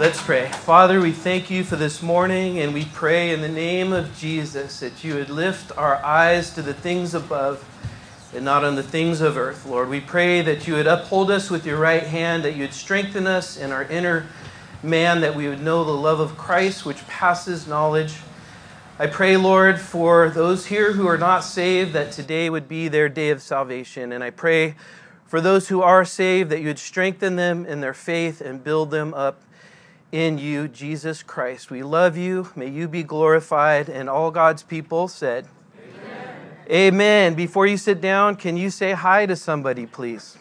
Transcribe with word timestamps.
Let's 0.00 0.22
pray. 0.22 0.46
Father, 0.48 0.98
we 0.98 1.12
thank 1.12 1.50
you 1.50 1.62
for 1.62 1.76
this 1.76 2.02
morning 2.02 2.58
and 2.58 2.72
we 2.72 2.86
pray 2.86 3.34
in 3.34 3.42
the 3.42 3.50
name 3.50 3.92
of 3.92 4.16
Jesus 4.16 4.80
that 4.80 5.04
you 5.04 5.16
would 5.16 5.28
lift 5.28 5.76
our 5.76 5.96
eyes 5.96 6.54
to 6.54 6.62
the 6.62 6.72
things 6.72 7.12
above 7.12 7.62
and 8.34 8.42
not 8.42 8.64
on 8.64 8.76
the 8.76 8.82
things 8.82 9.20
of 9.20 9.36
earth, 9.36 9.66
Lord. 9.66 9.90
We 9.90 10.00
pray 10.00 10.40
that 10.40 10.66
you 10.66 10.72
would 10.72 10.86
uphold 10.86 11.30
us 11.30 11.50
with 11.50 11.66
your 11.66 11.76
right 11.76 12.02
hand, 12.02 12.44
that 12.44 12.54
you 12.54 12.62
would 12.62 12.72
strengthen 12.72 13.26
us 13.26 13.58
in 13.58 13.72
our 13.72 13.84
inner 13.84 14.26
man, 14.82 15.20
that 15.20 15.36
we 15.36 15.48
would 15.48 15.60
know 15.60 15.84
the 15.84 15.90
love 15.90 16.18
of 16.18 16.34
Christ 16.38 16.86
which 16.86 17.06
passes 17.06 17.68
knowledge. 17.68 18.20
I 18.98 19.06
pray, 19.06 19.36
Lord, 19.36 19.78
for 19.78 20.30
those 20.30 20.64
here 20.64 20.92
who 20.92 21.06
are 21.08 21.18
not 21.18 21.40
saved, 21.40 21.92
that 21.92 22.10
today 22.10 22.48
would 22.48 22.68
be 22.68 22.88
their 22.88 23.10
day 23.10 23.28
of 23.28 23.42
salvation. 23.42 24.12
And 24.12 24.24
I 24.24 24.30
pray 24.30 24.76
for 25.26 25.42
those 25.42 25.68
who 25.68 25.82
are 25.82 26.06
saved, 26.06 26.48
that 26.48 26.60
you 26.60 26.68
would 26.68 26.78
strengthen 26.78 27.36
them 27.36 27.66
in 27.66 27.82
their 27.82 27.92
faith 27.92 28.40
and 28.40 28.64
build 28.64 28.90
them 28.92 29.12
up 29.12 29.42
in 30.12 30.38
you, 30.38 30.68
Jesus 30.68 31.22
Christ. 31.22 31.70
We 31.70 31.82
love 31.82 32.16
you. 32.16 32.50
May 32.56 32.68
you 32.68 32.88
be 32.88 33.02
glorified. 33.02 33.88
And 33.88 34.08
all 34.08 34.30
God's 34.30 34.62
people 34.62 35.08
said, 35.08 35.46
Amen. 35.78 36.36
Amen. 36.70 37.34
Before 37.34 37.66
you 37.66 37.76
sit 37.76 38.00
down, 38.00 38.36
can 38.36 38.56
you 38.56 38.70
say 38.70 38.92
hi 38.92 39.26
to 39.26 39.36
somebody, 39.36 39.86
please? 39.86 40.36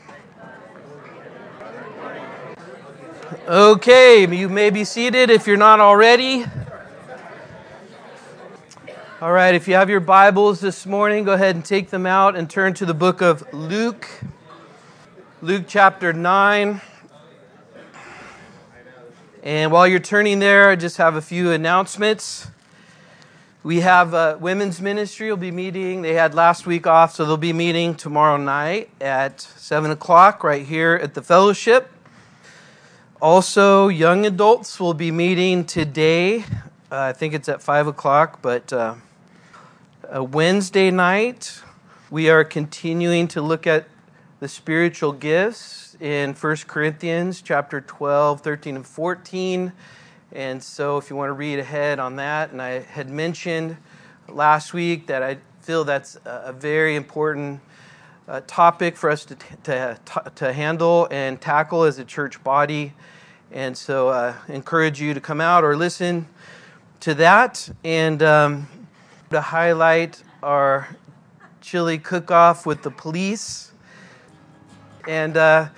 Okay, 3.47 4.27
you 4.35 4.49
may 4.49 4.69
be 4.69 4.83
seated 4.83 5.29
if 5.29 5.47
you're 5.47 5.57
not 5.57 5.79
already. 5.79 6.45
All 9.21 9.31
right, 9.31 9.53
if 9.53 9.67
you 9.67 9.73
have 9.73 9.89
your 9.89 9.99
Bibles 9.99 10.61
this 10.61 10.85
morning, 10.85 11.23
go 11.23 11.33
ahead 11.33 11.55
and 11.55 11.65
take 11.65 11.89
them 11.89 12.05
out 12.05 12.35
and 12.35 12.49
turn 12.49 12.73
to 12.75 12.85
the 12.85 12.93
book 12.93 13.21
of 13.21 13.43
Luke. 13.51 14.07
Luke 15.41 15.65
chapter 15.67 16.13
9. 16.13 16.81
And 19.41 19.71
while 19.71 19.87
you're 19.87 20.01
turning 20.01 20.39
there, 20.39 20.69
I 20.69 20.75
just 20.75 20.97
have 20.97 21.15
a 21.15 21.21
few 21.21 21.51
announcements. 21.51 22.47
We 23.63 23.79
have 23.79 24.13
a 24.13 24.37
women's 24.37 24.81
ministry 24.81 25.29
will 25.29 25.37
be 25.37 25.51
meeting. 25.51 26.01
They 26.01 26.13
had 26.13 26.35
last 26.35 26.65
week 26.65 26.85
off, 26.85 27.15
so 27.15 27.23
they'll 27.23 27.37
be 27.37 27.53
meeting 27.53 27.95
tomorrow 27.95 28.35
night 28.35 28.89
at 28.99 29.39
7 29.39 29.91
o'clock 29.91 30.43
right 30.43 30.65
here 30.65 30.99
at 31.01 31.13
the 31.13 31.21
fellowship. 31.21 31.89
Also, 33.21 33.87
young 33.87 34.25
adults 34.25 34.77
will 34.77 34.93
be 34.93 35.09
meeting 35.09 35.63
today. 35.63 36.39
Uh, 36.91 36.97
I 36.97 37.13
think 37.13 37.33
it's 37.33 37.47
at 37.47 37.61
5 37.61 37.87
o'clock, 37.87 38.41
but 38.41 38.73
uh, 38.73 38.95
Wednesday 40.15 40.91
night, 40.91 41.61
we 42.09 42.29
are 42.29 42.43
continuing 42.43 43.29
to 43.29 43.41
look 43.41 43.65
at 43.65 43.87
the 44.41 44.49
spiritual 44.49 45.13
gifts 45.13 45.88
in 45.99 46.33
1 46.33 46.55
Corinthians 46.67 47.41
chapter 47.41 47.81
12, 47.81 48.41
13, 48.41 48.75
and 48.77 48.87
14. 48.87 49.73
And 50.31 50.63
so 50.63 50.97
if 50.97 51.09
you 51.09 51.15
want 51.15 51.29
to 51.29 51.33
read 51.33 51.59
ahead 51.59 51.99
on 51.99 52.15
that, 52.17 52.51
and 52.51 52.61
I 52.61 52.79
had 52.79 53.09
mentioned 53.09 53.77
last 54.27 54.73
week 54.73 55.07
that 55.07 55.23
I 55.23 55.37
feel 55.61 55.83
that's 55.83 56.17
a 56.25 56.53
very 56.53 56.95
important 56.95 57.59
uh, 58.27 58.41
topic 58.47 58.95
for 58.95 59.09
us 59.09 59.25
to, 59.25 59.35
to, 59.63 59.99
to 60.35 60.53
handle 60.53 61.07
and 61.11 61.41
tackle 61.41 61.83
as 61.83 61.99
a 61.99 62.05
church 62.05 62.41
body. 62.43 62.93
And 63.51 63.75
so 63.75 64.09
uh, 64.09 64.35
encourage 64.47 65.01
you 65.01 65.13
to 65.13 65.19
come 65.19 65.41
out 65.41 65.63
or 65.63 65.75
listen 65.75 66.27
to 67.01 67.13
that 67.15 67.69
and 67.83 68.21
um, 68.21 68.67
to 69.31 69.41
highlight 69.41 70.21
our 70.43 70.95
chili 71.59 71.97
cook 71.97 72.31
off 72.31 72.65
with 72.65 72.83
the 72.83 72.91
police. 72.91 73.68
And 75.09 75.37
uh, 75.37 75.69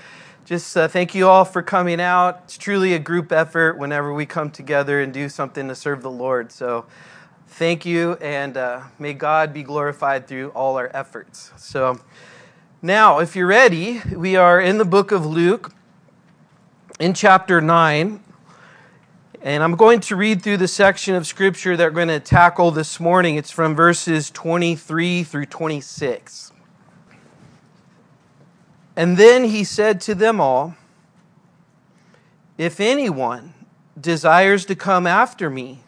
just 0.44 0.76
uh, 0.76 0.90
thank 0.90 1.16
you 1.16 1.30
all 1.30 1.46
for 1.46 1.62
coming 1.62 2.02
out. 2.02 2.42
It's 2.44 2.58
truly 2.58 2.94
a 2.96 3.00
group 3.00 3.32
effort 3.32 3.78
whenever 3.78 4.14
we 4.14 4.26
come 4.26 4.52
together 4.52 5.00
and 5.00 5.14
do 5.14 5.30
something 5.30 5.70
to 5.70 5.74
serve 5.74 6.02
the 6.02 6.12
Lord. 6.12 6.52
So 6.52 6.86
thank 7.48 7.86
you, 7.86 8.16
and 8.16 8.58
uh, 8.58 8.82
may 9.00 9.14
God 9.14 9.54
be 9.54 9.64
glorified 9.64 10.28
through 10.28 10.50
all 10.50 10.76
our 10.76 10.92
efforts. 10.94 11.54
So 11.56 12.02
now, 12.82 13.20
if 13.20 13.34
you're 13.34 13.48
ready, 13.48 14.02
we 14.14 14.36
are 14.36 14.60
in 14.60 14.78
the 14.78 14.84
book 14.84 15.14
of 15.14 15.26
Luke 15.26 15.72
in 17.00 17.14
chapter 17.14 17.62
9. 17.62 18.22
And 19.44 19.64
I'm 19.64 19.78
going 19.78 20.02
to 20.02 20.18
read 20.18 20.42
through 20.42 20.58
the 20.58 20.68
section 20.68 21.16
of 21.16 21.26
scripture 21.26 21.78
that 21.78 21.86
we're 21.86 22.06
going 22.06 22.10
to 22.10 22.20
tackle 22.20 22.72
this 22.72 23.00
morning. 23.00 23.38
It's 23.38 23.50
from 23.50 23.78
verses 23.78 24.30
23 24.30 25.24
through 25.24 25.46
26. 25.46 26.52
And 29.02 29.18
then 29.18 29.46
he 29.46 29.64
said 29.64 30.00
to 30.02 30.14
them 30.14 30.40
all, 30.40 30.76
If 32.56 32.80
anyone 32.80 33.56
desires 34.00 34.64
to 34.66 34.76
come 34.76 35.08
after 35.08 35.50
me, 35.50 35.80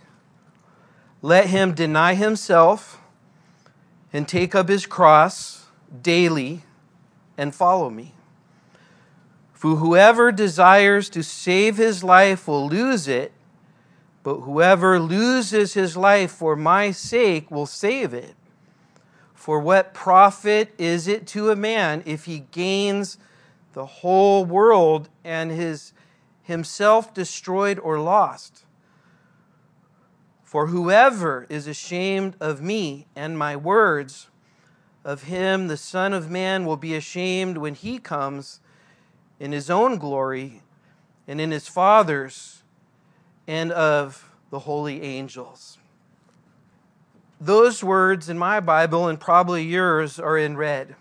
let 1.21 1.45
him 1.45 1.75
deny 1.75 2.15
himself 2.15 2.99
and 4.11 4.27
take 4.27 4.55
up 4.55 4.67
his 4.67 4.87
cross 4.87 5.67
daily 6.01 6.63
and 7.37 7.53
follow 7.53 7.91
me. 7.91 8.15
For 9.53 9.75
whoever 9.75 10.31
desires 10.31 11.07
to 11.11 11.21
save 11.21 11.77
his 11.77 12.03
life 12.03 12.47
will 12.47 12.67
lose 12.67 13.07
it, 13.07 13.31
but 14.23 14.37
whoever 14.39 14.99
loses 14.99 15.75
his 15.75 15.95
life 15.95 16.31
for 16.31 16.55
my 16.55 16.89
sake 16.89 17.51
will 17.51 17.67
save 17.67 18.11
it. 18.11 18.33
For 19.43 19.59
what 19.59 19.93
profit 19.93 20.73
is 20.77 21.05
it 21.05 21.27
to 21.27 21.49
a 21.51 21.55
man 21.57 22.01
if 22.05 22.23
he 22.23 22.39
gains 22.39 23.17
the 23.73 23.85
whole 23.85 24.45
world 24.45 25.09
and 25.21 25.51
his 25.51 25.91
himself 26.43 27.13
destroyed 27.13 27.77
or 27.77 27.99
lost? 27.99 28.63
For 30.45 30.67
whoever 30.67 31.45
is 31.49 31.67
ashamed 31.67 32.37
of 32.39 32.61
me 32.61 33.07
and 33.17 33.37
my 33.37 33.57
words, 33.57 34.29
of 35.03 35.23
him 35.23 35.67
the 35.67 35.75
Son 35.75 36.13
of 36.13 36.31
Man 36.31 36.65
will 36.65 36.77
be 36.77 36.95
ashamed 36.95 37.57
when 37.57 37.75
he 37.75 37.99
comes 37.99 38.61
in 39.41 39.51
his 39.51 39.69
own 39.69 39.97
glory 39.97 40.61
and 41.27 41.41
in 41.41 41.51
his 41.51 41.67
Father's 41.67 42.63
and 43.45 43.73
of 43.73 44.31
the 44.51 44.59
holy 44.59 45.01
angels. 45.01 45.79
Those 47.45 47.83
words 47.83 48.29
in 48.29 48.37
my 48.37 48.61
Bible 48.61 49.09
and 49.09 49.19
probably 49.19 49.63
yours 49.63 50.17
are 50.17 50.37
in 50.37 50.55
red. 50.55 50.95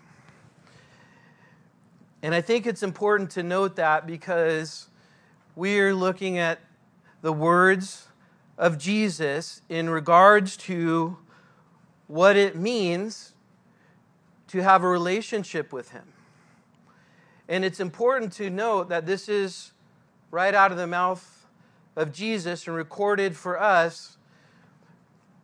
And 2.21 2.35
I 2.35 2.41
think 2.41 2.67
it's 2.67 2.83
important 2.83 3.31
to 3.31 3.43
note 3.43 3.77
that 3.77 4.05
because 4.05 4.89
we're 5.55 5.95
looking 5.95 6.37
at 6.37 6.59
the 7.21 7.31
words 7.31 8.09
of 8.57 8.77
Jesus 8.77 9.61
in 9.69 9.89
regards 9.89 10.57
to 10.57 11.15
what 12.07 12.35
it 12.35 12.57
means 12.57 13.31
to 14.49 14.61
have 14.61 14.83
a 14.83 14.87
relationship 14.89 15.71
with 15.71 15.91
Him. 15.91 16.11
And 17.47 17.63
it's 17.63 17.79
important 17.79 18.33
to 18.33 18.49
note 18.49 18.89
that 18.89 19.05
this 19.05 19.29
is 19.29 19.71
right 20.29 20.53
out 20.53 20.73
of 20.73 20.77
the 20.77 20.87
mouth 20.87 21.47
of 21.95 22.11
Jesus 22.11 22.67
and 22.67 22.75
recorded 22.75 23.37
for 23.37 23.57
us 23.57 24.17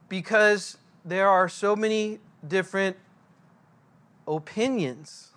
because 0.10 0.76
there 1.06 1.28
are 1.28 1.50
so 1.50 1.76
many 1.76 2.20
different 2.48 2.98
opinions 4.28 5.30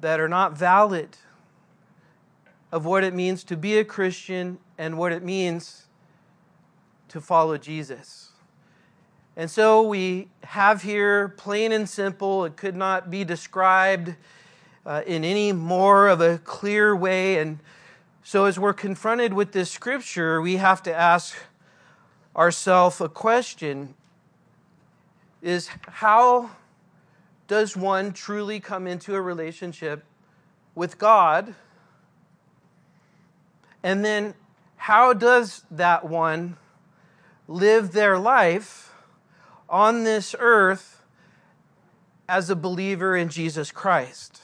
that 0.00 0.18
are 0.18 0.28
not 0.28 0.56
valid 0.56 1.16
of 2.72 2.84
what 2.84 3.04
it 3.04 3.14
means 3.14 3.44
to 3.44 3.56
be 3.56 3.78
a 3.78 3.84
Christian 3.84 4.58
and 4.78 4.98
what 4.98 5.12
it 5.12 5.22
means 5.22 5.86
to 7.08 7.20
follow 7.20 7.56
Jesus. 7.58 8.30
And 9.36 9.50
so 9.50 9.82
we 9.82 10.28
have 10.44 10.82
here, 10.82 11.28
plain 11.28 11.72
and 11.72 11.88
simple, 11.88 12.44
it 12.44 12.56
could 12.56 12.76
not 12.76 13.10
be 13.10 13.24
described 13.24 14.14
uh, 14.84 15.02
in 15.06 15.24
any 15.24 15.52
more 15.52 16.08
of 16.08 16.20
a 16.20 16.38
clear 16.38 16.96
way. 16.96 17.38
And 17.38 17.58
so 18.22 18.44
as 18.46 18.58
we're 18.58 18.74
confronted 18.74 19.32
with 19.32 19.52
this 19.52 19.70
scripture, 19.70 20.40
we 20.42 20.56
have 20.56 20.82
to 20.82 20.94
ask 20.94 21.36
ourselves 22.36 23.00
a 23.00 23.08
question 23.08 23.94
is 25.42 25.68
how 25.88 26.50
does 27.48 27.76
one 27.76 28.12
truly 28.12 28.60
come 28.60 28.86
into 28.86 29.14
a 29.14 29.20
relationship 29.20 30.04
with 30.74 30.98
God? 30.98 31.54
And 33.82 34.04
then 34.04 34.34
how 34.76 35.12
does 35.12 35.64
that 35.70 36.04
one 36.04 36.56
live 37.48 37.92
their 37.92 38.18
life 38.18 38.94
on 39.68 40.04
this 40.04 40.34
earth 40.38 41.02
as 42.28 42.48
a 42.48 42.56
believer 42.56 43.16
in 43.16 43.28
Jesus 43.28 43.70
Christ? 43.70 44.42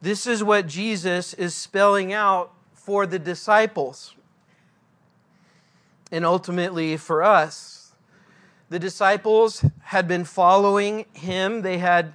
This 0.00 0.26
is 0.26 0.44
what 0.44 0.66
Jesus 0.66 1.32
is 1.34 1.54
spelling 1.54 2.12
out 2.12 2.52
for 2.72 3.06
the 3.06 3.18
disciples 3.18 4.14
and 6.12 6.26
ultimately 6.26 6.96
for 6.98 7.22
us. 7.22 7.92
The 8.68 8.78
disciples 8.78 9.64
had 9.82 10.06
been 10.06 10.24
following 10.24 11.06
him, 11.14 11.62
they 11.62 11.78
had 11.78 12.14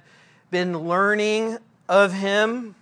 been 0.50 0.78
learning 0.78 1.58
of 1.88 2.12
him, 2.12 2.76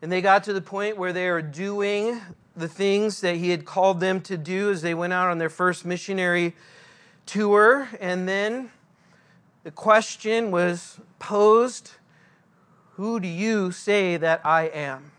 and 0.00 0.12
they 0.12 0.20
got 0.20 0.44
to 0.44 0.52
the 0.52 0.60
point 0.60 0.96
where 0.96 1.12
they 1.12 1.30
were 1.30 1.42
doing 1.42 2.20
the 2.54 2.68
things 2.68 3.22
that 3.22 3.36
he 3.36 3.50
had 3.50 3.64
called 3.64 4.00
them 4.00 4.20
to 4.20 4.36
do 4.36 4.70
as 4.70 4.82
they 4.82 4.94
went 4.94 5.12
out 5.12 5.30
on 5.30 5.38
their 5.38 5.50
first 5.50 5.84
missionary 5.84 6.54
tour. 7.24 7.88
And 8.00 8.28
then 8.28 8.70
the 9.64 9.70
question 9.70 10.50
was 10.50 10.98
posed 11.18 11.92
Who 12.96 13.20
do 13.20 13.28
you 13.28 13.70
say 13.70 14.16
that 14.18 14.44
I 14.44 14.64
am? 14.64 15.12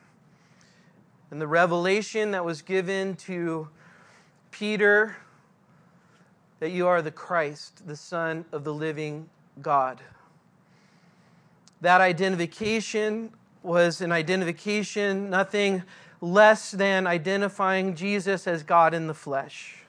And 1.31 1.41
the 1.41 1.47
revelation 1.47 2.31
that 2.31 2.45
was 2.45 2.61
given 2.61 3.15
to 3.15 3.69
Peter 4.53 5.17
that 6.59 6.69
you 6.69 6.87
are 6.87 7.01
the 7.01 7.11
Christ, 7.11 7.85
the 7.87 7.95
Son 7.95 8.45
of 8.51 8.63
the 8.63 8.73
living 8.73 9.27
God. 9.61 9.99
That 11.81 11.99
identification 11.99 13.33
was 13.63 13.99
an 13.99 14.11
identification, 14.11 15.29
nothing 15.29 15.83
less 16.21 16.71
than 16.71 17.05
identifying 17.07 17.95
Jesus 17.95 18.47
as 18.47 18.63
God 18.63 18.93
in 18.93 19.07
the 19.07 19.13
flesh, 19.13 19.79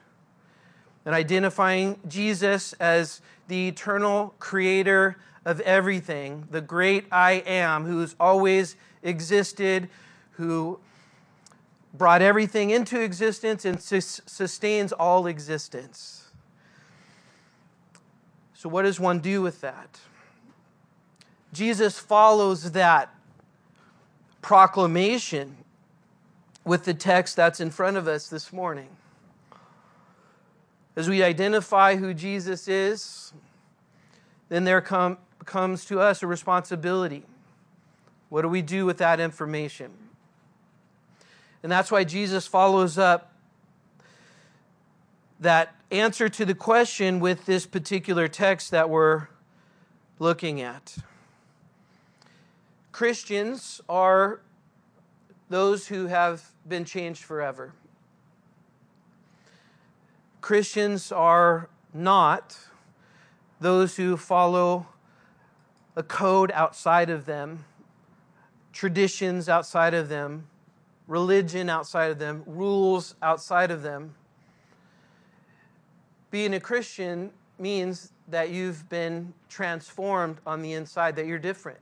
and 1.05 1.15
identifying 1.15 1.99
Jesus 2.07 2.73
as 2.73 3.21
the 3.47 3.67
eternal 3.69 4.33
creator 4.39 5.17
of 5.45 5.61
everything, 5.61 6.47
the 6.49 6.59
great 6.59 7.05
I 7.11 7.43
am, 7.45 7.85
who's 7.85 8.15
always 8.19 8.75
existed, 9.03 9.89
who 10.31 10.79
brought 11.97 12.21
everything 12.21 12.69
into 12.69 12.99
existence 12.99 13.65
and 13.65 13.81
sustains 13.81 14.91
all 14.91 15.27
existence. 15.27 16.25
So, 18.53 18.69
what 18.69 18.83
does 18.83 18.99
one 18.99 19.19
do 19.19 19.41
with 19.41 19.61
that? 19.61 19.99
Jesus 21.53 21.99
follows 21.99 22.71
that 22.71 23.13
proclamation 24.41 25.57
with 26.63 26.83
the 26.83 26.93
text 26.93 27.35
that's 27.35 27.59
in 27.59 27.69
front 27.69 27.95
of 27.95 28.07
us 28.07 28.27
this 28.27 28.51
morning. 28.51 28.89
As 30.95 31.09
we 31.09 31.23
identify 31.23 31.95
who 31.95 32.13
Jesus 32.13 32.67
is, 32.67 33.33
then 34.49 34.63
there 34.63 34.81
come, 34.81 35.17
comes 35.45 35.85
to 35.85 35.99
us 35.99 36.23
a 36.23 36.27
responsibility. 36.27 37.23
What 38.29 38.41
do 38.41 38.49
we 38.49 38.61
do 38.61 38.85
with 38.85 38.97
that 38.97 39.19
information? 39.19 39.91
And 41.65 41.71
that's 41.71 41.89
why 41.89 42.03
Jesus 42.03 42.45
follows 42.45 42.99
up 42.99 43.33
that 45.39 45.73
answer 45.89 46.29
to 46.29 46.45
the 46.45 46.53
question 46.53 47.19
with 47.19 47.47
this 47.47 47.65
particular 47.65 48.27
text 48.27 48.69
that 48.69 48.87
we're 48.87 49.29
looking 50.19 50.61
at. 50.61 50.95
Christians 52.91 53.81
are 53.89 54.41
those 55.49 55.87
who 55.87 56.05
have 56.05 56.51
been 56.67 56.85
changed 56.85 57.23
forever. 57.23 57.73
Christians 60.41 61.11
are 61.11 61.67
not 61.95 62.59
those 63.59 63.95
who 63.95 64.17
follow 64.17 64.85
a 65.95 66.03
code 66.03 66.51
outside 66.51 67.09
of 67.09 67.25
them, 67.25 67.65
traditions 68.71 69.49
outside 69.49 69.95
of 69.95 70.09
them, 70.09 70.45
religion 71.07 71.69
outside 71.69 72.11
of 72.11 72.19
them, 72.19 72.43
rules 72.45 73.15
outside 73.21 73.71
of 73.71 73.81
them. 73.83 74.15
Being 76.31 76.53
a 76.53 76.59
Christian 76.59 77.31
means 77.59 78.11
that 78.27 78.49
you've 78.49 78.89
been 78.89 79.33
transformed 79.49 80.37
on 80.45 80.61
the 80.61 80.73
inside, 80.73 81.15
that 81.15 81.27
you're 81.27 81.39
different, 81.39 81.79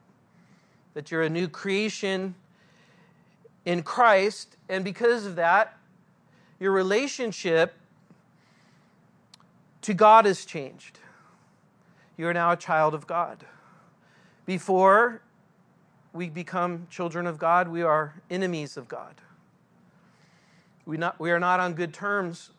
that 0.94 1.10
you're 1.10 1.24
a 1.24 1.30
new 1.30 1.48
creation 1.48 2.36
in 3.66 3.81
Christ, 3.81 4.58
and 4.68 4.84
because 4.84 5.25
of 5.25 5.38
that, 5.38 5.78
your 6.60 6.72
relationship 6.72 7.74
to 9.81 9.94
God 9.94 10.25
has 10.25 10.46
changed. 10.46 11.00
You 12.18 12.28
are 12.28 12.34
now 12.34 12.52
a 12.52 12.58
child 12.58 12.94
of 12.94 13.08
God. 13.08 13.46
Before 14.46 15.22
we 16.13 16.30
become 16.30 16.88
children 16.89 17.25
of 17.27 17.38
God, 17.38 17.68
we 17.68 17.81
are 17.81 18.13
enemies 18.30 18.77
of 18.77 18.88
God. 18.88 19.15
We, 20.86 20.98
not, 20.98 21.19
we 21.19 21.31
are 21.31 21.39
not 21.39 21.60
on 21.60 21.74
good 21.74 21.94
terms 21.94 22.51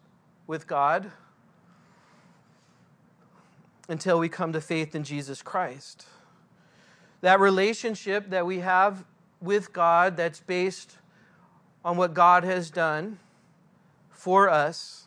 with 0.47 0.67
God 0.67 1.11
until 3.89 4.19
we 4.19 4.29
come 4.29 4.53
to 4.53 4.61
faith 4.61 4.95
in 4.95 5.05
Jesus 5.05 5.41
Christ. 5.41 6.07
That 7.21 7.39
relationship 7.39 8.31
that 8.31 8.45
we 8.45 8.59
have 8.61 9.05
with 9.41 9.73
God 9.73 10.17
that's 10.17 10.41
based 10.41 10.97
on 11.85 11.97
what 11.97 12.15
God 12.15 12.45
has 12.45 12.71
done 12.71 13.19
for 14.11 14.49
us 14.49 15.05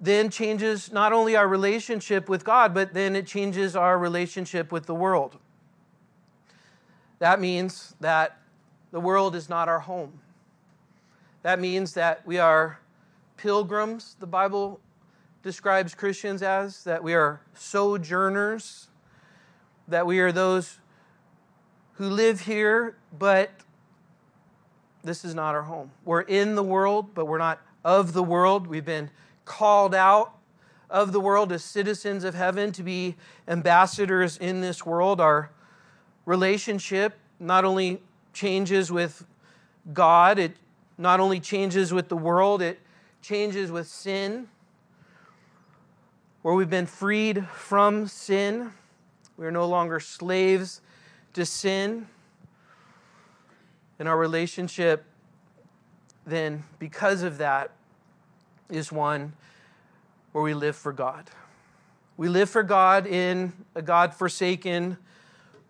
then 0.00 0.30
changes 0.30 0.92
not 0.92 1.12
only 1.12 1.34
our 1.36 1.48
relationship 1.48 2.28
with 2.28 2.44
God, 2.44 2.72
but 2.72 2.94
then 2.94 3.16
it 3.16 3.26
changes 3.26 3.74
our 3.74 3.98
relationship 3.98 4.70
with 4.70 4.86
the 4.86 4.94
world. 4.94 5.38
That 7.18 7.40
means 7.40 7.94
that 8.00 8.38
the 8.90 9.00
world 9.00 9.34
is 9.34 9.48
not 9.48 9.68
our 9.68 9.80
home. 9.80 10.20
That 11.42 11.60
means 11.60 11.94
that 11.94 12.26
we 12.26 12.38
are 12.38 12.78
pilgrims, 13.36 14.16
the 14.18 14.26
Bible 14.26 14.80
describes 15.42 15.94
Christians 15.94 16.42
as, 16.42 16.84
that 16.84 17.02
we 17.02 17.14
are 17.14 17.40
sojourners, 17.54 18.88
that 19.86 20.06
we 20.06 20.20
are 20.20 20.32
those 20.32 20.78
who 21.94 22.08
live 22.08 22.40
here, 22.42 22.96
but 23.16 23.50
this 25.02 25.24
is 25.24 25.34
not 25.34 25.54
our 25.54 25.62
home. 25.62 25.90
We're 26.04 26.20
in 26.22 26.54
the 26.54 26.62
world, 26.62 27.14
but 27.14 27.26
we're 27.26 27.38
not 27.38 27.60
of 27.84 28.12
the 28.12 28.22
world. 28.22 28.66
We've 28.66 28.84
been 28.84 29.10
called 29.44 29.94
out 29.94 30.34
of 30.90 31.12
the 31.12 31.20
world 31.20 31.52
as 31.52 31.64
citizens 31.64 32.24
of 32.24 32.34
heaven 32.34 32.72
to 32.72 32.82
be 32.82 33.16
ambassadors 33.46 34.36
in 34.36 34.60
this 34.60 34.84
world. 34.84 35.20
Our 35.20 35.50
relationship 36.28 37.14
not 37.40 37.64
only 37.64 38.02
changes 38.34 38.92
with 38.92 39.24
God, 39.94 40.38
it 40.38 40.54
not 40.98 41.20
only 41.20 41.40
changes 41.40 41.90
with 41.90 42.10
the 42.10 42.16
world, 42.18 42.60
it 42.60 42.78
changes 43.22 43.72
with 43.72 43.86
sin. 43.86 44.46
Where 46.42 46.52
we've 46.52 46.68
been 46.68 46.84
freed 46.84 47.46
from 47.48 48.06
sin, 48.06 48.72
we 49.38 49.46
are 49.46 49.50
no 49.50 49.66
longer 49.66 50.00
slaves 50.00 50.82
to 51.32 51.46
sin. 51.46 52.06
And 53.98 54.06
our 54.06 54.18
relationship, 54.18 55.06
then, 56.26 56.62
because 56.78 57.22
of 57.22 57.38
that, 57.38 57.70
is 58.68 58.92
one 58.92 59.32
where 60.32 60.44
we 60.44 60.52
live 60.52 60.76
for 60.76 60.92
God. 60.92 61.30
We 62.18 62.28
live 62.28 62.50
for 62.50 62.62
God 62.62 63.06
in 63.06 63.54
a 63.74 63.80
God 63.80 64.12
forsaken 64.14 64.98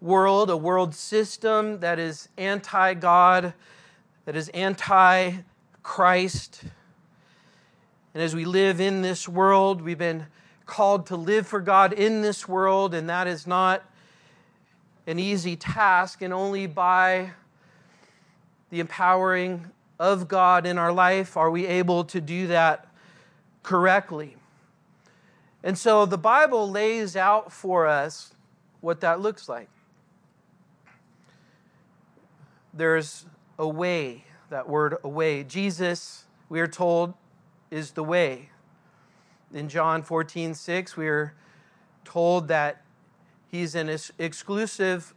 world, 0.01 0.51
a 0.51 0.57
world 0.57 0.95
system 0.95 1.81
that 1.81 1.99
is 1.99 2.29
anti 2.37 2.95
God, 2.95 3.53
that 4.25 4.37
is 4.37 4.49
anti 4.51 5.33
Christ. 5.83 6.63
And 8.15 8.23
as 8.23 8.35
we 8.35 8.45
live 8.45 8.81
in 8.81 9.03
this 9.03 9.29
world, 9.29 9.83
we've 9.83 9.99
been 9.99 10.27
called 10.67 11.07
to 11.07 11.17
live 11.17 11.47
for 11.47 11.61
God 11.61 11.93
in 11.93 12.23
this 12.23 12.47
world, 12.49 12.95
and 12.95 13.09
that 13.09 13.27
is 13.27 13.47
not 13.47 13.83
an 15.07 15.19
easy 15.19 15.57
task, 15.57 16.21
and 16.21 16.33
only 16.33 16.67
by 16.67 17.31
the 18.71 18.81
empowering 18.81 19.67
of 19.99 20.29
God 20.29 20.67
in 20.67 20.79
our 20.79 20.93
life 20.93 21.37
are 21.37 21.51
we 21.51 21.67
able 21.67 22.05
to 22.05 22.21
do 22.21 22.49
that 22.49 22.87
correctly. 23.63 24.37
And 25.63 25.77
so 25.77 26.07
the 26.07 26.19
Bible 26.19 26.71
lays 26.71 27.17
out 27.17 27.51
for 27.51 27.87
us 27.87 28.35
what 28.81 29.01
that 29.01 29.21
looks 29.21 29.49
like. 29.49 29.69
There's 32.79 33.27
a 33.59 33.67
way, 33.67 34.23
that 34.51 34.69
word 34.69 34.99
a 35.03 35.09
way. 35.09 35.43
Jesus, 35.43 36.27
we 36.49 36.61
are 36.61 36.69
told, 36.69 37.13
is 37.73 37.91
the 37.91 38.05
way. 38.05 38.51
In 39.53 39.69
John 39.69 40.01
14, 40.05 40.55
6, 40.55 40.97
we 40.97 41.09
are 41.09 41.35
told 42.05 42.47
that 42.47 42.85
he's 43.51 43.75
an 43.75 43.91
exclusive 44.21 45.13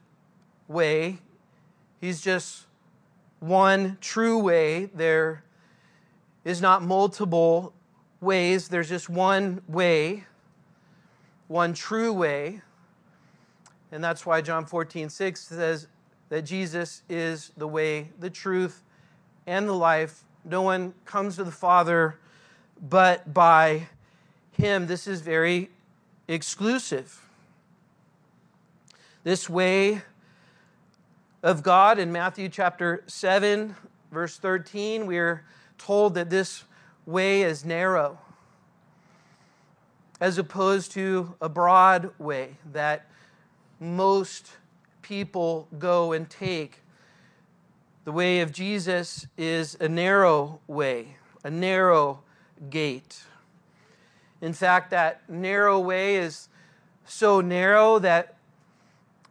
way. 0.68 1.20
He's 2.00 2.20
just 2.20 2.65
one 3.39 4.00
true 4.01 4.39
way. 4.39 4.86
There 4.86 5.44
is 6.44 6.62
not 6.63 6.82
multiple 6.82 7.74
ways, 8.22 8.70
there's 8.70 8.89
just 8.89 9.08
one 9.08 9.62
way, 9.68 10.24
one 11.48 11.75
true 11.75 12.12
way. 12.12 12.62
And 13.91 14.03
that's 14.03 14.25
why 14.25 14.41
John 14.41 14.65
14, 14.65 15.10
6 15.10 15.39
says 15.39 15.88
that 16.31 16.43
Jesus 16.43 17.03
is 17.09 17.51
the 17.57 17.67
way, 17.67 18.09
the 18.17 18.29
truth, 18.29 18.83
and 19.45 19.67
the 19.67 19.73
life. 19.73 20.23
No 20.45 20.61
one 20.61 20.93
comes 21.03 21.35
to 21.35 21.43
the 21.43 21.51
Father 21.51 22.15
but 22.81 23.33
by 23.33 23.89
Him. 24.53 24.88
This 24.88 25.07
is 25.07 25.19
very 25.19 25.69
exclusive. 26.29 27.19
This 29.25 29.50
way 29.50 30.03
of 31.43 31.63
God 31.63 32.00
in 32.00 32.13
Matthew 32.13 32.47
chapter 32.47 33.03
7, 33.07 33.75
verse 34.09 34.38
13, 34.38 35.07
we're 35.07 35.43
told 35.77 36.13
that 36.13 36.29
this 36.29 36.63
way 37.05 37.41
is 37.41 37.65
narrow, 37.65 38.17
as 40.21 40.38
opposed 40.38 40.93
to 40.93 41.35
a 41.41 41.50
broad 41.50 42.11
way 42.17 42.55
that 42.71 43.05
most 43.81 44.51
people 45.01 45.67
go 45.77 46.12
and 46.12 46.29
take. 46.29 46.81
The 48.03 48.12
way 48.12 48.41
of 48.41 48.51
Jesus 48.51 49.27
is 49.38 49.77
a 49.79 49.88
narrow 49.88 50.60
way, 50.67 51.17
a 51.43 51.51
narrow 51.51 52.22
gate. 52.70 53.24
In 54.41 54.53
fact, 54.53 54.89
that 54.91 55.29
narrow 55.29 55.79
way 55.79 56.15
is 56.15 56.50
so 57.05 57.41
narrow 57.41 58.00
that 58.00 58.38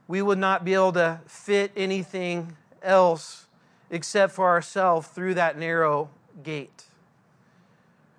we 0.07 0.23
would 0.23 0.39
not 0.39 0.65
be 0.65 0.75
able 0.75 0.93
to 0.93 1.21
fit 1.27 1.73
anything 1.77 2.57
else 2.83 3.47
except 3.91 4.33
for 4.33 4.49
ourselves 4.49 5.09
through 5.09 5.35
that 5.35 5.59
narrow 5.59 6.11
gate. 6.43 6.85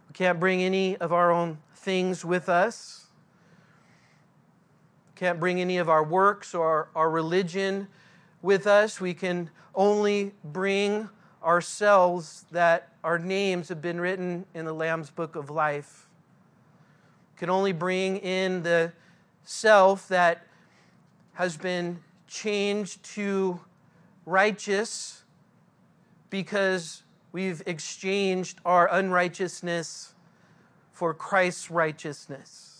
We 0.10 0.14
can't 0.14 0.40
bring 0.40 0.62
any 0.62 0.98
of 0.98 1.14
our 1.14 1.32
own 1.32 1.60
things 1.76 2.26
with 2.26 2.50
us. 2.50 3.01
Can't 5.22 5.40
bring 5.40 5.62
any 5.62 5.78
of 5.78 5.88
our 5.88 6.04
works 6.04 6.56
or 6.56 6.90
our 6.96 7.08
religion 7.08 7.88
with 8.42 8.66
us. 8.66 9.00
We 9.00 9.14
can 9.14 9.52
only 9.76 10.32
bring 10.44 11.10
ourselves 11.44 12.46
that 12.50 12.90
our 13.04 13.20
names 13.20 13.70
have 13.70 13.84
been 13.84 14.02
written 14.02 14.48
in 14.56 14.66
the 14.66 14.74
Lamb's 14.74 15.12
book 15.12 15.36
of 15.36 15.52
life. 15.52 16.08
We 17.36 17.40
can 17.40 17.52
only 17.52 17.72
bring 17.72 18.18
in 18.18 18.64
the 18.64 18.94
self 19.44 20.08
that 20.08 20.48
has 21.34 21.56
been 21.56 22.00
changed 22.28 23.04
to 23.14 23.60
righteous 24.26 25.22
because 26.32 27.04
we've 27.32 27.62
exchanged 27.68 28.60
our 28.66 28.92
unrighteousness 28.92 30.16
for 30.92 31.14
Christ's 31.14 31.70
righteousness. 31.70 32.71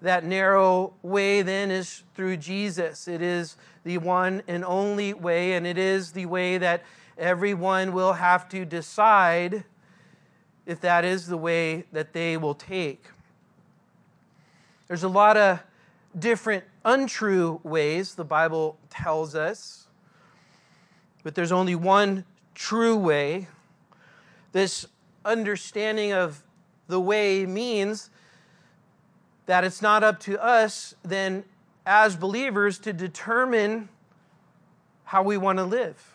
That 0.00 0.24
narrow 0.24 0.94
way 1.02 1.42
then 1.42 1.70
is 1.70 2.04
through 2.14 2.36
Jesus. 2.36 3.08
It 3.08 3.20
is 3.20 3.56
the 3.84 3.98
one 3.98 4.42
and 4.46 4.64
only 4.64 5.12
way, 5.12 5.54
and 5.54 5.66
it 5.66 5.78
is 5.78 6.12
the 6.12 6.26
way 6.26 6.58
that 6.58 6.84
everyone 7.16 7.92
will 7.92 8.12
have 8.12 8.48
to 8.50 8.64
decide 8.64 9.64
if 10.66 10.80
that 10.82 11.04
is 11.04 11.26
the 11.26 11.36
way 11.36 11.84
that 11.92 12.12
they 12.12 12.36
will 12.36 12.54
take. 12.54 13.04
There's 14.86 15.02
a 15.02 15.08
lot 15.08 15.36
of 15.36 15.60
different 16.18 16.64
untrue 16.84 17.60
ways, 17.64 18.14
the 18.14 18.24
Bible 18.24 18.78
tells 18.90 19.34
us, 19.34 19.88
but 21.22 21.34
there's 21.34 21.52
only 21.52 21.74
one 21.74 22.24
true 22.54 22.96
way. 22.96 23.48
This 24.52 24.86
understanding 25.24 26.12
of 26.12 26.42
the 26.86 27.00
way 27.00 27.44
means 27.44 28.10
that 29.48 29.64
it's 29.64 29.80
not 29.80 30.04
up 30.04 30.20
to 30.20 30.38
us 30.44 30.94
then 31.02 31.42
as 31.86 32.14
believers 32.14 32.78
to 32.78 32.92
determine 32.92 33.88
how 35.04 35.22
we 35.22 35.38
want 35.38 35.56
to 35.56 35.64
live. 35.64 36.12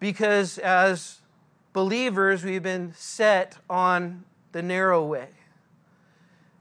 Because 0.00 0.56
as 0.56 1.20
believers, 1.74 2.42
we've 2.42 2.62
been 2.62 2.94
set 2.96 3.58
on 3.68 4.24
the 4.52 4.62
narrow 4.62 5.04
way. 5.04 5.28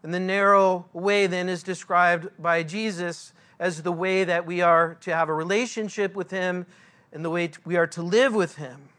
And 0.03 0.13
the 0.13 0.19
narrow 0.19 0.85
way 0.91 1.27
then 1.27 1.47
is 1.47 1.63
described 1.63 2.27
by 2.37 2.63
Jesus 2.63 3.31
as 3.57 3.83
the 3.83 3.93
way 3.93 4.25
that 4.25 4.45
we 4.45 4.59
are 4.59 4.95
to 4.95 5.15
have 5.15 5.29
a 5.29 5.33
relationship 5.33 6.13
with 6.13 6.29
Him 6.29 6.65
and 7.13 7.23
the 7.23 7.29
way 7.29 7.51
we 7.63 7.77
are 7.77 7.87
to 7.87 8.01
live 8.01 8.35
with 8.35 8.57
Him. 8.57 8.89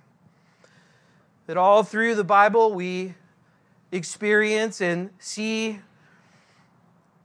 That 1.47 1.59
all 1.59 1.83
through 1.83 2.15
the 2.15 2.25
Bible 2.25 2.73
we 2.73 3.17
experience 3.93 4.81
and 4.81 5.11
see 5.19 5.81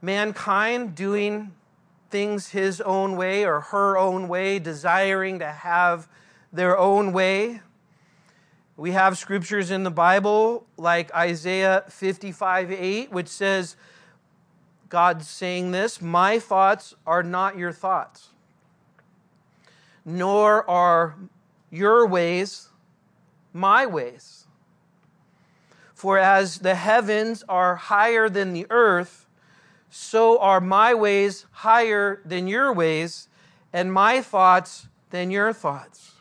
mankind 0.02 0.94
doing 0.94 1.52
things 2.10 2.50
his 2.50 2.80
own 2.82 3.16
way 3.16 3.46
or 3.46 3.60
her 3.60 3.96
own 3.96 4.28
way, 4.28 4.58
desiring 4.58 5.38
to 5.38 5.50
have 5.50 6.08
their 6.52 6.76
own 6.76 7.12
way. 7.12 7.60
We 8.76 8.90
have 8.90 9.16
scriptures 9.16 9.70
in 9.70 9.84
the 9.84 9.90
Bible 9.90 10.66
like 10.76 11.14
Isaiah 11.14 11.84
55 11.88 12.70
8, 12.72 13.12
which 13.12 13.28
says, 13.28 13.76
God's 14.88 15.26
saying 15.28 15.70
this, 15.70 16.02
My 16.02 16.38
thoughts 16.38 16.94
are 17.06 17.22
not 17.22 17.56
your 17.56 17.72
thoughts, 17.72 18.28
nor 20.04 20.68
are 20.68 21.14
your 21.70 22.06
ways 22.06 22.68
my 23.52 23.86
ways. 23.86 24.46
For 25.94 26.18
as 26.18 26.58
the 26.58 26.74
heavens 26.74 27.44
are 27.48 27.76
higher 27.76 28.28
than 28.28 28.52
the 28.52 28.66
earth, 28.70 29.21
so 29.92 30.38
are 30.40 30.60
my 30.60 30.94
ways 30.94 31.46
higher 31.50 32.20
than 32.24 32.48
your 32.48 32.72
ways, 32.72 33.28
and 33.72 33.92
my 33.92 34.20
thoughts 34.20 34.88
than 35.10 35.30
your 35.30 35.52
thoughts 35.52 36.12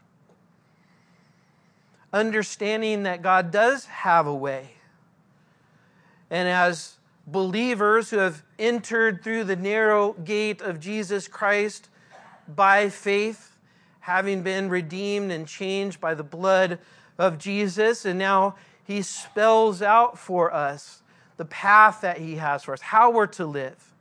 understanding 2.13 3.04
that 3.04 3.22
God 3.22 3.51
does 3.51 3.86
have 3.86 4.28
a 4.28 4.34
way. 4.34 4.72
And 6.30 6.48
as 6.48 6.98
believers 7.28 8.10
who 8.10 8.18
have 8.18 8.44
entered 8.60 9.24
through 9.24 9.46
the 9.46 9.56
narrow 9.56 10.13
gate 10.13 10.62
of 10.62 10.80
Jesus 10.80 11.28
Christ 11.28 11.90
by 12.48 12.90
faith, 12.90 13.58
having 14.01 14.42
been 14.42 14.70
redeemed 14.70 15.32
and 15.32 15.48
changed 15.48 16.01
by 16.01 16.13
the 16.13 16.24
blood 16.24 16.80
of 17.18 17.38
Jesus, 17.38 18.06
and 18.06 18.18
now 18.18 18.56
he 18.84 19.01
spells 19.01 19.82
out 19.82 20.18
for 20.18 20.54
us 20.54 21.00
the 21.42 21.46
path 21.46 22.02
that 22.02 22.20
he 22.20 22.36
has 22.36 22.62
for 22.62 22.72
us, 22.72 22.82
how 22.82 23.10
we're 23.10 23.26
to 23.26 23.48
live. 23.48 23.96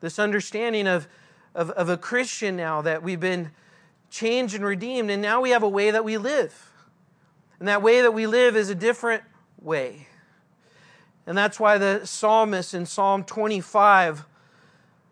This 0.00 0.18
understanding 0.18 0.88
of, 0.88 1.06
of, 1.54 1.70
of 1.70 1.88
a 1.88 1.96
Christian 1.96 2.56
now 2.56 2.82
that 2.82 3.04
we've 3.04 3.20
been 3.20 3.52
changed 4.10 4.56
and 4.56 4.64
redeemed, 4.64 5.08
and 5.08 5.22
now 5.22 5.40
we 5.40 5.50
have 5.50 5.62
a 5.62 5.68
way 5.68 5.92
that 5.92 6.04
we 6.04 6.18
live. 6.18 6.72
And 7.60 7.68
that 7.68 7.82
way 7.82 8.00
that 8.00 8.10
we 8.10 8.26
live 8.26 8.56
is 8.56 8.68
a 8.68 8.74
different 8.74 9.22
way. 9.62 10.08
And 11.24 11.38
that's 11.38 11.60
why 11.60 11.78
the 11.78 12.04
psalmist 12.04 12.74
in 12.74 12.84
Psalm 12.84 13.22
25 13.22 14.24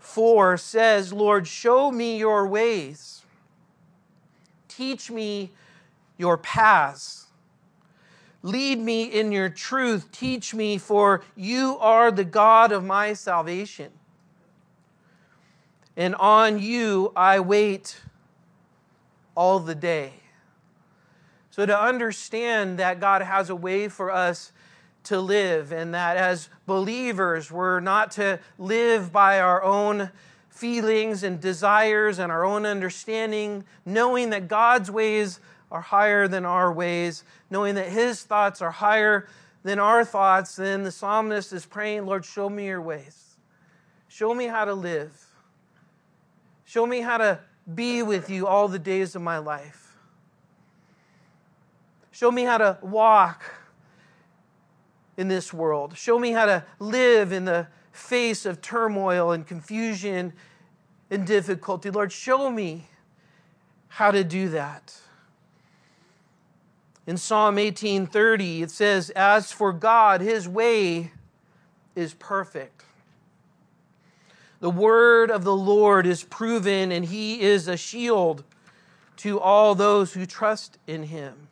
4 0.01 0.57
says, 0.57 1.13
Lord, 1.13 1.47
show 1.47 1.93
me 1.93 2.19
your 2.19 2.49
ways, 2.49 3.23
teach 4.67 5.09
me 5.09 5.53
your 6.19 6.37
paths. 6.37 7.24
Lead 8.45 8.79
me 8.79 9.05
in 9.05 9.33
your 9.33 9.49
truth. 9.49 10.13
Teach 10.13 10.53
me, 10.53 10.77
for 10.77 11.23
you 11.35 11.79
are 11.81 12.11
the 12.11 12.25
God 12.25 12.73
of 12.73 12.85
my 12.85 13.15
salvation. 13.15 13.91
And 15.97 16.15
on 16.17 16.59
you 16.59 17.11
I 17.17 17.41
wait 17.41 18.03
all 19.35 19.61
the 19.61 19.75
day. 19.75 20.13
So, 21.51 21.65
to 21.65 21.81
understand 21.81 22.79
that 22.79 23.01
God 23.01 23.23
has 23.23 23.49
a 23.49 23.57
way 23.57 23.89
for 23.89 24.11
us 24.11 24.53
to 25.05 25.19
live, 25.21 25.73
and 25.73 25.95
that 25.95 26.19
as 26.19 26.51
believers, 26.67 27.51
we're 27.51 27.81
not 27.81 28.11
to 28.13 28.41
live 28.59 29.11
by 29.11 29.41
our 29.41 29.63
own 29.63 30.11
feelings 30.51 31.23
and 31.23 31.41
desires 31.41 32.19
and 32.19 32.31
our 32.31 32.45
own 32.45 32.67
understanding, 32.67 33.65
knowing 33.87 34.31
that 34.31 34.49
God's 34.49 34.91
ways 34.91 35.41
are 35.71 35.80
higher 35.80 36.28
than 36.28 36.44
our 36.44 36.73
ways, 36.73 37.25
knowing 37.50 37.75
that 37.75 37.88
His 37.88 38.23
thoughts 38.23 38.62
are 38.62 38.71
higher 38.71 39.28
than 39.62 39.78
our 39.78 40.04
thoughts, 40.04 40.56
then 40.56 40.85
the 40.85 40.90
psalmist 40.90 41.52
is 41.52 41.66
praying, 41.66 42.06
Lord, 42.06 42.25
show 42.25 42.49
me 42.49 42.66
your 42.66 42.83
ways. 42.83 43.37
Show 44.09 44.35
me 44.35 44.47
how 44.47 44.64
to 44.64 44.75
live. 44.75 45.26
Show 46.64 46.87
me 46.87 47.00
how 47.00 47.18
to 47.18 47.40
be 47.75 48.02
with 48.02 48.30
you 48.30 48.47
all 48.47 48.68
the 48.68 48.78
days 48.78 49.16
of 49.16 49.23
my 49.23 49.38
life. 49.38 49.97
Show 52.11 52.30
me 52.30 52.44
how 52.44 52.59
to 52.59 52.78
walk 52.83 53.42
in 55.16 55.28
this 55.28 55.52
world. 55.52 55.97
Show 55.97 56.18
me 56.18 56.33
how 56.33 56.47
to 56.47 56.64
live 56.78 57.33
in 57.33 57.44
the 57.44 57.66
face 57.92 58.44
of 58.47 58.61
turmoil 58.61 59.33
and 59.33 59.47
confusion 59.47 60.33
and 61.11 61.26
difficulty. 61.26 61.90
Lord, 61.90 62.12
show 62.12 62.50
me 62.50 62.88
how 63.88 64.11
to 64.11 64.25
do 64.25 64.49
that. 64.50 64.94
In 67.07 67.17
Psalm 67.17 67.59
18:30 67.59 68.63
it 68.63 68.71
says, 68.71 69.11
"As 69.11 69.53
for 69.53 69.73
God, 69.73 70.21
his 70.21 70.49
way 70.49 71.13
is 71.95 72.15
perfect. 72.15 72.85
The 74.61 74.71
word 74.71 75.31
of 75.31 75.45
the 75.45 75.57
Lord 75.57 76.07
is 76.07 76.25
proven 76.25 76.91
and 76.91 77.05
he 77.05 77.43
is 77.43 77.69
a 77.69 77.77
shield 77.77 78.45
to 79.17 79.39
all 79.39 79.75
those 79.75 80.15
who 80.15 80.25
trust 80.25 80.79
in 80.87 81.05
him." 81.05 81.49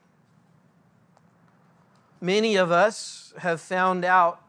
Many 2.21 2.57
of 2.57 2.71
us 2.71 3.35
have 3.39 3.61
found 3.61 4.05
out 4.05 4.43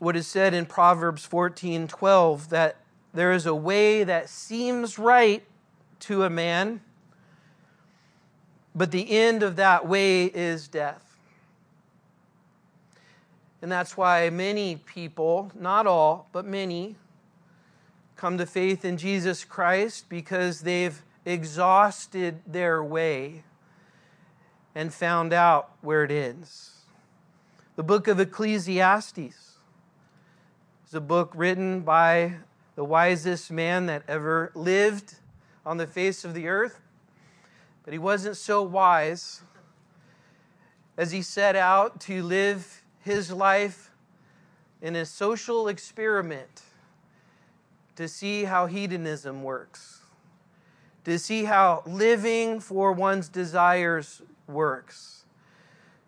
what 0.00 0.16
is 0.16 0.26
said 0.26 0.52
in 0.52 0.66
Proverbs 0.66 1.24
14 1.24 1.88
12 1.88 2.50
that 2.50 2.76
there 3.14 3.32
is 3.32 3.46
a 3.46 3.54
way 3.54 4.04
that 4.04 4.28
seems 4.28 4.98
right 4.98 5.46
to 6.00 6.24
a 6.24 6.30
man, 6.30 6.80
But 8.74 8.90
the 8.90 9.10
end 9.10 9.42
of 9.42 9.56
that 9.56 9.86
way 9.86 10.24
is 10.24 10.68
death. 10.68 11.18
And 13.62 13.70
that's 13.70 13.96
why 13.96 14.28
many 14.30 14.76
people, 14.76 15.50
not 15.54 15.86
all, 15.86 16.28
but 16.32 16.44
many, 16.44 16.96
come 18.16 18.36
to 18.38 18.46
faith 18.46 18.84
in 18.84 18.96
Jesus 18.96 19.44
Christ 19.44 20.08
because 20.08 20.60
they've 20.60 21.02
exhausted 21.24 22.40
their 22.46 22.82
way 22.82 23.44
and 24.74 24.92
found 24.92 25.32
out 25.32 25.70
where 25.80 26.04
it 26.04 26.10
ends. 26.10 26.72
The 27.76 27.82
book 27.82 28.06
of 28.06 28.20
Ecclesiastes 28.20 29.18
is 29.18 30.94
a 30.94 31.00
book 31.00 31.32
written 31.34 31.80
by 31.80 32.34
the 32.76 32.84
wisest 32.84 33.50
man 33.50 33.86
that 33.86 34.02
ever 34.08 34.52
lived 34.54 35.14
on 35.64 35.76
the 35.76 35.86
face 35.86 36.24
of 36.24 36.34
the 36.34 36.48
earth. 36.48 36.80
But 37.84 37.92
he 37.92 37.98
wasn't 37.98 38.36
so 38.36 38.62
wise 38.62 39.42
as 40.96 41.12
he 41.12 41.22
set 41.22 41.54
out 41.54 42.00
to 42.02 42.22
live 42.22 42.82
his 43.00 43.30
life 43.30 43.90
in 44.80 44.96
a 44.96 45.04
social 45.04 45.68
experiment 45.68 46.62
to 47.96 48.08
see 48.08 48.44
how 48.44 48.66
hedonism 48.66 49.42
works, 49.42 50.00
to 51.04 51.18
see 51.18 51.44
how 51.44 51.82
living 51.86 52.60
for 52.60 52.92
one's 52.92 53.28
desires 53.28 54.22
works, 54.46 55.24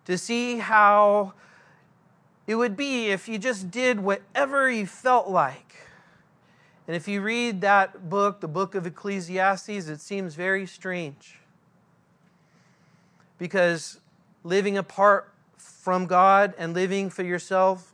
to 0.04 0.16
see 0.16 0.58
how 0.58 1.34
it 2.46 2.54
would 2.54 2.76
be 2.76 3.08
if 3.08 3.28
you 3.28 3.38
just 3.38 3.70
did 3.70 4.00
whatever 4.00 4.70
you 4.70 4.86
felt 4.86 5.28
like. 5.28 5.76
And 6.86 6.94
if 6.94 7.08
you 7.08 7.20
read 7.20 7.60
that 7.62 8.08
book, 8.08 8.40
the 8.40 8.48
book 8.48 8.74
of 8.74 8.86
Ecclesiastes, 8.86 9.88
it 9.88 10.00
seems 10.00 10.34
very 10.34 10.66
strange. 10.66 11.40
Because 13.38 14.00
living 14.44 14.78
apart 14.78 15.32
from 15.58 16.06
God 16.06 16.54
and 16.58 16.74
living 16.74 17.10
for 17.10 17.22
yourself 17.22 17.92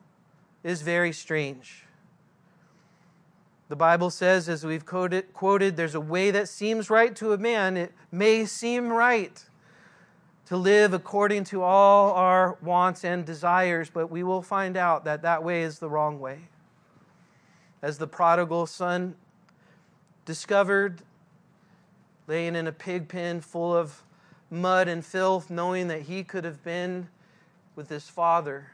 is 0.62 0.82
very 0.82 1.12
strange. 1.12 1.84
The 3.68 3.76
Bible 3.76 4.11
says, 4.11 4.49
as 4.49 4.66
we've 4.66 4.84
quoted, 4.84 5.32
quoted, 5.32 5.76
there's 5.76 5.94
a 5.94 6.00
way 6.00 6.30
that 6.30 6.49
seems 6.49 6.90
right 6.90 7.16
to 7.16 7.32
a 7.32 7.38
man. 7.38 7.76
It 7.76 7.92
may 8.11 8.44
seem 8.44 8.88
right 8.88 9.42
to 10.46 10.56
live 10.56 10.92
according 10.92 11.44
to 11.44 11.62
all 11.62 12.12
our 12.12 12.58
wants 12.61 13.04
and 13.04 13.25
desires, 13.25 13.88
but 13.88 14.11
we 14.11 14.22
will 14.22 14.42
find 14.42 14.76
out 14.76 15.04
that 15.06 15.22
that 15.22 15.42
way 15.42 15.62
is 15.62 15.78
the 15.78 15.88
wrong 15.88 16.20
way. 16.20 16.40
As 17.80 17.96
the 17.96 18.06
prodigal 18.06 18.66
son 18.66 19.14
discovered, 20.26 21.00
laying 22.26 22.54
in 22.54 22.66
a 22.66 22.72
pig 22.72 23.08
pen 23.08 23.40
full 23.40 23.75
of 23.75 24.02
mud 24.52 24.87
and 24.87 25.04
filth, 25.04 25.50
knowing 25.50 25.88
that 25.88 26.02
he 26.02 26.23
could 26.23 26.44
have 26.44 26.62
been 26.62 27.09
with 27.75 27.88
his 27.88 28.09
father 28.09 28.66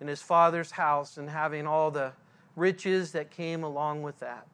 in 0.00 0.08
his 0.08 0.22
father's 0.22 0.72
house 0.72 1.18
and 1.18 1.28
having 1.28 1.66
all 1.66 1.90
the 1.90 2.12
riches 2.56 3.12
that 3.12 3.30
came 3.30 3.62
along 3.62 4.02
with 4.02 4.18
that. 4.20 4.46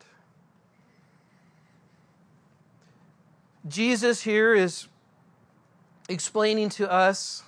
Jesus 3.68 4.22
here 4.22 4.54
is 4.54 4.88
explaining 6.08 6.68
to 6.70 6.90
us, 6.90 7.44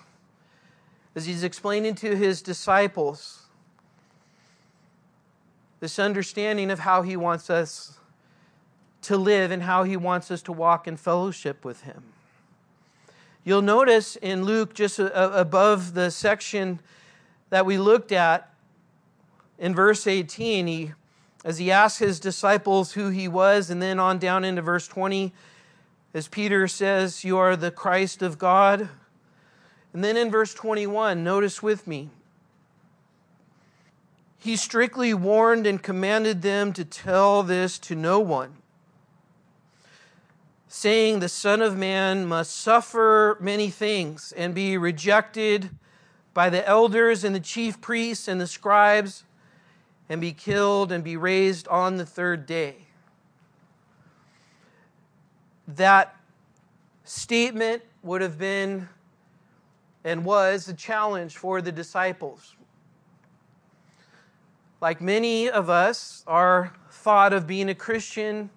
as 1.15 1.27
he's 1.27 1.43
explaining 1.43 1.97
to 1.97 2.17
his 2.17 2.43
disciples, 2.43 3.47
this 5.81 5.99
understanding 5.99 6.71
of 6.71 6.81
how 6.81 7.03
he 7.03 7.17
wants 7.17 7.51
us 7.51 7.99
to 9.03 9.17
live 9.17 9.51
and 9.51 9.63
how 9.63 9.85
he 9.85 9.97
wants 9.97 10.31
us 10.31 10.43
to 10.43 10.53
walk 10.53 10.89
in 10.89 10.97
fellowship 10.97 11.65
with 11.65 11.83
him. 11.83 12.03
You'll 13.49 13.63
notice 13.63 14.17
in 14.17 14.45
Luke, 14.45 14.75
just 14.75 14.99
above 14.99 15.95
the 15.95 16.11
section 16.11 16.81
that 17.49 17.65
we 17.65 17.79
looked 17.79 18.13
at, 18.13 18.53
in 19.59 19.75
verse 19.75 20.07
18, 20.07 20.67
he, 20.67 20.93
as 21.47 21.57
he 21.57 21.73
asks 21.73 21.99
his 21.99 22.21
disciples 22.21 22.93
who 22.93 23.09
he 23.09 23.27
was, 23.27 23.71
and 23.71 23.81
then 23.81 23.99
on 23.99 24.19
down 24.19 24.45
into 24.45 24.61
verse 24.61 24.87
20, 24.87 25.33
as 26.13 26.29
Peter 26.29 26.69
says, 26.69 27.25
You 27.25 27.39
are 27.39 27.57
the 27.57 27.71
Christ 27.71 28.21
of 28.21 28.37
God. 28.37 28.91
And 29.95 30.05
then 30.05 30.19
in 30.19 30.31
verse 30.31 30.53
21, 30.53 31.25
notice 31.25 31.63
with 31.63 31.87
me, 31.87 32.11
he 34.37 34.57
strictly 34.57 35.15
warned 35.15 35.67
and 35.67 35.83
commanded 35.83 36.43
them 36.43 36.75
to 36.75 36.85
tell 36.85 37.43
this 37.43 37.79
to 37.79 37.95
no 37.95 38.21
one, 38.21 38.58
saying, 40.79 41.19
The 41.19 41.29
Son 41.29 41.61
of 41.61 41.77
Man 41.77 42.25
must 42.25 42.55
suffer 42.55 43.37
many 43.41 43.69
things 43.69 44.33
and 44.37 44.55
be 44.55 44.79
rejected 44.79 45.71
by 46.35 46.49
the 46.51 46.67
elders 46.69 47.25
and 47.25 47.35
the 47.35 47.41
chief 47.41 47.81
priests 47.81 48.29
and 48.29 48.41
the 48.41 48.47
scribes 48.47 49.25
and 50.09 50.21
be 50.21 50.33
killed 50.33 50.93
and 50.93 51.03
be 51.03 51.17
raised 51.17 51.67
on 51.67 51.97
the 51.97 52.07
third 52.07 52.47
day. 52.47 52.77
That 55.67 56.15
statement 57.03 57.83
would 58.05 58.21
have 58.21 58.39
been 58.39 58.89
and 60.05 60.25
was 60.25 60.69
a 60.69 60.75
challenge 60.75 61.37
for 61.37 61.61
the 61.61 61.73
disciples. 61.73 62.55
Like 64.81 65.01
many 65.01 65.51
of 65.51 65.69
us, 65.69 66.23
our 66.29 66.73
thought 66.89 67.33
of 67.33 67.49
being 67.49 67.69
a 67.69 67.75
Christian 67.75 68.51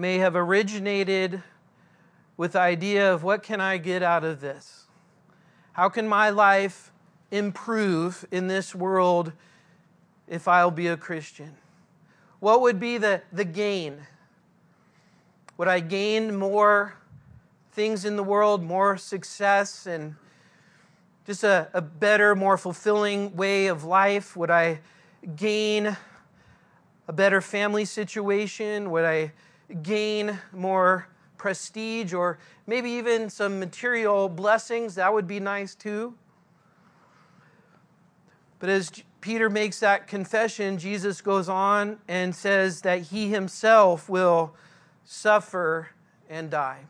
may 0.00 0.16
have 0.16 0.34
originated 0.34 1.42
with 2.38 2.52
the 2.52 2.58
idea 2.58 3.12
of 3.12 3.22
what 3.22 3.42
can 3.42 3.60
I 3.60 3.76
get 3.76 4.02
out 4.02 4.24
of 4.24 4.40
this? 4.40 4.86
How 5.74 5.90
can 5.90 6.08
my 6.08 6.30
life 6.30 6.90
improve 7.30 8.24
in 8.30 8.46
this 8.46 8.74
world 8.74 9.32
if 10.26 10.48
I'll 10.48 10.70
be 10.70 10.86
a 10.86 10.96
Christian? 10.96 11.54
What 12.38 12.62
would 12.62 12.80
be 12.80 12.96
the, 12.96 13.20
the 13.30 13.44
gain? 13.44 14.06
Would 15.58 15.68
I 15.68 15.80
gain 15.80 16.34
more 16.34 16.94
things 17.72 18.06
in 18.06 18.16
the 18.16 18.24
world, 18.24 18.62
more 18.62 18.96
success, 18.96 19.86
and 19.86 20.16
just 21.26 21.44
a, 21.44 21.68
a 21.74 21.82
better, 21.82 22.34
more 22.34 22.56
fulfilling 22.56 23.36
way 23.36 23.66
of 23.66 23.84
life? 23.84 24.34
Would 24.34 24.50
I 24.50 24.80
gain 25.36 25.94
a 27.06 27.12
better 27.12 27.42
family 27.42 27.84
situation? 27.84 28.90
Would 28.90 29.04
I 29.04 29.32
gain 29.82 30.38
more 30.52 31.06
prestige 31.36 32.12
or 32.12 32.38
maybe 32.66 32.90
even 32.90 33.30
some 33.30 33.58
material 33.58 34.28
blessings? 34.28 34.94
That 34.96 35.12
would 35.12 35.26
be 35.26 35.40
nice 35.40 35.74
too. 35.74 36.14
But 38.58 38.68
as 38.68 38.90
Peter 39.20 39.48
makes 39.48 39.80
that 39.80 40.06
confession, 40.06 40.78
Jesus 40.78 41.20
goes 41.20 41.48
on 41.48 41.98
and 42.08 42.34
says 42.34 42.82
that 42.82 43.02
he 43.02 43.28
himself 43.30 44.08
will 44.08 44.54
suffer 45.04 45.88
and 46.28 46.50
die. 46.50 46.80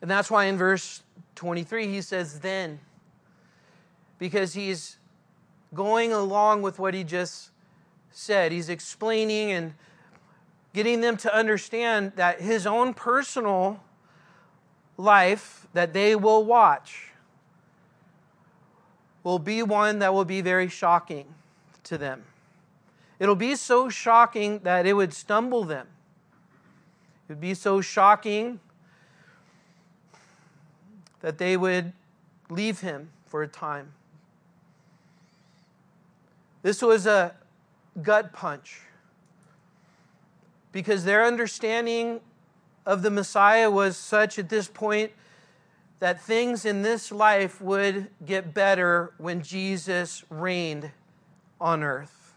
And 0.00 0.10
that's 0.10 0.30
why 0.30 0.44
in 0.44 0.56
verse 0.56 1.02
23 1.34 1.88
he 1.88 2.00
says, 2.00 2.40
then, 2.40 2.80
because 4.18 4.54
he's 4.54 4.98
going 5.74 6.12
along 6.12 6.62
with 6.62 6.78
what 6.78 6.94
he 6.94 7.04
just 7.04 7.50
said. 8.10 8.52
He's 8.52 8.68
explaining 8.68 9.52
and 9.52 9.74
getting 10.78 11.00
them 11.00 11.16
to 11.16 11.34
understand 11.34 12.12
that 12.14 12.40
his 12.40 12.64
own 12.64 12.94
personal 12.94 13.82
life 14.96 15.66
that 15.72 15.92
they 15.92 16.14
will 16.14 16.44
watch 16.44 17.10
will 19.24 19.40
be 19.40 19.60
one 19.60 19.98
that 19.98 20.14
will 20.14 20.24
be 20.24 20.40
very 20.40 20.68
shocking 20.68 21.26
to 21.82 21.98
them. 21.98 22.22
It'll 23.18 23.34
be 23.34 23.56
so 23.56 23.88
shocking 23.88 24.60
that 24.60 24.86
it 24.86 24.92
would 24.92 25.12
stumble 25.12 25.64
them. 25.64 25.88
It 27.28 27.32
would 27.32 27.40
be 27.40 27.54
so 27.54 27.80
shocking 27.80 28.60
that 31.22 31.38
they 31.38 31.56
would 31.56 31.92
leave 32.50 32.82
him 32.82 33.10
for 33.26 33.42
a 33.42 33.48
time. 33.48 33.94
This 36.62 36.80
was 36.80 37.04
a 37.04 37.34
gut 38.00 38.32
punch 38.32 38.82
because 40.72 41.04
their 41.04 41.24
understanding 41.24 42.20
of 42.84 43.02
the 43.02 43.10
Messiah 43.10 43.70
was 43.70 43.96
such 43.96 44.38
at 44.38 44.48
this 44.48 44.68
point 44.68 45.12
that 45.98 46.20
things 46.20 46.64
in 46.64 46.82
this 46.82 47.10
life 47.10 47.60
would 47.60 48.08
get 48.24 48.54
better 48.54 49.12
when 49.18 49.42
Jesus 49.42 50.24
reigned 50.30 50.90
on 51.60 51.82
earth. 51.82 52.34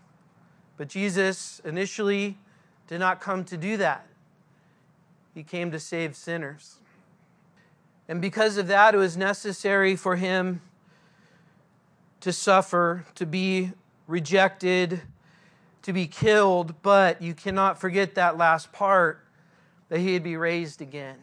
But 0.78 0.88
Jesus 0.88 1.62
initially 1.64 2.38
did 2.88 3.00
not 3.00 3.22
come 3.22 3.44
to 3.46 3.58
do 3.58 3.78
that, 3.78 4.08
He 5.34 5.44
came 5.44 5.72
to 5.72 5.80
save 5.80 6.16
sinners. 6.16 6.78
And 8.08 8.20
because 8.20 8.58
of 8.58 8.68
that, 8.68 8.94
it 8.94 8.98
was 8.98 9.16
necessary 9.16 9.96
for 9.96 10.16
Him 10.18 10.62
to 12.20 12.34
suffer, 12.34 13.06
to 13.16 13.26
be 13.26 13.72
rejected, 14.08 15.02
to 15.84 15.94
be 15.94 16.08
killed. 16.08 16.82
But 16.82 17.22
you 17.22 17.34
cannot 17.34 17.80
forget 17.80 18.16
that 18.16 18.38
last 18.38 18.72
part 18.72 19.26
that 19.90 20.00
He'd 20.00 20.24
be 20.24 20.38
raised 20.38 20.82
again. 20.82 21.18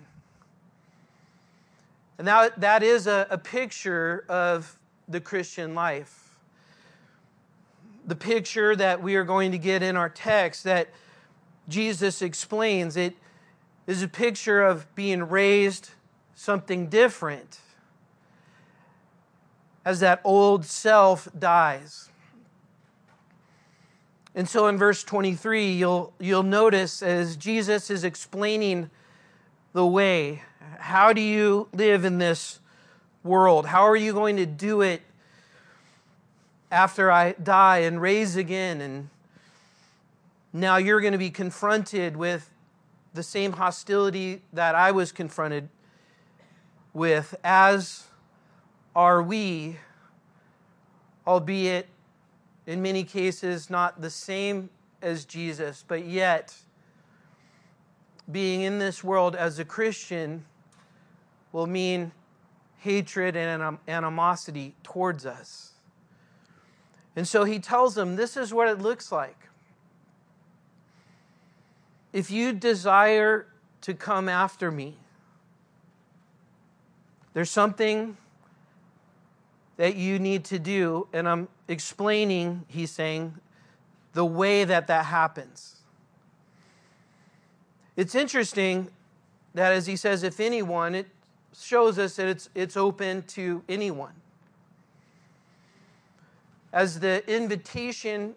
And 2.18 2.26
that, 2.26 2.60
that 2.60 2.82
is 2.82 3.06
a, 3.06 3.26
a 3.30 3.38
picture 3.38 4.24
of 4.28 4.78
the 5.08 5.20
Christian 5.20 5.74
life. 5.74 6.36
The 8.06 8.16
picture 8.16 8.74
that 8.74 9.02
we 9.02 9.14
are 9.14 9.24
going 9.24 9.52
to 9.52 9.58
get 9.58 9.82
in 9.82 9.96
our 9.96 10.08
text 10.08 10.64
that 10.64 10.88
Jesus 11.68 12.22
explains, 12.22 12.96
it 12.96 13.14
is 13.86 14.02
a 14.02 14.08
picture 14.08 14.62
of 14.62 14.92
being 14.94 15.22
raised 15.22 15.90
something 16.34 16.88
different 16.88 17.60
as 19.84 20.00
that 20.00 20.20
old 20.24 20.64
self 20.64 21.28
dies. 21.38 22.10
And 24.38 24.48
so 24.48 24.68
in 24.68 24.79
verse 24.79 25.03
23, 25.03 25.72
you'll, 25.72 26.12
you'll 26.20 26.44
notice 26.44 27.03
as 27.03 27.37
Jesus 27.37 27.90
is 27.90 28.05
explaining 28.05 28.88
the 29.72 29.85
way, 29.85 30.44
how 30.79 31.12
do 31.12 31.20
you 31.20 31.66
live 31.72 32.05
in 32.05 32.18
this 32.18 32.61
world? 33.24 33.66
How 33.66 33.83
are 33.83 33.96
you 33.96 34.12
going 34.12 34.37
to 34.37 34.46
do 34.46 34.81
it 34.81 35.03
after 36.70 37.11
I 37.11 37.33
die 37.33 37.79
and 37.79 38.01
raise 38.01 38.37
again? 38.37 38.81
And 38.81 39.09
now 40.53 40.77
you're 40.77 41.01
going 41.01 41.14
to 41.14 41.18
be 41.18 41.31
confronted 41.31 42.16
with 42.16 42.48
the 43.14 43.24
same 43.24 43.55
hostility 43.55 44.42
that 44.53 44.77
I 44.77 44.92
was 44.92 45.11
confronted 45.11 45.68
with, 46.94 47.35
as 47.42 48.05
are 48.94 49.20
we, 49.20 49.79
albeit 51.27 51.88
in 52.68 52.83
many 52.83 53.02
cases 53.02 53.70
not 53.70 54.02
the 54.02 54.11
same 54.11 54.68
as 55.00 55.24
Jesus, 55.24 55.83
but 55.88 56.04
yet 56.04 56.54
being 58.31 58.61
in 58.61 58.78
this 58.78 59.02
world 59.02 59.35
as 59.35 59.59
a 59.59 59.64
Christian 59.64 60.44
will 61.50 61.66
mean 61.66 62.12
hatred 62.76 63.37
and 63.37 63.78
animosity 63.88 64.74
towards 64.83 65.24
us. 65.24 65.72
And 67.16 67.26
so 67.26 67.44
he 67.44 67.59
tells 67.59 67.94
them 67.94 68.16
this 68.16 68.37
is 68.37 68.52
what 68.52 68.68
it 68.68 68.81
looks 68.81 69.11
like. 69.11 69.48
If 72.12 72.31
you 72.31 72.52
desire 72.52 73.46
to 73.81 73.94
come 73.94 74.28
after 74.28 74.70
me, 74.70 74.98
there's 77.33 77.50
something 77.50 78.18
that 79.78 79.94
you 79.94 80.18
need 80.18 80.44
to 80.44 80.58
do, 80.58 81.06
and 81.12 81.28
I'm 81.28 81.48
explaining, 81.68 82.64
he's 82.68 82.90
saying, 82.90 83.34
the 84.12 84.24
way 84.24 84.64
that 84.64 84.88
that 84.88 85.06
happens. 85.06 85.76
It's 87.96 88.14
interesting 88.14 88.88
that 89.54 89.72
as 89.72 89.86
he 89.86 89.96
says, 89.96 90.24
if 90.24 90.40
anyone, 90.40 90.96
it 90.96 91.06
shows 91.56 91.98
us 91.98 92.16
that 92.16 92.26
it's, 92.26 92.50
it's 92.54 92.76
open 92.76 93.22
to 93.28 93.62
anyone. 93.68 94.12
As 96.72 96.98
the 96.98 97.24
invitation 97.32 98.34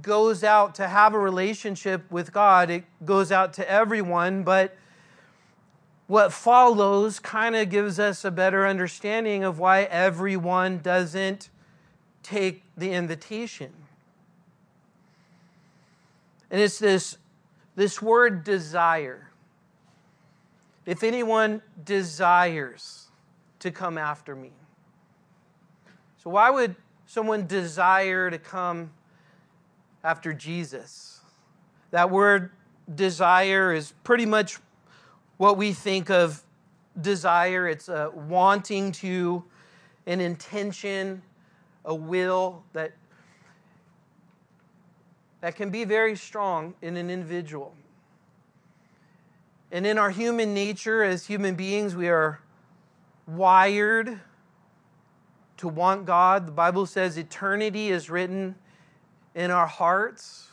goes 0.00 0.42
out 0.42 0.74
to 0.76 0.88
have 0.88 1.12
a 1.12 1.18
relationship 1.18 2.10
with 2.10 2.32
God, 2.32 2.70
it 2.70 2.84
goes 3.04 3.30
out 3.30 3.52
to 3.54 3.70
everyone, 3.70 4.42
but 4.42 4.74
what 6.12 6.30
follows 6.30 7.18
kind 7.18 7.56
of 7.56 7.70
gives 7.70 7.98
us 7.98 8.22
a 8.22 8.30
better 8.30 8.66
understanding 8.66 9.42
of 9.44 9.58
why 9.58 9.84
everyone 9.84 10.76
doesn't 10.76 11.48
take 12.22 12.62
the 12.76 12.92
invitation. 12.92 13.72
And 16.50 16.60
it's 16.60 16.78
this, 16.78 17.16
this 17.76 18.02
word 18.02 18.44
desire. 18.44 19.30
If 20.84 21.02
anyone 21.02 21.62
desires 21.82 23.06
to 23.60 23.70
come 23.70 23.96
after 23.96 24.36
me. 24.36 24.50
So, 26.22 26.28
why 26.28 26.50
would 26.50 26.76
someone 27.06 27.46
desire 27.46 28.30
to 28.30 28.38
come 28.38 28.90
after 30.04 30.34
Jesus? 30.34 31.20
That 31.90 32.10
word 32.10 32.50
desire 32.94 33.72
is 33.72 33.94
pretty 34.04 34.26
much 34.26 34.58
what 35.42 35.56
we 35.56 35.72
think 35.72 36.08
of 36.08 36.40
desire. 37.00 37.66
It's 37.66 37.88
a 37.88 38.12
wanting 38.14 38.92
to, 38.92 39.42
an 40.06 40.20
intention, 40.20 41.20
a 41.84 41.92
will 41.92 42.62
that, 42.74 42.92
that 45.40 45.56
can 45.56 45.70
be 45.70 45.82
very 45.82 46.14
strong 46.14 46.74
in 46.80 46.96
an 46.96 47.10
individual. 47.10 47.74
And 49.72 49.84
in 49.84 49.98
our 49.98 50.10
human 50.10 50.54
nature, 50.54 51.02
as 51.02 51.26
human 51.26 51.56
beings, 51.56 51.96
we 51.96 52.08
are 52.08 52.38
wired 53.26 54.20
to 55.56 55.66
want 55.66 56.06
God. 56.06 56.46
The 56.46 56.52
Bible 56.52 56.86
says 56.86 57.18
eternity 57.18 57.88
is 57.88 58.08
written 58.08 58.54
in 59.34 59.50
our 59.50 59.66
hearts. 59.66 60.51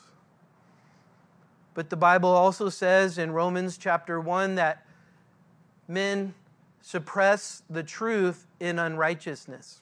But 1.80 1.90
the 1.90 1.96
Bible 1.96 2.28
also 2.28 2.68
says 2.68 3.18
in 3.18 3.32
Romans 3.32 3.78
chapter 3.78 4.20
1 4.20 4.56
that 4.56 4.86
men 5.88 6.34
suppress 6.82 7.64
the 7.70 7.84
truth 7.84 8.46
in 8.60 8.78
unrighteousness. 8.78 9.80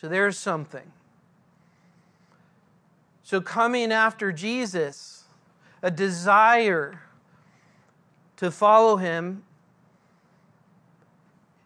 So 0.00 0.06
there's 0.06 0.38
something. 0.38 0.92
So, 3.24 3.40
coming 3.40 3.90
after 3.90 4.30
Jesus, 4.30 5.24
a 5.82 5.90
desire 5.90 7.02
to 8.36 8.52
follow 8.52 8.98
him, 8.98 9.42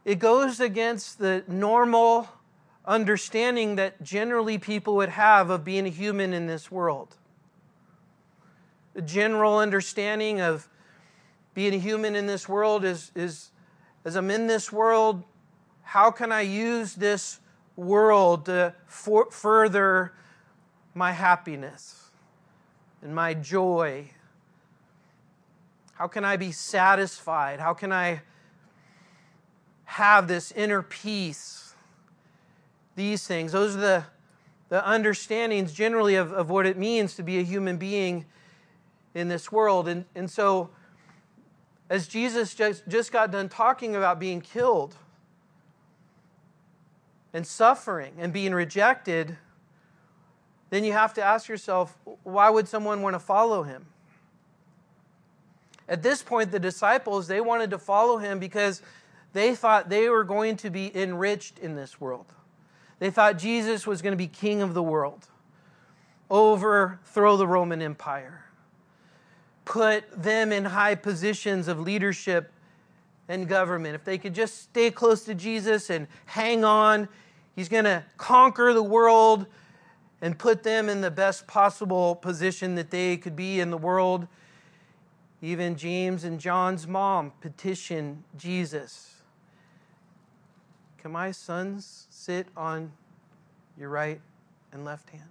it 0.07 0.19
goes 0.19 0.59
against 0.59 1.19
the 1.19 1.45
normal 1.47 2.31
understanding 2.87 3.77
that 3.77 4.03
generally 4.03 4.57
people 4.57 4.97
would 4.97 5.11
have 5.11 5.51
of 5.51 5.67
being 5.67 5.85
a 5.85 5.91
human 5.91 6.33
in 6.33 6.47
this 6.47 6.71
world 6.71 7.19
the 8.95 9.03
general 9.03 9.59
understanding 9.59 10.41
of 10.41 10.69
being 11.55 11.75
a 11.75 11.79
human 11.79 12.15
in 12.17 12.27
this 12.27 12.49
world 12.49 12.85
is, 12.85 13.13
is 13.15 13.51
as 14.05 14.17
I'm 14.17 14.31
in 14.31 14.47
this 14.47 14.73
world, 14.73 15.23
how 15.83 16.11
can 16.11 16.33
I 16.33 16.43
use 16.43 16.95
this 16.95 17.41
world 17.77 18.47
to 18.47 18.75
for, 18.87 19.31
further 19.31 20.13
my 20.95 21.13
happiness 21.13 22.11
and 23.03 23.15
my 23.15 23.35
joy? 23.35 24.11
How 25.95 26.07
can 26.07 26.25
I 26.25 26.37
be 26.37 26.53
satisfied? 26.53 27.61
How 27.61 27.75
can 27.75 27.93
I 27.93 28.23
have 29.85 30.29
this 30.29 30.53
inner 30.53 30.83
peace? 30.83 31.75
These 32.97 33.27
things, 33.27 33.53
those 33.53 33.77
are 33.77 33.81
the, 33.81 34.05
the 34.69 34.89
understandings 34.89 35.73
generally 35.73 36.15
of, 36.15 36.33
of 36.33 36.51
what 36.51 36.67
it 36.67 36.77
means 36.77 37.15
to 37.17 37.23
be 37.23 37.39
a 37.39 37.43
human 37.43 37.77
being 37.77 38.27
in 39.15 39.29
this 39.29 39.51
world. 39.51 39.89
And, 39.89 40.05
and 40.15 40.31
so, 40.31 40.71
as 41.89 42.07
Jesus 42.07 42.55
just, 42.55 42.87
just 42.89 43.13
got 43.13 43.31
done 43.31 43.49
talking 43.49 43.97
about 43.97 44.21
being 44.21 44.41
killed 44.41 44.95
and 47.33 47.47
suffering 47.47 48.13
and 48.19 48.33
being 48.33 48.55
rejected, 48.55 49.37
then 50.71 50.85
you 50.85 50.93
have 50.93 51.15
to 51.15 51.23
ask 51.23 51.49
yourself 51.49 51.99
why 52.23 52.49
would 52.49 52.69
someone 52.69 53.03
want 53.03 53.15
to 53.15 53.21
follow 53.21 53.65
him? 53.65 53.87
At 55.89 56.05
this 56.05 56.23
point, 56.23 56.53
the 56.53 56.61
disciples, 56.61 57.27
they 57.27 57.41
wanted 57.41 57.71
to 57.71 57.79
follow 57.79 58.19
him 58.19 58.39
because 58.39 58.81
they 59.33 59.57
thought 59.57 59.89
they 59.89 60.09
were 60.09 60.23
going 60.23 60.57
to 60.59 60.71
be 60.71 60.97
enriched 60.97 61.59
in 61.59 61.75
this 61.75 62.01
world. 62.01 62.27
They 63.01 63.11
thought 63.11 63.39
Jesus 63.39 63.87
was 63.87 64.01
going 64.01 64.13
to 64.13 64.17
be 64.17 64.29
king 64.29 64.63
of 64.63 64.75
the 64.75 64.83
world, 64.83 65.27
overthrow 66.31 67.37
the 67.37 67.49
Roman 67.49 67.83
Empire 67.83 68.45
put 69.71 70.21
them 70.21 70.51
in 70.51 70.65
high 70.65 70.97
positions 70.97 71.69
of 71.69 71.79
leadership 71.79 72.51
and 73.29 73.47
government. 73.47 73.95
If 73.95 74.03
they 74.03 74.19
could 74.19 74.35
just 74.35 74.61
stay 74.65 74.91
close 74.91 75.23
to 75.27 75.35
Jesus 75.35 75.91
and 75.91 76.09
hang 76.27 76.65
on, 76.65 77.09
He's 77.55 77.69
going 77.69 77.85
to 77.85 78.03
conquer 78.17 78.73
the 78.73 78.83
world 78.83 79.47
and 80.21 80.37
put 80.37 80.65
them 80.65 80.89
in 80.89 81.03
the 81.03 81.11
best 81.11 81.47
possible 81.47 82.17
position 82.17 82.75
that 82.75 82.91
they 82.91 83.17
could 83.17 83.37
be 83.37 83.61
in 83.61 83.71
the 83.71 83.77
world. 83.77 84.27
Even 85.41 85.77
James 85.77 86.25
and 86.25 86.41
John's 86.41 86.89
mom 86.89 87.33
petition 87.41 88.25
Jesus 88.37 89.23
Can 90.99 91.13
my 91.13 91.31
sons 91.31 92.09
sit 92.11 92.49
on 92.57 92.91
your 93.79 93.89
right 93.89 94.21
and 94.73 94.85
left 94.85 95.11
hand? 95.11 95.31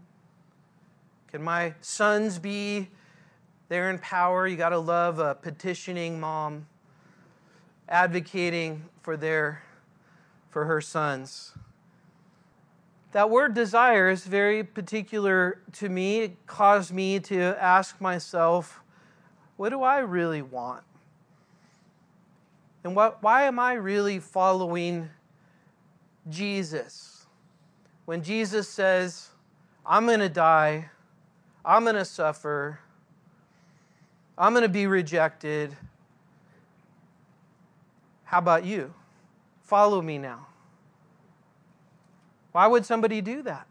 Can 1.30 1.43
my 1.43 1.73
sons 1.82 2.39
be 2.39 2.88
they're 3.69 3.89
in 3.89 3.99
power. 3.99 4.47
You 4.47 4.58
got 4.58 4.69
to 4.69 4.79
love 4.79 5.19
a 5.19 5.36
petitioning 5.36 6.19
mom 6.19 6.67
advocating 7.88 8.84
for 9.01 9.15
their 9.15 9.63
for 10.49 10.65
her 10.65 10.82
sons. 10.82 11.53
That 13.12 13.29
word 13.29 13.53
desire 13.53 14.10
is 14.10 14.25
very 14.25 14.63
particular 14.63 15.62
to 15.73 15.89
me. 15.89 16.21
It 16.21 16.45
caused 16.45 16.93
me 16.93 17.19
to 17.21 17.55
ask 17.60 17.99
myself, 18.01 18.82
what 19.58 19.69
do 19.69 19.82
I 19.82 19.99
really 19.99 20.41
want? 20.41 20.84
And 22.84 22.95
what, 22.95 23.21
why 23.21 23.43
am 23.43 23.60
I 23.60 23.73
really 23.73 24.19
following 24.19 25.10
Jesus? 26.29 27.25
When 28.05 28.23
Jesus 28.23 28.69
says, 28.69 29.29
I'm 29.86 30.05
going 30.05 30.19
to 30.19 30.29
die, 30.29 30.89
I'm 31.65 31.84
going 31.84 31.95
to 31.95 32.05
suffer, 32.05 32.79
I'm 34.39 34.54
going 34.54 34.63
to 34.63 34.69
be 34.69 34.88
rejected. 34.88 35.75
How 38.23 38.38
about 38.38 38.63
you? 38.63 38.93
Follow 39.63 40.02
me 40.02 40.17
now. 40.17 40.47
Why 42.54 42.65
would 42.65 42.86
somebody 42.86 43.19
do 43.19 43.43
that? 43.43 43.67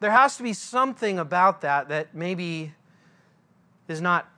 There 0.00 0.10
has 0.10 0.36
to 0.36 0.42
be 0.42 0.52
something 0.52 1.20
about 1.20 1.60
that 1.60 1.88
that 1.90 2.12
maybe 2.12 2.74
is 3.86 4.00
not 4.00 4.28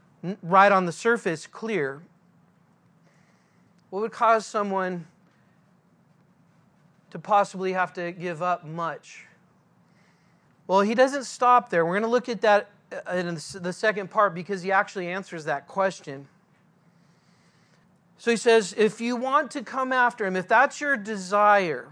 right 0.43 0.71
on 0.71 0.85
the 0.85 0.93
surface 0.93 1.47
clear. 1.47 2.03
What 3.89 4.01
would 4.01 4.13
cause 4.13 4.45
someone 4.45 5.07
to 7.11 7.19
possibly 7.19 7.73
have 7.73 7.95
to 7.95 8.13
give 8.13 8.43
up 8.43 8.67
much? 8.67 9.25
Well, 10.67 10.83
he 10.83 10.95
doesn't 10.95 11.25
stop 11.25 11.71
there. 11.71 11.87
We're 11.87 11.93
going 11.93 12.03
to 12.03 12.09
look 12.09 12.29
at 12.29 12.43
that 12.43 12.69
Uh, 12.95 13.13
in 13.17 13.35
the 13.35 13.73
second 13.73 14.11
part 14.11 14.35
because 14.35 14.63
he 14.63 14.71
actually 14.71 15.09
answers 15.09 15.45
that 15.47 15.67
question. 15.67 16.29
So 18.19 18.31
he 18.31 18.37
says, 18.37 18.75
if 18.77 19.01
you 19.01 19.17
want 19.17 19.51
to 19.53 19.63
come 19.63 19.93
after 19.93 20.25
him, 20.25 20.37
if 20.37 20.47
that's 20.47 20.81
your 20.81 20.97
desire, 20.97 21.89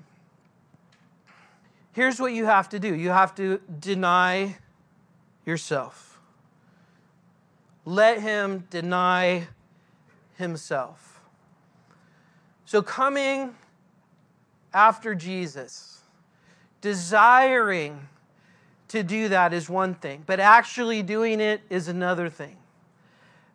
here's 1.92 2.20
what 2.20 2.32
you 2.32 2.44
have 2.44 2.68
to 2.70 2.78
do 2.78 2.94
you 2.94 3.10
have 3.10 3.34
to 3.36 3.60
deny 3.80 4.56
yourself. 5.44 6.20
Let 7.84 8.20
him 8.20 8.66
deny 8.70 9.48
himself. 10.36 11.20
So, 12.64 12.80
coming 12.80 13.54
after 14.72 15.14
Jesus, 15.14 16.00
desiring 16.80 18.08
to 18.92 19.02
do 19.02 19.30
that 19.30 19.54
is 19.54 19.70
one 19.70 19.94
thing, 19.94 20.22
but 20.26 20.38
actually 20.38 21.02
doing 21.02 21.40
it 21.40 21.62
is 21.70 21.88
another 21.88 22.28
thing. 22.28 22.58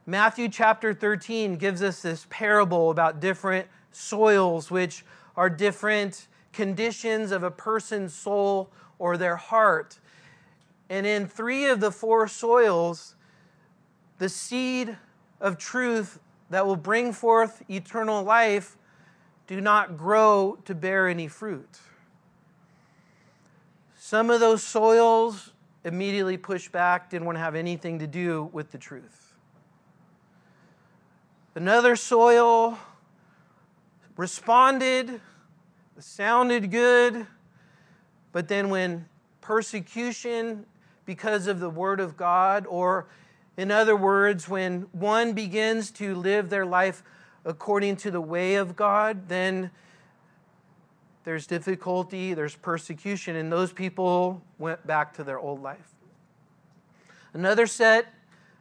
Matthew 0.07 0.49
chapter 0.49 0.95
13 0.95 1.57
gives 1.57 1.83
us 1.83 2.01
this 2.01 2.25
parable 2.31 2.89
about 2.89 3.19
different 3.19 3.67
soils, 3.91 4.71
which 4.71 5.05
are 5.35 5.47
different 5.47 6.27
conditions 6.53 7.31
of 7.31 7.43
a 7.43 7.51
person's 7.51 8.15
soul 8.15 8.71
or 8.97 9.15
their 9.15 9.35
heart. 9.35 9.99
And 10.89 11.05
in 11.05 11.27
three 11.27 11.65
of 11.65 11.81
the 11.81 11.91
four 11.91 12.27
soils, 12.27 13.13
the 14.17 14.29
seed 14.29 14.97
of 15.39 15.59
truth 15.59 16.19
that 16.49 16.65
will 16.65 16.75
bring 16.75 17.13
forth 17.13 17.61
eternal 17.69 18.23
life 18.23 18.75
do 19.45 19.61
not 19.61 19.97
grow 19.97 20.57
to 20.65 20.73
bear 20.73 21.07
any 21.07 21.27
fruit. 21.27 21.79
Some 24.07 24.29
of 24.29 24.39
those 24.39 24.63
soils 24.63 25.51
immediately 25.83 26.37
pushed 26.37 26.71
back, 26.71 27.09
didn't 27.09 27.25
want 27.25 27.35
to 27.35 27.41
have 27.41 27.55
anything 27.55 27.99
to 27.99 28.07
do 28.07 28.49
with 28.53 28.71
the 28.71 28.77
truth. 28.77 29.33
Another 31.55 31.97
soil 31.97 32.79
responded, 34.15 35.19
sounded 35.99 36.71
good, 36.71 37.27
but 38.31 38.47
then 38.47 38.69
when 38.69 39.09
persecution 39.41 40.65
because 41.03 41.47
of 41.47 41.59
the 41.59 41.69
Word 41.69 41.99
of 41.99 42.15
God, 42.15 42.65
or 42.65 43.07
in 43.57 43.71
other 43.71 43.97
words, 43.97 44.47
when 44.47 44.83
one 44.93 45.33
begins 45.33 45.91
to 45.91 46.15
live 46.15 46.49
their 46.49 46.65
life 46.65 47.03
according 47.43 47.97
to 47.97 48.11
the 48.11 48.21
way 48.21 48.55
of 48.55 48.77
God, 48.77 49.27
then 49.27 49.69
there's 51.27 51.45
difficulty, 51.45 52.33
there's 52.33 52.55
persecution, 52.55 53.35
and 53.35 53.51
those 53.51 53.73
people 53.73 54.41
went 54.59 54.87
back 54.87 55.13
to 55.13 55.25
their 55.25 55.37
old 55.37 55.61
life. 55.61 55.93
Another 57.33 57.67
set 57.67 58.05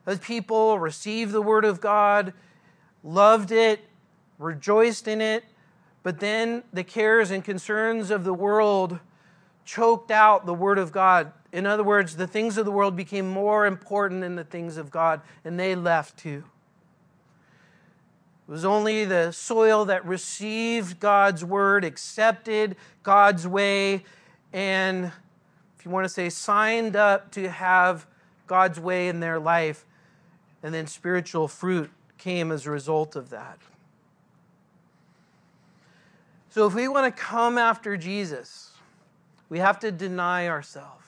of 0.05 0.21
people 0.21 0.77
received 0.77 1.31
the 1.31 1.41
Word 1.41 1.65
of 1.65 1.81
God, 1.81 2.35
loved 3.05 3.53
it, 3.53 3.83
rejoiced 4.41 5.07
in 5.07 5.21
it, 5.21 5.45
but 6.03 6.19
then 6.19 6.65
the 6.73 6.83
cares 6.83 7.31
and 7.31 7.45
concerns 7.45 8.11
of 8.11 8.25
the 8.25 8.35
world 8.35 8.99
choked 9.65 10.11
out 10.11 10.45
the 10.45 10.53
Word 10.53 10.81
of 10.81 10.91
God. 10.91 11.31
In 11.53 11.67
other 11.67 11.85
words, 11.85 12.17
the 12.17 12.27
things 12.27 12.59
of 12.59 12.65
the 12.65 12.73
world 12.73 12.97
became 12.97 13.29
more 13.29 13.65
important 13.65 14.23
than 14.23 14.35
the 14.35 14.43
things 14.43 14.77
of 14.77 14.91
God, 14.91 15.21
and 15.45 15.57
they 15.57 15.77
left 15.77 16.19
too. 16.19 16.43
It 18.49 18.53
was 18.53 18.65
only 18.65 19.05
the 19.05 19.33
soil 19.33 19.85
that 19.87 20.05
received 20.07 21.01
God's 21.01 21.45
Word, 21.45 21.85
accepted 21.85 22.77
God's 23.03 23.47
way, 23.47 24.05
and 24.53 25.11
if 25.77 25.85
you 25.85 25.91
want 25.91 26.05
to 26.05 26.09
say, 26.09 26.29
signed 26.31 26.95
up 26.95 27.33
to 27.33 27.49
have 27.49 28.07
God's 28.47 28.79
way 28.79 29.09
in 29.09 29.19
their 29.19 29.41
life, 29.41 29.85
and 30.63 30.73
then 30.73 30.87
spiritual 30.87 31.49
fruit 31.49 31.91
came 32.19 32.53
as 32.53 32.67
a 32.67 32.71
result 32.71 33.17
of 33.17 33.31
that. 33.31 33.59
So 36.51 36.67
if 36.67 36.75
we 36.75 36.89
want 36.89 37.15
to 37.15 37.23
come 37.23 37.59
after 37.59 37.97
Jesus, 37.97 38.73
we 39.49 39.59
have 39.59 39.79
to 39.81 39.93
deny 39.93 40.49
ourselves. 40.49 41.05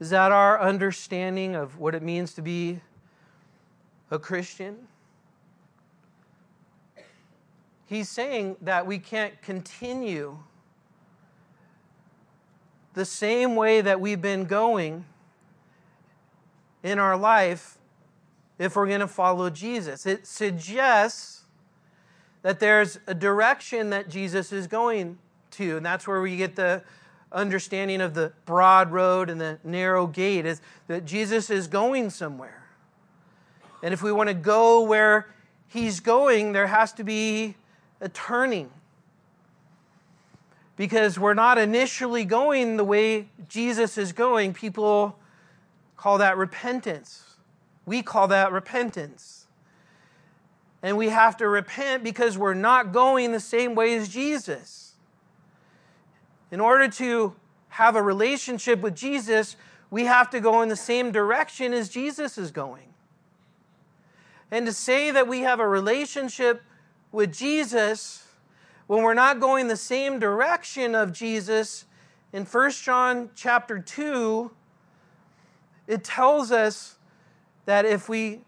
Is 0.00 0.10
that 0.10 0.32
our 0.32 0.60
understanding 0.60 1.54
of 1.54 1.78
what 1.78 1.94
it 1.94 2.02
means 2.02 2.34
to 2.34 2.42
be 2.42 2.80
a 4.12 4.18
Christian? 4.18 4.76
He's 7.86 8.10
saying 8.10 8.56
that 8.60 8.86
we 8.86 8.98
can't 8.98 9.40
continue 9.40 10.38
the 12.92 13.06
same 13.06 13.56
way 13.56 13.80
that 13.80 14.00
we've 14.02 14.20
been 14.20 14.44
going 14.44 15.06
in 16.82 16.98
our 16.98 17.16
life 17.16 17.78
if 18.58 18.76
we're 18.76 18.86
going 18.86 19.00
to 19.00 19.08
follow 19.08 19.48
Jesus. 19.48 20.04
It 20.04 20.26
suggests 20.26 21.44
that 22.42 22.60
there's 22.60 22.98
a 23.06 23.14
direction 23.14 23.88
that 23.90 24.10
Jesus 24.10 24.52
is 24.52 24.66
going 24.66 25.18
to, 25.52 25.78
and 25.78 25.86
that's 25.86 26.06
where 26.06 26.20
we 26.20 26.36
get 26.36 26.54
the 26.54 26.82
understanding 27.30 28.02
of 28.02 28.12
the 28.12 28.34
broad 28.44 28.92
road 28.92 29.30
and 29.30 29.40
the 29.40 29.58
narrow 29.64 30.06
gate 30.06 30.44
is 30.44 30.60
that 30.86 31.06
Jesus 31.06 31.48
is 31.48 31.66
going 31.66 32.10
somewhere. 32.10 32.61
And 33.82 33.92
if 33.92 34.02
we 34.02 34.12
want 34.12 34.28
to 34.28 34.34
go 34.34 34.82
where 34.82 35.28
he's 35.68 36.00
going, 36.00 36.52
there 36.52 36.68
has 36.68 36.92
to 36.94 37.04
be 37.04 37.56
a 38.00 38.08
turning. 38.08 38.70
Because 40.76 41.18
we're 41.18 41.34
not 41.34 41.58
initially 41.58 42.24
going 42.24 42.76
the 42.76 42.84
way 42.84 43.28
Jesus 43.48 43.98
is 43.98 44.12
going. 44.12 44.54
People 44.54 45.18
call 45.96 46.18
that 46.18 46.36
repentance. 46.36 47.36
We 47.84 48.02
call 48.02 48.28
that 48.28 48.52
repentance 48.52 49.42
and 50.82 50.96
we 50.96 51.10
have 51.10 51.36
to 51.36 51.48
repent 51.48 52.02
because 52.02 52.36
we're 52.36 52.54
not 52.54 52.92
going 52.92 53.32
the 53.32 53.40
same 53.40 53.74
way 53.74 53.94
as 53.94 54.08
Jesus. 54.08 54.94
In 56.50 56.60
order 56.60 56.88
to 56.88 57.34
have 57.68 57.94
a 57.94 58.02
relationship 58.02 58.80
with 58.80 58.96
Jesus, 58.96 59.56
we 59.90 60.04
have 60.04 60.28
to 60.30 60.40
go 60.40 60.60
in 60.60 60.68
the 60.68 60.76
same 60.76 61.12
direction 61.12 61.72
as 61.72 61.88
Jesus 61.88 62.36
is 62.36 62.50
going. 62.50 62.91
And 64.52 64.66
to 64.66 64.72
say 64.72 65.10
that 65.10 65.26
we 65.26 65.40
have 65.40 65.60
a 65.60 65.66
relationship 65.66 66.62
with 67.10 67.32
Jesus 67.32 68.26
when 68.86 69.02
we're 69.02 69.14
not 69.14 69.40
going 69.40 69.66
the 69.66 69.76
same 69.76 70.18
direction 70.18 70.94
of 70.94 71.10
Jesus 71.10 71.86
in 72.34 72.44
1 72.44 72.70
John 72.72 73.30
chapter 73.34 73.78
2 73.78 74.50
it 75.86 76.04
tells 76.04 76.52
us 76.52 76.96
that 77.64 77.86
if 77.86 78.10
we 78.10 78.44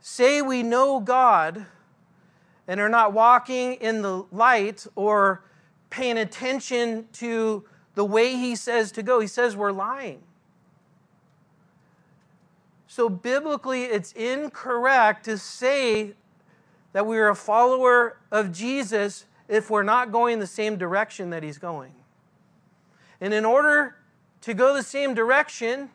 say 0.00 0.42
we 0.42 0.62
know 0.62 1.00
God 1.00 1.64
and 2.68 2.78
are 2.78 2.90
not 2.90 3.14
walking 3.14 3.74
in 3.74 4.02
the 4.02 4.24
light 4.30 4.86
or 4.94 5.42
paying 5.88 6.18
attention 6.18 7.06
to 7.14 7.64
the 7.94 8.04
way 8.04 8.36
he 8.36 8.56
says 8.56 8.92
to 8.92 9.02
go, 9.02 9.20
he 9.20 9.26
says 9.26 9.56
we're 9.56 9.72
lying. 9.72 10.22
So, 12.96 13.10
biblically, 13.10 13.82
it's 13.82 14.12
incorrect 14.12 15.26
to 15.26 15.36
say 15.36 16.14
that 16.94 17.06
we 17.06 17.18
are 17.18 17.28
a 17.28 17.36
follower 17.36 18.16
of 18.32 18.52
Jesus 18.52 19.26
if 19.48 19.68
we're 19.68 19.82
not 19.82 20.10
going 20.10 20.38
the 20.38 20.46
same 20.46 20.78
direction 20.78 21.28
that 21.28 21.42
he's 21.42 21.58
going. 21.58 21.92
And 23.20 23.34
in 23.34 23.44
order 23.44 23.96
to 24.40 24.54
go 24.54 24.72
the 24.72 24.82
same 24.82 25.12
direction, 25.12 25.90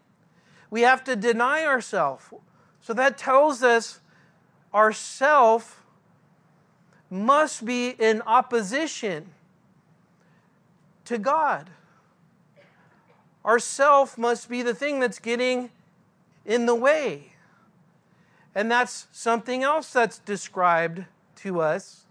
we 0.70 0.82
have 0.82 1.04
to 1.06 1.16
deny 1.16 1.66
ourselves. 1.66 2.26
So 2.82 2.94
that 2.94 3.18
tells 3.18 3.64
us 3.64 4.00
ourself 4.72 5.84
must 7.10 7.66
be 7.66 7.96
in 7.98 8.22
opposition 8.28 9.30
to 11.06 11.18
God. 11.18 11.72
Our 13.44 13.58
self 13.58 14.20
must 14.20 14.48
be 14.48 14.62
the 14.62 14.76
thing 14.76 15.00
that's 15.00 15.18
getting 15.18 15.72
in 16.46 16.66
the 16.66 16.76
way. 16.76 17.34
And 18.54 18.70
that's 18.70 19.08
something 19.12 19.64
else 19.64 19.92
that's 19.92 20.20
described 20.20 21.06
to 21.38 21.62
us 21.62 22.06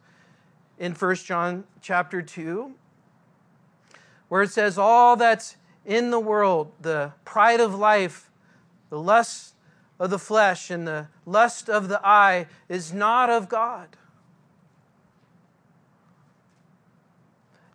in 0.78 0.92
1 0.92 1.14
John 1.16 1.64
chapter 1.82 2.22
2, 2.22 2.72
where 4.28 4.42
it 4.42 4.50
says, 4.50 4.78
All 4.78 5.16
that's 5.16 5.56
in 5.84 6.10
the 6.10 6.20
world, 6.20 6.72
the 6.80 7.12
pride 7.24 7.60
of 7.60 7.74
life, 7.74 8.30
the 8.88 8.98
lust 8.98 9.54
of 9.98 10.10
the 10.10 10.18
flesh, 10.18 10.70
and 10.70 10.86
the 10.86 11.08
lust 11.26 11.68
of 11.68 11.88
the 11.88 12.00
eye, 12.02 12.46
is 12.68 12.92
not 12.92 13.28
of 13.28 13.48
God. 13.48 13.96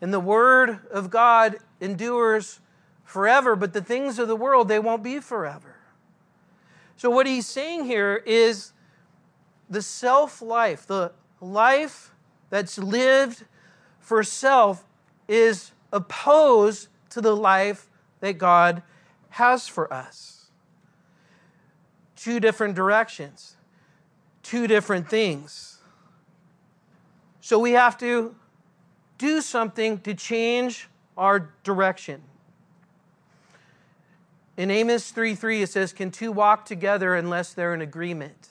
And 0.01 0.13
the 0.13 0.19
word 0.19 0.79
of 0.91 1.09
God 1.09 1.57
endures 1.79 2.59
forever, 3.03 3.55
but 3.55 3.73
the 3.73 3.81
things 3.81 4.17
of 4.17 4.27
the 4.27 4.35
world, 4.35 4.67
they 4.67 4.79
won't 4.79 5.03
be 5.03 5.19
forever. 5.19 5.74
So, 6.97 7.09
what 7.09 7.27
he's 7.27 7.45
saying 7.45 7.85
here 7.85 8.21
is 8.25 8.71
the 9.69 9.81
self 9.81 10.41
life, 10.41 10.87
the 10.87 11.11
life 11.41 12.13
that's 12.49 12.77
lived 12.77 13.45
for 13.99 14.23
self, 14.23 14.85
is 15.27 15.71
opposed 15.91 16.87
to 17.09 17.21
the 17.21 17.35
life 17.35 17.89
that 18.21 18.37
God 18.37 18.81
has 19.29 19.67
for 19.67 19.91
us. 19.91 20.51
Two 22.15 22.39
different 22.39 22.75
directions, 22.75 23.57
two 24.41 24.67
different 24.67 25.09
things. 25.09 25.79
So, 27.41 27.59
we 27.59 27.71
have 27.71 27.97
to 27.99 28.35
do 29.17 29.41
something 29.41 29.99
to 29.99 30.13
change 30.13 30.87
our 31.17 31.51
direction. 31.63 32.21
In 34.57 34.71
Amos 34.71 35.11
3 35.11 35.35
3, 35.35 35.63
it 35.63 35.69
says, 35.69 35.91
Can 35.91 36.11
two 36.11 36.31
walk 36.31 36.65
together 36.65 37.15
unless 37.15 37.53
they're 37.53 37.73
in 37.73 37.81
agreement? 37.81 38.49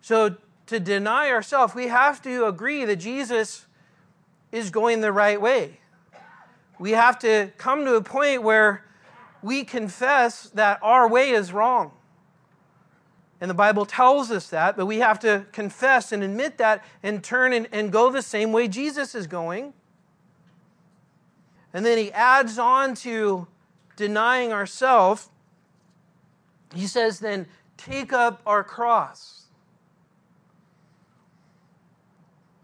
So, 0.00 0.36
to 0.66 0.80
deny 0.80 1.30
ourselves, 1.30 1.74
we 1.74 1.88
have 1.88 2.20
to 2.22 2.46
agree 2.46 2.84
that 2.84 2.96
Jesus 2.96 3.66
is 4.50 4.70
going 4.70 5.00
the 5.00 5.12
right 5.12 5.40
way. 5.40 5.80
We 6.78 6.92
have 6.92 7.18
to 7.20 7.52
come 7.56 7.84
to 7.84 7.94
a 7.94 8.02
point 8.02 8.42
where 8.42 8.84
we 9.42 9.64
confess 9.64 10.50
that 10.50 10.80
our 10.82 11.08
way 11.08 11.30
is 11.30 11.52
wrong. 11.52 11.92
And 13.40 13.50
the 13.50 13.54
Bible 13.54 13.86
tells 13.86 14.30
us 14.30 14.48
that, 14.48 14.76
but 14.76 14.86
we 14.86 14.98
have 14.98 15.18
to 15.20 15.46
confess 15.52 16.10
and 16.10 16.22
admit 16.22 16.58
that 16.58 16.82
and 17.02 17.22
turn 17.22 17.52
and, 17.52 17.68
and 17.70 17.92
go 17.92 18.10
the 18.10 18.22
same 18.22 18.50
way 18.50 18.66
Jesus 18.66 19.14
is 19.14 19.26
going. 19.26 19.74
And 21.72 21.84
then 21.84 21.98
he 21.98 22.10
adds 22.12 22.58
on 22.58 22.94
to 22.96 23.46
denying 23.96 24.52
ourselves. 24.52 25.30
He 26.74 26.86
says, 26.86 27.18
then 27.20 27.46
take 27.76 28.12
up 28.12 28.40
our 28.46 28.62
cross. 28.62 29.46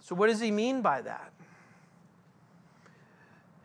So, 0.00 0.14
what 0.14 0.26
does 0.26 0.40
he 0.40 0.50
mean 0.50 0.82
by 0.82 1.00
that? 1.02 1.32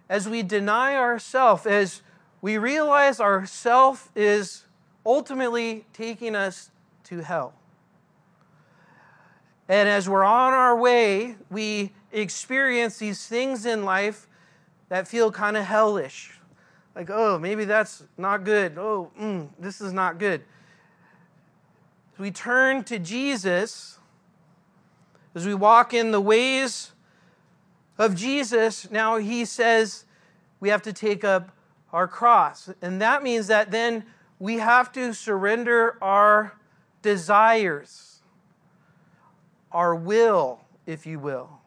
As 0.10 0.30
we 0.30 0.44
deny 0.44 0.96
ourselves, 0.96 1.66
as 1.66 2.02
we 2.42 2.58
realize 2.58 3.20
ourself 3.20 4.10
is 4.16 4.64
ultimately 5.06 5.86
taking 5.92 6.36
us 6.36 6.72
to 7.06 7.20
hell. 7.20 7.54
And 9.68 9.90
as 9.90 10.08
we're 10.08 10.24
on 10.24 10.54
our 10.54 10.78
way, 10.78 11.36
we 11.50 11.92
experience 12.12 12.98
these 12.98 13.28
things 13.28 13.66
in 13.66 13.84
life 13.84 14.28
that 14.90 15.08
feel 15.08 15.32
kind 15.32 15.58
of 15.58 15.66
hellish. 15.66 16.37
Like, 16.98 17.12
oh, 17.12 17.38
maybe 17.38 17.64
that's 17.64 18.04
not 18.18 18.44
good. 18.44 18.76
Oh, 18.76 19.12
mm, 19.22 19.50
this 19.60 19.82
is 19.82 19.94
not 19.94 20.18
good. 20.18 20.42
We 22.18 22.32
turn 22.32 22.84
to 22.86 22.98
Jesus 22.98 24.00
as 25.36 25.46
we 25.46 25.54
walk 25.54 25.94
in 25.94 26.10
the 26.10 26.20
ways 26.20 26.94
of 28.00 28.16
Jesus. 28.16 28.90
Now, 28.90 29.18
he 29.18 29.46
says 29.46 30.06
we 30.60 30.70
have 30.70 30.82
to 30.82 30.92
take 30.92 31.24
up 31.24 31.52
our 31.94 32.08
cross. 32.08 32.72
And 32.82 33.00
that 33.00 33.22
means 33.22 33.46
that 33.46 33.70
then 33.70 34.04
we 34.40 34.56
have 34.58 34.92
to 34.94 35.14
surrender 35.14 36.00
our 36.02 36.54
desires, 37.04 38.24
our 39.72 39.94
will, 39.94 40.62
if 40.88 41.06
you 41.06 41.20
will. 41.20 41.60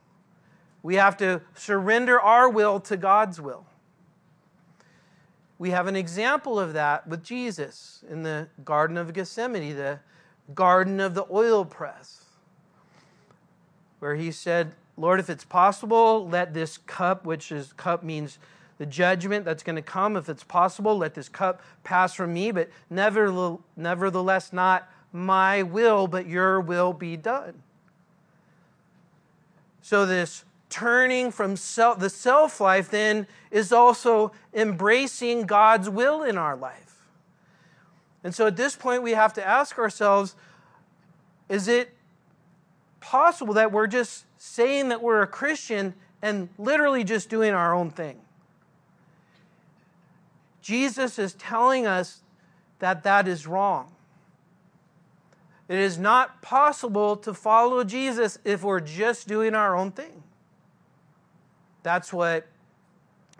We 0.82 0.96
have 0.96 1.16
to 1.18 1.42
surrender 1.54 2.20
our 2.20 2.48
will 2.48 2.80
to 2.80 2.96
God's 2.96 3.40
will. 3.40 3.64
We 5.60 5.72
have 5.72 5.86
an 5.88 5.94
example 5.94 6.58
of 6.58 6.72
that 6.72 7.06
with 7.06 7.22
Jesus 7.22 8.02
in 8.10 8.22
the 8.22 8.48
Garden 8.64 8.96
of 8.96 9.12
Gethsemane, 9.12 9.76
the 9.76 9.98
Garden 10.54 11.00
of 11.00 11.12
the 11.12 11.26
Oil 11.30 11.66
Press, 11.66 12.24
where 13.98 14.14
he 14.14 14.32
said, 14.32 14.72
Lord, 14.96 15.20
if 15.20 15.28
it's 15.28 15.44
possible, 15.44 16.26
let 16.26 16.54
this 16.54 16.78
cup, 16.78 17.26
which 17.26 17.52
is 17.52 17.74
cup 17.74 18.02
means 18.02 18.38
the 18.78 18.86
judgment 18.86 19.44
that's 19.44 19.62
going 19.62 19.76
to 19.76 19.82
come, 19.82 20.16
if 20.16 20.30
it's 20.30 20.42
possible, 20.42 20.96
let 20.96 21.12
this 21.12 21.28
cup 21.28 21.60
pass 21.84 22.14
from 22.14 22.32
me, 22.32 22.52
but 22.52 22.70
nevertheless, 22.88 24.54
not 24.54 24.90
my 25.12 25.62
will, 25.62 26.06
but 26.06 26.26
your 26.26 26.58
will 26.58 26.94
be 26.94 27.18
done. 27.18 27.62
So, 29.82 30.06
this 30.06 30.46
turning 30.70 31.30
from 31.30 31.56
self, 31.56 31.98
the 31.98 32.08
self 32.08 32.60
life 32.60 32.90
then 32.90 33.26
is 33.50 33.72
also 33.72 34.32
embracing 34.54 35.42
God's 35.42 35.90
will 35.90 36.22
in 36.22 36.38
our 36.38 36.56
life. 36.56 37.04
And 38.24 38.34
so, 38.34 38.46
at 38.46 38.56
this 38.56 38.76
point, 38.76 39.02
we 39.02 39.12
have 39.12 39.32
to 39.34 39.46
ask 39.46 39.78
ourselves 39.78 40.34
is 41.48 41.66
it 41.66 41.92
possible 43.00 43.54
that 43.54 43.72
we're 43.72 43.88
just 43.88 44.24
saying 44.38 44.88
that 44.88 45.02
we're 45.02 45.22
a 45.22 45.26
Christian 45.26 45.94
and 46.22 46.48
literally 46.58 47.02
just 47.02 47.28
doing 47.28 47.52
our 47.52 47.74
own 47.74 47.90
thing? 47.90 48.20
Jesus 50.62 51.18
is 51.18 51.34
telling 51.34 51.86
us 51.86 52.20
that 52.78 53.02
that 53.02 53.26
is 53.26 53.46
wrong. 53.46 53.92
It 55.68 55.78
is 55.78 55.98
not 55.98 56.42
possible 56.42 57.16
to 57.18 57.32
follow 57.32 57.84
Jesus 57.84 58.38
if 58.44 58.62
we're 58.62 58.80
just 58.80 59.26
doing 59.26 59.54
our 59.54 59.76
own 59.76 59.92
thing. 59.92 60.22
That's 61.82 62.12
what 62.12 62.46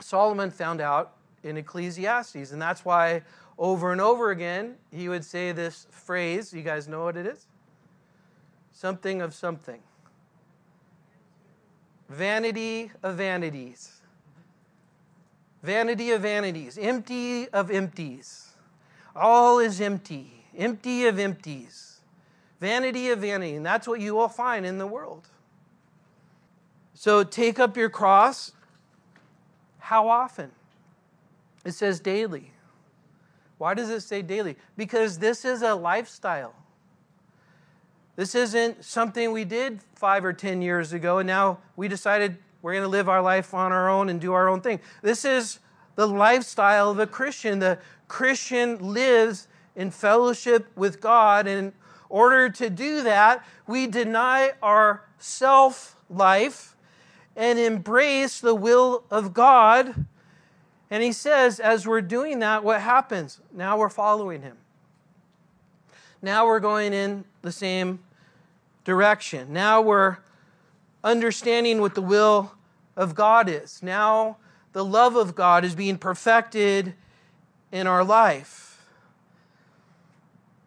Solomon 0.01 0.51
found 0.51 0.81
out 0.81 1.13
in 1.43 1.57
Ecclesiastes. 1.57 2.53
And 2.53 2.61
that's 2.61 2.85
why 2.85 3.23
over 3.59 3.93
and 3.93 4.01
over 4.01 4.31
again 4.31 4.77
he 4.91 5.09
would 5.09 5.25
say 5.25 5.53
this 5.53 5.87
phrase. 5.91 6.53
You 6.53 6.63
guys 6.63 6.89
know 6.89 7.05
what 7.05 7.17
it 7.17 7.27
is? 7.27 7.47
Something 8.73 9.21
of 9.21 9.35
something. 9.35 9.81
Vanity 12.09 12.91
of 13.03 13.17
vanities. 13.17 14.01
Vanity 15.63 16.11
of 16.11 16.23
vanities. 16.23 16.79
Empty 16.79 17.49
of 17.51 17.71
empties. 17.71 18.55
All 19.15 19.59
is 19.59 19.81
empty. 19.81 20.45
Empty 20.57 21.07
of 21.07 21.19
empties. 21.19 22.01
Vanity 22.61 23.11
of 23.11 23.21
vanity. 23.21 23.57
And 23.57 23.65
that's 23.65 23.87
what 23.87 24.01
you 24.01 24.15
will 24.15 24.29
find 24.29 24.65
in 24.65 24.79
the 24.79 24.87
world. 24.87 25.29
So 27.01 27.25
take 27.25 27.59
up 27.59 27.79
your 27.79 27.89
cross. 27.89 28.53
How 29.79 30.11
often? 30.11 30.51
It 31.65 31.73
says 31.73 31.99
daily. 31.99 32.53
Why 33.57 33.73
does 33.73 33.89
it 33.89 34.03
say 34.03 34.21
daily? 34.21 34.57
Because 34.77 35.19
this 35.19 35.47
is 35.47 35.63
a 35.63 35.75
lifestyle. 35.75 36.55
This 38.17 38.35
isn't 38.35 38.85
something 38.85 39.33
we 39.33 39.47
did 39.47 39.81
five 39.95 40.27
or 40.27 40.35
10 40.35 40.61
years 40.61 40.93
ago, 40.93 41.17
and 41.17 41.27
now 41.27 41.61
we 41.75 41.89
decided 41.89 42.37
we're 42.61 42.73
going 42.73 42.85
to 42.85 42.89
live 42.89 43.09
our 43.09 43.23
life 43.23 43.55
on 43.55 43.73
our 43.73 43.89
own 43.89 44.11
and 44.11 44.21
do 44.21 44.35
our 44.35 44.51
own 44.51 44.61
thing. 44.61 44.79
This 45.01 45.25
is 45.25 45.59
the 45.95 46.07
lifestyle 46.07 46.91
of 46.91 46.99
a 46.99 47.07
Christian. 47.07 47.61
The 47.61 47.79
Christian 48.09 48.93
lives 48.93 49.49
in 49.75 49.91
fellowship 49.91 50.67
with 50.77 51.01
God 51.01 51.47
and 51.47 51.69
in 51.69 51.73
order 52.11 52.51
to 52.51 52.69
do 52.69 53.03
that, 53.05 53.43
we 53.67 53.87
deny 53.87 54.53
our 54.63 55.05
self 55.19 55.97
life 56.11 56.77
and 57.41 57.59
embrace 57.59 58.39
the 58.39 58.55
will 58.55 59.03
of 59.11 59.33
God. 59.33 60.05
And 60.91 61.03
he 61.03 61.11
says, 61.11 61.59
as 61.59 61.87
we're 61.87 62.03
doing 62.03 62.41
that, 62.41 62.63
what 62.63 62.83
happens? 62.83 63.41
Now 63.51 63.79
we're 63.79 63.89
following 63.89 64.43
him. 64.43 64.59
Now 66.21 66.47
we're 66.47 66.61
going 66.61 66.93
in 66.93 67.25
the 67.41 67.51
same 67.51 68.01
direction. 68.85 69.55
Now 69.55 69.81
we're 69.81 70.19
understanding 71.03 71.81
what 71.81 71.95
the 71.95 72.03
will 72.03 72.53
of 72.95 73.15
God 73.15 73.49
is. 73.49 73.83
Now 73.83 74.37
the 74.75 74.85
love 74.85 75.17
of 75.17 75.35
God 75.35 75.65
is 75.65 75.75
being 75.75 75.97
perfected 75.97 76.93
in 77.73 77.87
our 77.87 78.05
life. 78.05 78.85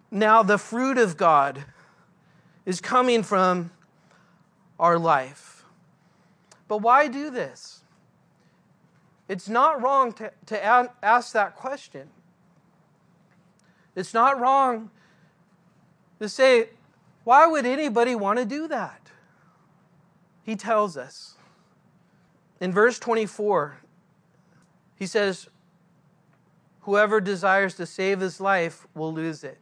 Now, 0.10 0.42
the 0.42 0.58
fruit 0.58 0.98
of 0.98 1.18
God 1.18 1.66
is 2.66 2.82
coming 2.82 3.22
from 3.22 3.72
our 4.80 4.98
life. 4.98 5.53
But 6.74 6.82
why 6.82 7.08
do 7.08 7.30
this? 7.30 7.84
It's 9.30 9.48
not 9.48 9.84
wrong 9.84 10.12
to, 10.14 10.32
to 10.48 10.66
ask 11.04 11.32
that 11.34 11.56
question. 11.56 12.10
It's 13.96 14.12
not 14.12 14.42
wrong. 14.42 14.90
to 16.20 16.28
say, 16.28 16.70
why 17.26 17.46
would 17.46 17.68
anybody 17.68 18.16
want 18.16 18.40
to 18.40 18.46
do 18.46 18.68
that? 18.70 19.12
He 20.42 20.56
tells 20.56 20.98
us. 20.98 21.36
In 22.60 22.72
verse 22.72 22.98
24, 22.98 23.78
he 24.96 25.06
says, 25.06 25.48
Whoever 26.82 27.22
desires 27.22 27.76
to 27.76 27.86
save 27.86 28.20
his 28.20 28.42
life 28.42 28.88
will 28.96 29.14
lose 29.14 29.44
it. 29.44 29.60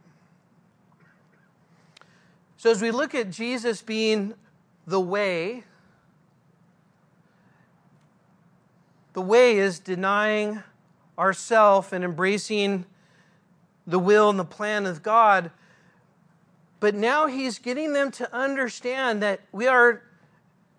So, 2.55 2.71
as 2.71 2.81
we 2.81 2.89
look 2.89 3.13
at 3.13 3.31
Jesus 3.31 3.81
being 3.81 4.33
the 4.87 5.01
way, 5.01 5.65
the 9.13 9.21
way 9.21 9.57
is 9.57 9.79
denying 9.79 10.63
ourself 11.17 11.91
and 11.91 12.03
embracing 12.03 12.85
the 13.85 13.99
will 13.99 14.29
and 14.29 14.39
the 14.39 14.45
plan 14.45 14.85
of 14.85 15.03
God. 15.03 15.51
But 16.79 16.95
now 16.95 17.27
he's 17.27 17.59
getting 17.59 17.93
them 17.93 18.11
to 18.11 18.33
understand 18.35 19.21
that 19.21 19.41
we 19.51 19.67
are 19.67 20.01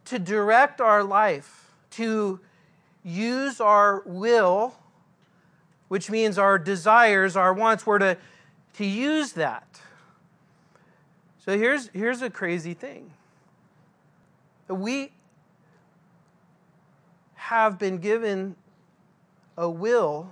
to 0.07 0.19
direct 0.19 0.81
our 0.81 1.05
life, 1.05 1.71
to 1.93 2.41
use 3.05 3.61
our 3.61 4.03
will, 4.05 4.75
which 5.89 6.11
means 6.11 6.39
our 6.39 6.59
desires, 6.59 7.37
our 7.37 7.53
wants, 7.53 7.87
we're 7.87 7.99
to, 7.99 8.17
to 8.75 8.85
use 8.85 9.33
that. 9.33 9.81
So 11.45 11.59
here's, 11.59 11.89
here's 11.89 12.23
a 12.23 12.31
crazy 12.31 12.75
thing. 12.75 13.11
We 14.69 15.13
have 17.43 17.77
been 17.77 17.99
given 17.99 18.55
a 19.59 19.69
will 19.69 20.31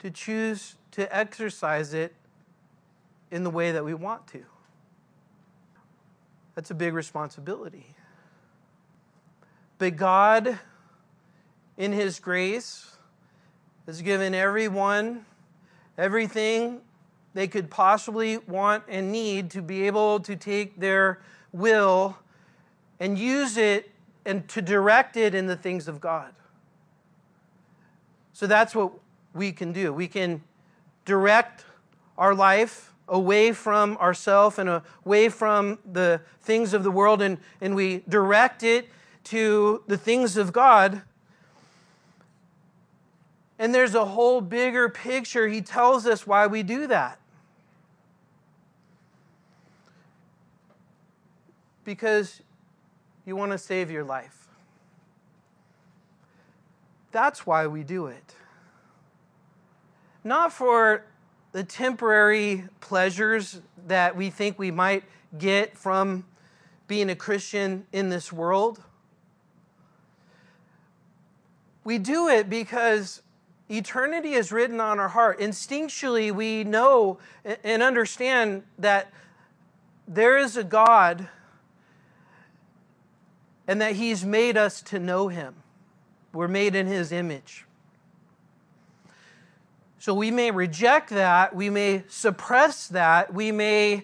to 0.00 0.10
choose 0.10 0.76
to 0.90 1.16
exercise 1.16 1.94
it 1.94 2.14
in 3.30 3.42
the 3.42 3.48
way 3.48 3.72
that 3.72 3.82
we 3.82 3.94
want 3.94 4.26
to. 4.26 4.44
That's 6.54 6.70
a 6.70 6.74
big 6.74 6.92
responsibility. 6.92 7.86
But 9.78 9.96
God, 9.96 10.58
in 11.78 11.92
His 11.92 12.20
grace, 12.20 12.96
has 13.86 14.02
given 14.02 14.34
everyone 14.34 15.24
everything 15.96 16.82
they 17.32 17.48
could 17.48 17.70
possibly 17.70 18.36
want 18.38 18.84
and 18.88 19.10
need 19.10 19.50
to 19.52 19.62
be 19.62 19.86
able 19.86 20.20
to 20.20 20.36
take 20.36 20.78
their 20.78 21.22
will 21.50 22.18
and 23.00 23.18
use 23.18 23.56
it 23.56 23.90
and 24.26 24.48
to 24.48 24.62
direct 24.62 25.16
it 25.16 25.34
in 25.34 25.46
the 25.46 25.56
things 25.56 25.88
of 25.88 26.00
God. 26.00 26.34
So 28.32 28.46
that's 28.46 28.74
what 28.74 28.92
we 29.32 29.52
can 29.52 29.72
do. 29.72 29.92
We 29.92 30.08
can 30.08 30.42
direct 31.04 31.64
our 32.16 32.34
life 32.34 32.92
away 33.08 33.52
from 33.52 33.96
ourself 33.98 34.58
and 34.58 34.82
away 35.04 35.28
from 35.28 35.78
the 35.90 36.20
things 36.40 36.72
of 36.72 36.82
the 36.82 36.90
world 36.90 37.20
and, 37.20 37.38
and 37.60 37.74
we 37.74 38.02
direct 38.08 38.62
it 38.62 38.88
to 39.24 39.82
the 39.86 39.98
things 39.98 40.36
of 40.36 40.52
God. 40.52 41.02
And 43.58 43.74
there's 43.74 43.94
a 43.94 44.04
whole 44.04 44.40
bigger 44.40 44.88
picture. 44.88 45.48
He 45.48 45.60
tells 45.60 46.06
us 46.06 46.26
why 46.26 46.46
we 46.46 46.62
do 46.62 46.86
that. 46.86 47.18
Because 51.84 52.40
you 53.26 53.36
want 53.36 53.52
to 53.52 53.58
save 53.58 53.90
your 53.90 54.04
life. 54.04 54.48
That's 57.12 57.46
why 57.46 57.66
we 57.66 57.84
do 57.84 58.06
it. 58.06 58.34
Not 60.24 60.52
for 60.52 61.04
the 61.52 61.62
temporary 61.62 62.64
pleasures 62.80 63.60
that 63.86 64.16
we 64.16 64.30
think 64.30 64.58
we 64.58 64.70
might 64.70 65.04
get 65.38 65.78
from 65.78 66.24
being 66.88 67.10
a 67.10 67.14
Christian 67.14 67.86
in 67.92 68.08
this 68.08 68.32
world. 68.32 68.82
We 71.84 71.98
do 71.98 72.28
it 72.28 72.50
because 72.50 73.22
eternity 73.68 74.32
is 74.32 74.50
written 74.50 74.80
on 74.80 74.98
our 74.98 75.08
heart. 75.08 75.38
Instinctually, 75.38 76.32
we 76.32 76.64
know 76.64 77.18
and 77.62 77.82
understand 77.82 78.64
that 78.78 79.12
there 80.08 80.36
is 80.36 80.56
a 80.56 80.64
God 80.64 81.28
and 83.66 83.80
that 83.80 83.96
He's 83.96 84.24
made 84.24 84.56
us 84.56 84.82
to 84.82 84.98
know 84.98 85.28
Him. 85.28 85.54
We're 86.32 86.48
made 86.48 86.74
in 86.74 86.86
His 86.86 87.12
image. 87.12 87.64
So 89.98 90.12
we 90.12 90.30
may 90.30 90.50
reject 90.50 91.10
that, 91.10 91.56
we 91.56 91.70
may 91.70 92.04
suppress 92.08 92.88
that, 92.88 93.32
we 93.32 93.50
may 93.50 94.02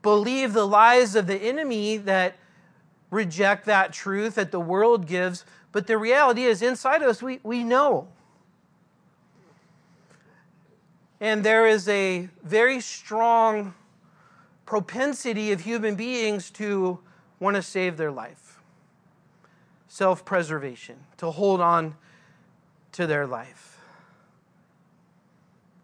believe 0.00 0.52
the 0.52 0.66
lies 0.66 1.14
of 1.14 1.26
the 1.26 1.36
enemy 1.36 1.98
that 1.98 2.36
reject 3.10 3.66
that 3.66 3.92
truth 3.92 4.36
that 4.36 4.50
the 4.50 4.60
world 4.60 5.06
gives, 5.06 5.44
but 5.70 5.86
the 5.86 5.98
reality 5.98 6.44
is 6.44 6.62
inside 6.62 7.02
of 7.02 7.08
us, 7.08 7.22
we, 7.22 7.38
we 7.42 7.62
know. 7.62 8.08
And 11.20 11.44
there 11.44 11.66
is 11.66 11.88
a 11.88 12.28
very 12.42 12.80
strong 12.80 13.74
propensity 14.66 15.52
of 15.52 15.60
human 15.60 15.94
beings 15.94 16.50
to 16.50 16.98
want 17.38 17.56
to 17.56 17.62
save 17.62 17.96
their 17.96 18.10
life, 18.10 18.51
self 19.92 20.24
preservation, 20.24 20.96
to 21.18 21.30
hold 21.30 21.60
on 21.60 21.94
to 22.92 23.06
their 23.06 23.26
life. 23.26 23.78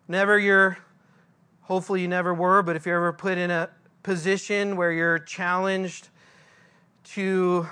Never 0.09 0.39
you're, 0.39 0.79
hopefully 1.65 2.01
you 2.01 2.09
never 2.09 2.33
were, 2.33 2.63
but 2.63 2.75
if 2.75 2.87
you're 2.87 2.97
ever 2.97 3.13
put 3.13 3.37
in 3.37 3.51
a 3.51 3.69
position 4.03 4.77
where 4.79 4.91
you're 4.91 5.19
challenged 5.19 6.09
to 7.05 7.69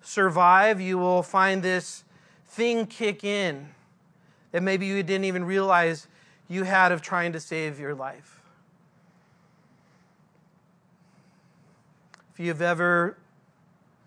survive, 0.00 0.80
you 0.80 0.96
will 0.96 1.24
find 1.24 1.60
this 1.60 2.04
thing 2.46 2.86
kick 2.86 3.24
in 3.24 3.70
that 4.52 4.62
maybe 4.62 4.86
you 4.86 5.02
didn't 5.02 5.24
even 5.24 5.44
realize 5.44 6.06
you 6.46 6.62
had 6.62 6.92
of 6.92 7.02
trying 7.02 7.32
to 7.32 7.40
save 7.40 7.80
your 7.80 7.96
life. 7.96 8.40
If 12.32 12.38
you've 12.38 12.62
ever 12.62 13.16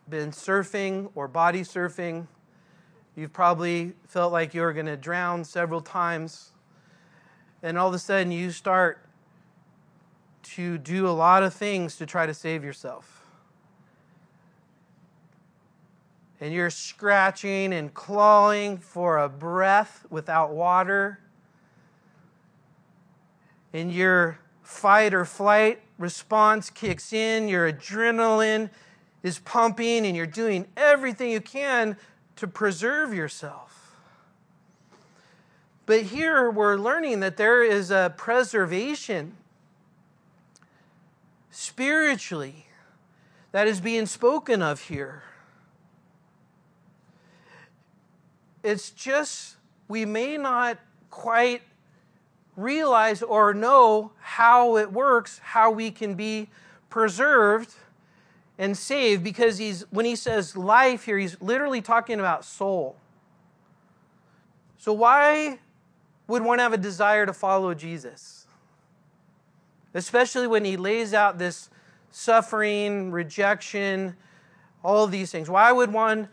been 0.09 0.31
surfing 0.31 1.11
or 1.15 1.27
body 1.27 1.61
surfing, 1.61 2.27
you've 3.15 3.33
probably 3.33 3.93
felt 4.07 4.31
like 4.31 4.53
you 4.53 4.61
were 4.61 4.73
going 4.73 4.85
to 4.85 4.97
drown 4.97 5.43
several 5.43 5.81
times 5.81 6.51
and 7.63 7.77
all 7.77 7.87
of 7.87 7.93
a 7.93 7.99
sudden 7.99 8.31
you 8.31 8.51
start 8.51 9.03
to 10.43 10.77
do 10.77 11.07
a 11.07 11.11
lot 11.11 11.43
of 11.43 11.53
things 11.53 11.97
to 11.97 12.05
try 12.05 12.25
to 12.25 12.33
save 12.33 12.63
yourself. 12.63 13.25
And 16.39 16.53
you're 16.53 16.69
scratching 16.69 17.73
and 17.73 17.93
clawing 17.93 18.77
for 18.77 19.17
a 19.17 19.27
breath 19.27 20.05
without 20.09 20.51
water. 20.51 21.19
And 23.73 23.91
your 23.91 24.39
fight 24.61 25.13
or 25.13 25.25
flight 25.25 25.81
response 25.97 26.69
kicks 26.69 27.11
in, 27.11 27.47
your 27.47 27.71
adrenaline 27.71 28.69
is 29.27 29.39
pumping, 29.39 30.05
and 30.05 30.15
you're 30.15 30.25
doing 30.25 30.65
everything 30.77 31.29
you 31.29 31.41
can 31.41 31.97
to 32.37 32.47
preserve 32.47 33.13
yourself. 33.13 33.97
But 35.85 36.03
here 36.03 36.49
we're 36.49 36.77
learning 36.77 37.19
that 37.19 37.37
there 37.37 37.63
is 37.63 37.91
a 37.91 38.13
preservation 38.17 39.35
spiritually 41.51 42.67
that 43.51 43.67
is 43.67 43.81
being 43.81 44.05
spoken 44.05 44.61
of 44.61 44.81
here. 44.81 45.23
It's 48.63 48.89
just 48.89 49.57
we 49.87 50.05
may 50.05 50.37
not 50.37 50.77
quite 51.09 51.61
realize 52.55 53.21
or 53.21 53.53
know 53.53 54.11
how 54.19 54.77
it 54.77 54.91
works, 54.91 55.39
how 55.43 55.71
we 55.71 55.91
can 55.91 56.15
be 56.15 56.49
preserved 56.89 57.73
and 58.57 58.77
save 58.77 59.23
because 59.23 59.57
he's 59.57 59.81
when 59.91 60.05
he 60.05 60.15
says 60.15 60.57
life 60.57 61.05
here 61.05 61.17
he's 61.17 61.39
literally 61.41 61.81
talking 61.81 62.19
about 62.19 62.43
soul. 62.43 62.95
So 64.77 64.93
why 64.93 65.59
would 66.27 66.43
one 66.43 66.59
have 66.59 66.73
a 66.73 66.77
desire 66.77 67.25
to 67.25 67.33
follow 67.33 67.73
Jesus? 67.73 68.47
Especially 69.93 70.47
when 70.47 70.65
he 70.65 70.77
lays 70.77 71.13
out 71.13 71.37
this 71.37 71.69
suffering, 72.11 73.11
rejection, 73.11 74.15
all 74.83 75.03
of 75.03 75.11
these 75.11 75.31
things. 75.31 75.49
Why 75.49 75.71
would 75.71 75.91
one 75.91 76.29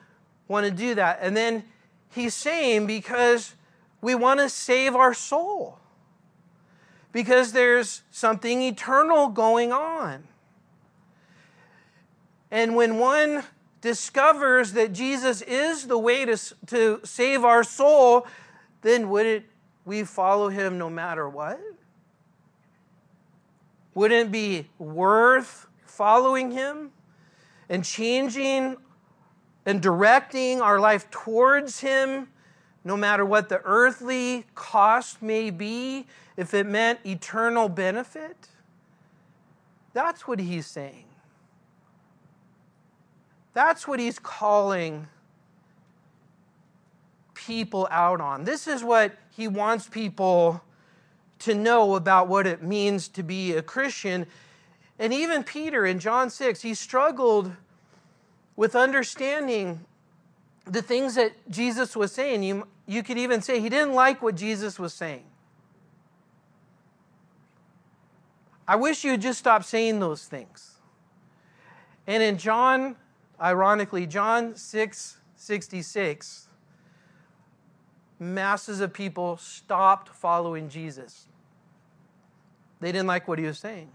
want 0.49 0.67
to 0.67 0.73
do 0.73 0.95
that? 0.95 1.19
And 1.21 1.37
then 1.37 1.65
he's 2.11 2.35
saying 2.35 2.87
because 2.87 3.55
we 4.01 4.15
want 4.15 4.41
to 4.41 4.49
save 4.49 4.95
our 4.95 5.15
soul, 5.15 5.79
because 7.13 7.53
there's 7.53 8.03
something 8.11 8.61
eternal 8.63 9.29
going 9.29 9.73
on. 9.73 10.25
And 12.55 12.77
when 12.77 12.99
one 12.99 13.43
discovers 13.81 14.73
that 14.75 14.93
Jesus 14.93 15.43
is 15.43 15.89
the 15.89 15.99
way 15.99 16.25
to, 16.25 16.39
to 16.67 17.01
save 17.03 17.45
our 17.45 17.65
soul, 17.65 18.27
then 18.83 19.11
wouldn't 19.11 19.45
we 19.85 20.05
follow 20.05 20.49
him 20.49 20.79
no 20.79 20.89
matter 20.89 21.29
what? 21.29 21.61
wouldn't 23.95 24.29
it 24.29 24.33
be 24.33 24.67
worth 24.79 25.67
following 25.87 26.51
Him 26.51 26.91
and 27.69 27.85
changing 27.85 28.77
and 29.65 29.81
directing 29.81 30.61
our 30.61 30.79
life 30.79 31.11
towards 31.11 31.81
Him, 31.81 32.29
no 32.85 32.97
matter 32.97 33.25
what 33.25 33.49
the 33.49 33.63
earthly 33.65 34.45
cost 34.55 35.23
may 35.23 35.51
be, 35.51 36.07
if 36.37 36.53
it 36.53 36.67
meant 36.67 36.99
eternal 37.07 37.69
benefit? 37.69 38.49
That's 39.93 40.27
what 40.27 40.41
He's 40.41 40.67
saying. 40.67 41.05
That's 43.55 43.89
what 43.89 43.99
He's 43.99 44.19
calling 44.19 45.09
people 47.33 47.89
out 47.91 48.21
on. 48.21 48.45
This 48.45 48.67
is 48.67 48.85
what 48.85 49.13
He 49.31 49.49
wants 49.49 49.89
people 49.89 50.61
to 51.41 51.55
know 51.55 51.95
about 51.95 52.29
what 52.29 52.47
it 52.47 52.63
means 52.63 53.09
to 53.09 53.23
be 53.23 53.53
a 53.53 53.63
Christian. 53.63 54.27
And 54.99 55.13
even 55.13 55.45
Peter 55.45 55.85
in 55.85 55.99
John 55.99 56.31
6, 56.31 56.63
he 56.63 56.73
struggled 56.73 57.53
with 58.57 58.75
understanding 58.75 59.81
the 60.65 60.81
things 60.81 61.17
that 61.17 61.33
Jesus 61.51 61.95
was 61.95 62.13
saying. 62.13 62.43
You, 62.43 62.67
you 62.87 63.03
could 63.03 63.19
even 63.19 63.43
say 63.43 63.61
he 63.61 63.69
didn't 63.69 63.93
like 63.93 64.23
what 64.23 64.37
Jesus 64.37 64.79
was 64.79 64.95
saying. 64.95 65.25
I 68.67 68.77
wish 68.77 69.05
you 69.05 69.11
would 69.11 69.21
just 69.21 69.39
stop 69.39 69.65
saying 69.65 70.01
those 70.01 70.25
things. 70.25 70.77
And 72.07 72.23
in 72.23 72.39
John, 72.39 72.97
ironically, 73.41 74.07
John 74.07 74.57
6 74.57 75.19
66, 75.37 76.49
masses 78.19 78.81
of 78.81 78.95
people 78.95 79.37
stopped 79.37 80.09
following 80.09 80.69
Jesus. 80.69 81.27
They 82.81 82.93
didn't 82.93 83.07
like 83.07 83.29
what 83.29 83.39
he 83.39 83.45
was 83.45 83.59
saying. 83.59 83.91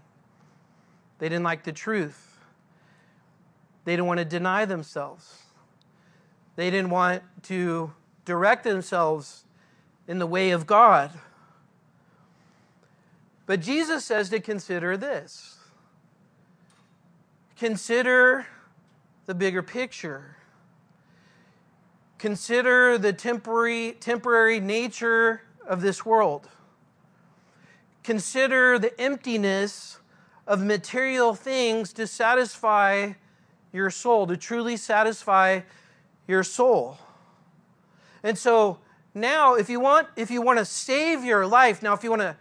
They 1.18 1.28
didn't 1.28 1.44
like 1.44 1.64
the 1.64 1.72
truth. 1.72 2.38
They 3.84 3.92
didn't 3.92 4.06
want 4.06 4.18
to 4.18 4.24
deny 4.24 4.64
themselves. 4.64 5.42
They 6.56 6.70
didn't 6.70 6.90
want 6.90 7.22
to 7.44 7.92
direct 8.24 8.64
themselves 8.64 9.44
in 10.06 10.18
the 10.18 10.26
way 10.26 10.50
of 10.50 10.66
God. 10.66 11.10
But 13.46 13.60
Jesus 13.60 14.04
says 14.04 14.30
to 14.30 14.40
consider 14.40 14.96
this 14.96 15.56
consider 17.56 18.46
the 19.30 19.34
bigger 19.36 19.62
picture. 19.62 20.34
Consider 22.18 22.98
the 22.98 23.12
temporary, 23.12 23.92
temporary 23.92 24.58
nature 24.58 25.42
of 25.64 25.82
this 25.82 26.04
world. 26.04 26.48
Consider 28.02 28.76
the 28.76 29.00
emptiness 29.00 30.00
of 30.48 30.64
material 30.64 31.36
things 31.36 31.92
to 31.92 32.08
satisfy 32.08 33.12
your 33.72 33.88
soul, 33.88 34.26
to 34.26 34.36
truly 34.36 34.76
satisfy 34.76 35.60
your 36.26 36.42
soul. 36.42 36.98
And 38.24 38.36
so 38.36 38.80
now 39.14 39.54
if 39.54 39.70
you 39.70 39.78
want 39.78 40.08
if 40.16 40.28
you 40.28 40.42
want 40.42 40.58
to 40.58 40.64
save 40.64 41.22
your 41.22 41.46
life, 41.46 41.84
now 41.84 41.92
if 41.92 42.02
you 42.02 42.10
want 42.10 42.22
to 42.22 42.36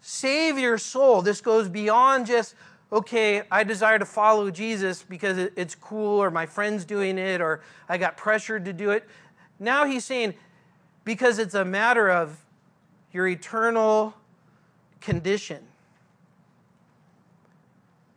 save 0.00 0.58
your 0.58 0.78
soul, 0.78 1.20
this 1.20 1.42
goes 1.42 1.68
beyond 1.68 2.24
just 2.24 2.54
okay, 2.92 3.42
I 3.50 3.64
desire 3.64 3.98
to 3.98 4.06
follow 4.06 4.50
Jesus 4.50 5.02
because 5.02 5.38
it's 5.38 5.74
cool 5.74 6.22
or 6.22 6.30
my 6.30 6.46
friend's 6.46 6.84
doing 6.84 7.18
it 7.18 7.40
or 7.40 7.62
I 7.88 7.98
got 7.98 8.16
pressured 8.16 8.64
to 8.66 8.72
do 8.72 8.90
it. 8.90 9.08
Now 9.58 9.84
he's 9.84 10.04
saying 10.04 10.34
because 11.04 11.38
it's 11.38 11.54
a 11.54 11.64
matter 11.64 12.10
of 12.10 12.44
your 13.12 13.26
eternal 13.28 14.14
condition. 15.00 15.64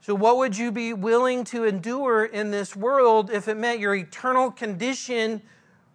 So, 0.02 0.16
what 0.16 0.38
would 0.38 0.58
you 0.58 0.72
be 0.72 0.94
willing 0.94 1.44
to 1.46 1.66
endure 1.66 2.24
in 2.24 2.50
this 2.50 2.76
world 2.76 3.30
if 3.30 3.50
it 3.50 3.58
meant 3.58 3.82
your 3.82 3.94
eternal 3.94 4.50
condition 4.50 5.42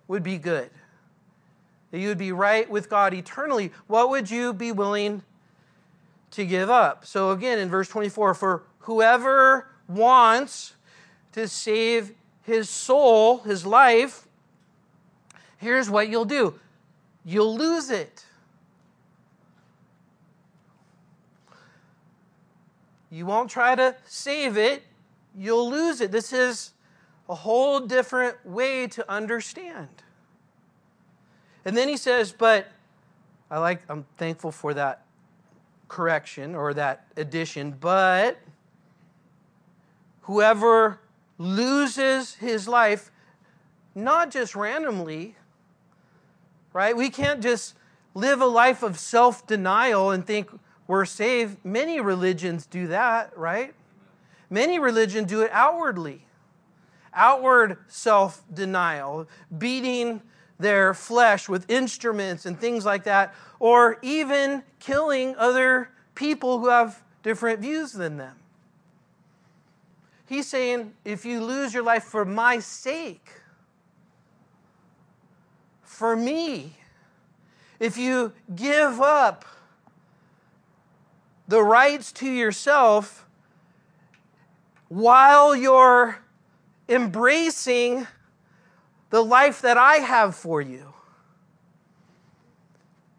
would 0.06 0.22
be 0.22 0.36
good? 0.36 0.70
That 1.90 1.98
you 1.98 2.08
would 2.08 2.18
be 2.18 2.32
right 2.32 2.68
with 2.68 2.90
God 2.90 3.14
eternally? 3.14 3.72
What 3.86 4.10
would 4.10 4.30
you 4.30 4.52
be 4.52 4.70
willing 4.70 5.22
to 6.33 6.45
give 6.45 6.70
up? 6.70 7.07
So, 7.07 7.30
again, 7.30 7.59
in 7.59 7.68
verse 7.68 7.89
24, 7.89 8.35
for 8.35 8.64
whoever 8.80 9.68
wants 9.89 10.74
to 11.33 11.49
save 11.49 12.12
his 12.43 12.68
soul, 12.68 13.39
his 13.39 13.64
life, 13.64 14.26
here's 15.59 15.89
what 15.89 16.09
you'll 16.09 16.24
do 16.24 16.59
you'll 17.24 17.57
lose 17.57 17.91
it. 17.91 18.24
You 23.11 23.26
won't 23.26 23.51
try 23.51 23.74
to 23.74 23.95
save 24.07 24.57
it, 24.57 24.83
you'll 25.37 25.70
lose 25.70 26.01
it. 26.01 26.11
This 26.11 26.33
is 26.33 26.72
a 27.28 27.35
whole 27.35 27.80
different 27.80 28.45
way 28.45 28.87
to 28.89 29.11
understand. 29.11 29.89
And 31.64 31.76
then 31.76 31.89
he 31.89 31.97
says, 31.97 32.33
but 32.33 32.68
I 33.51 33.59
like 33.59 33.83
I'm 33.89 34.07
thankful 34.16 34.51
for 34.51 34.74
that 34.74 35.05
correction 35.93 36.55
or 36.55 36.72
that 36.72 37.05
addition, 37.18 37.70
but 37.78 38.38
whoever 40.22 40.99
loses 41.36 42.34
his 42.36 42.66
life 42.66 43.11
not 43.95 44.30
just 44.30 44.57
randomly, 44.57 45.36
right? 46.72 46.97
We 46.97 47.11
can't 47.11 47.43
just 47.43 47.74
live 48.14 48.40
a 48.40 48.47
life 48.47 48.82
of 48.82 48.99
self-denial 48.99 50.11
and 50.11 50.26
think 50.26 50.49
we're 50.86 51.05
saved. 51.05 51.62
Many 51.62 52.01
religions 52.01 52.64
do 52.64 52.86
that, 52.86 53.36
right? 53.36 53.74
Many 54.49 54.78
religions 54.78 55.28
do 55.28 55.43
it 55.43 55.51
outwardly. 55.53 56.24
Outward 57.12 57.76
self 57.88 58.43
denial, 58.53 59.28
beating 59.59 60.22
their 60.62 60.94
flesh 60.94 61.48
with 61.48 61.70
instruments 61.70 62.46
and 62.46 62.58
things 62.58 62.84
like 62.84 63.04
that, 63.04 63.34
or 63.58 63.98
even 64.02 64.62
killing 64.78 65.36
other 65.36 65.90
people 66.14 66.58
who 66.58 66.68
have 66.68 67.02
different 67.22 67.60
views 67.60 67.92
than 67.92 68.16
them. 68.16 68.36
He's 70.26 70.46
saying, 70.46 70.94
if 71.04 71.24
you 71.26 71.44
lose 71.44 71.74
your 71.74 71.82
life 71.82 72.04
for 72.04 72.24
my 72.24 72.58
sake, 72.58 73.30
for 75.82 76.16
me, 76.16 76.76
if 77.78 77.98
you 77.98 78.32
give 78.54 79.00
up 79.00 79.44
the 81.48 81.62
rights 81.62 82.12
to 82.12 82.30
yourself 82.30 83.26
while 84.88 85.54
you're 85.54 86.18
embracing 86.88 88.06
the 89.12 89.22
life 89.22 89.60
that 89.60 89.76
I 89.76 89.96
have 89.96 90.34
for 90.34 90.62
you. 90.62 90.94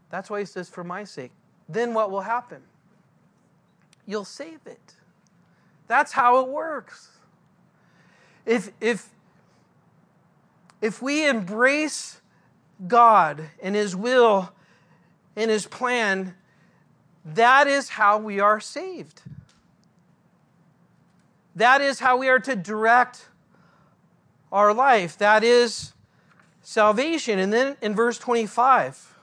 That's 0.10 0.28
why 0.28 0.40
he 0.40 0.46
says, 0.46 0.68
for 0.68 0.84
my 0.84 1.04
sake. 1.04 1.32
Then 1.70 1.94
what 1.94 2.10
will 2.10 2.22
happen? 2.22 2.64
You'll 4.08 4.26
save 4.26 4.60
it. 4.66 4.96
That's 5.88 6.12
how 6.12 6.40
it 6.40 6.50
works. 6.50 7.10
If, 8.44 8.72
if, 8.82 9.08
if 10.82 11.00
we 11.00 11.28
embrace 11.28 12.22
God 12.88 13.52
and 13.62 13.76
His 13.76 13.96
will 13.96 14.52
and 15.36 15.52
His 15.52 15.68
plan, 15.68 16.34
that 17.24 17.68
is 17.68 17.90
how 17.90 18.18
we 18.18 18.40
are 18.40 18.60
saved. 18.60 19.22
That 21.56 21.82
is 21.82 22.00
how 22.00 22.18
we 22.18 22.30
are 22.30 22.40
to 22.40 22.56
direct 22.56 23.28
our 24.54 24.74
life. 24.74 25.18
That 25.18 25.44
is 25.44 25.94
salvation. 26.62 27.40
And 27.40 27.52
then 27.52 27.76
in 27.82 27.96
verse 27.96 28.20
25, 28.20 29.18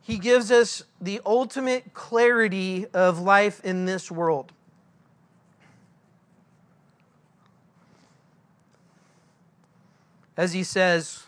he 0.00 0.16
gives 0.16 0.50
us 0.50 0.84
the 1.00 1.20
ultimate 1.26 1.92
clarity 1.92 2.86
of 2.94 3.18
life 3.18 3.62
in 3.64 3.84
this 3.84 4.10
world. 4.10 4.52
As 10.36 10.52
he 10.52 10.62
says, 10.62 11.24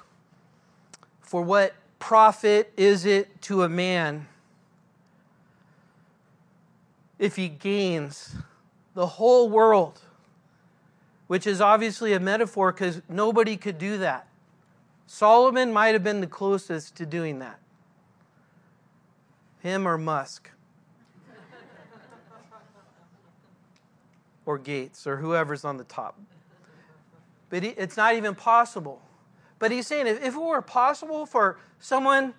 For 1.20 1.42
what 1.42 1.74
profit 1.98 2.72
is 2.76 3.04
it 3.04 3.42
to 3.42 3.64
a 3.64 3.68
man 3.68 4.28
if 7.18 7.36
he 7.36 7.48
gains 7.48 8.36
the 8.94 9.06
whole 9.06 9.48
world? 9.48 10.00
Which 11.26 11.46
is 11.46 11.60
obviously 11.60 12.12
a 12.12 12.20
metaphor 12.20 12.72
because 12.72 13.02
nobody 13.08 13.56
could 13.56 13.78
do 13.78 13.98
that. 13.98 14.28
Solomon 15.06 15.72
might 15.72 15.94
have 15.94 16.04
been 16.04 16.20
the 16.20 16.26
closest 16.26 16.96
to 16.96 17.06
doing 17.06 17.38
that. 17.40 17.58
Him 19.60 19.86
or 19.86 19.98
Musk. 19.98 20.50
or 24.46 24.58
Gates 24.58 25.06
or 25.06 25.16
whoever's 25.16 25.64
on 25.64 25.76
the 25.76 25.84
top. 25.84 26.18
But 27.48 27.64
it's 27.64 27.96
not 27.96 28.14
even 28.14 28.34
possible. 28.34 29.00
But 29.58 29.70
he's 29.70 29.86
saying 29.86 30.06
if, 30.06 30.22
it 30.22 30.34
were 30.34 30.60
possible 30.60 31.24
for 31.24 31.58
someone 31.78 32.34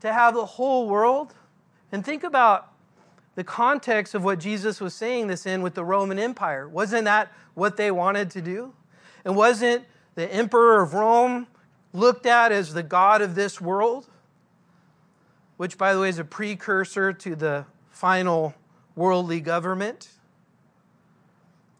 to 0.00 0.12
have 0.12 0.34
the 0.34 0.44
whole 0.44 0.88
world, 0.88 1.34
And 1.90 2.04
think 2.04 2.22
about 2.22 2.67
the 3.38 3.44
context 3.44 4.16
of 4.16 4.24
what 4.24 4.40
Jesus 4.40 4.80
was 4.80 4.92
saying 4.92 5.28
this 5.28 5.46
in 5.46 5.62
with 5.62 5.74
the 5.74 5.84
Roman 5.84 6.18
Empire. 6.18 6.68
Wasn't 6.68 7.04
that 7.04 7.32
what 7.54 7.76
they 7.76 7.88
wanted 7.88 8.32
to 8.32 8.42
do? 8.42 8.72
And 9.24 9.36
wasn't 9.36 9.84
the 10.16 10.26
emperor 10.34 10.82
of 10.82 10.92
Rome 10.92 11.46
looked 11.92 12.26
at 12.26 12.50
as 12.50 12.74
the 12.74 12.82
God 12.82 13.22
of 13.22 13.36
this 13.36 13.60
world? 13.60 14.08
Which, 15.56 15.78
by 15.78 15.94
the 15.94 16.00
way, 16.00 16.08
is 16.08 16.18
a 16.18 16.24
precursor 16.24 17.12
to 17.12 17.36
the 17.36 17.64
final 17.90 18.56
worldly 18.96 19.38
government, 19.38 20.08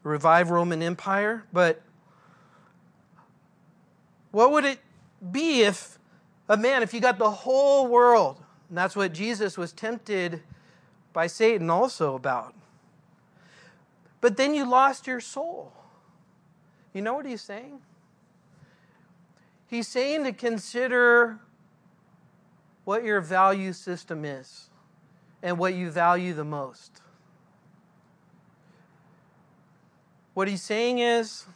revive 0.05 0.51
Roman 0.51 0.81
Empire. 0.81 1.43
But 1.53 1.83
what 4.31 4.53
would 4.53 4.65
it 4.65 4.79
be 5.33 5.63
if 5.63 5.99
a 6.49 6.57
man, 6.57 6.85
if 6.85 6.95
you 6.95 7.01
got 7.01 7.19
the 7.19 7.33
whole 7.33 7.89
world, 7.89 8.41
and 8.69 8.79
that's 8.79 8.95
what 8.95 9.13
Jesus 9.13 9.59
was 9.59 9.73
tempted 9.73 10.41
by 11.19 11.27
Satan 11.27 11.69
also 11.69 12.15
about. 12.15 12.55
But 14.21 14.37
then 14.37 14.55
you 14.55 14.65
lost 14.65 15.09
your 15.09 15.19
soul. 15.19 15.73
You 16.95 17.03
know 17.03 17.15
what 17.15 17.27
he's 17.27 17.43
saying? 17.43 17.81
He's 19.67 19.89
saying 19.89 20.23
to 20.23 20.33
consider 20.33 21.41
what 22.85 23.03
your 23.03 23.21
value 23.21 23.73
system 23.73 24.25
is 24.25 24.71
and 25.43 25.59
what 25.59 25.75
you 25.75 25.91
value 25.91 26.35
the 26.35 26.45
most. 26.45 27.03
What 30.35 30.47
he's 30.47 30.63
saying 30.63 31.01
is, 31.01 31.47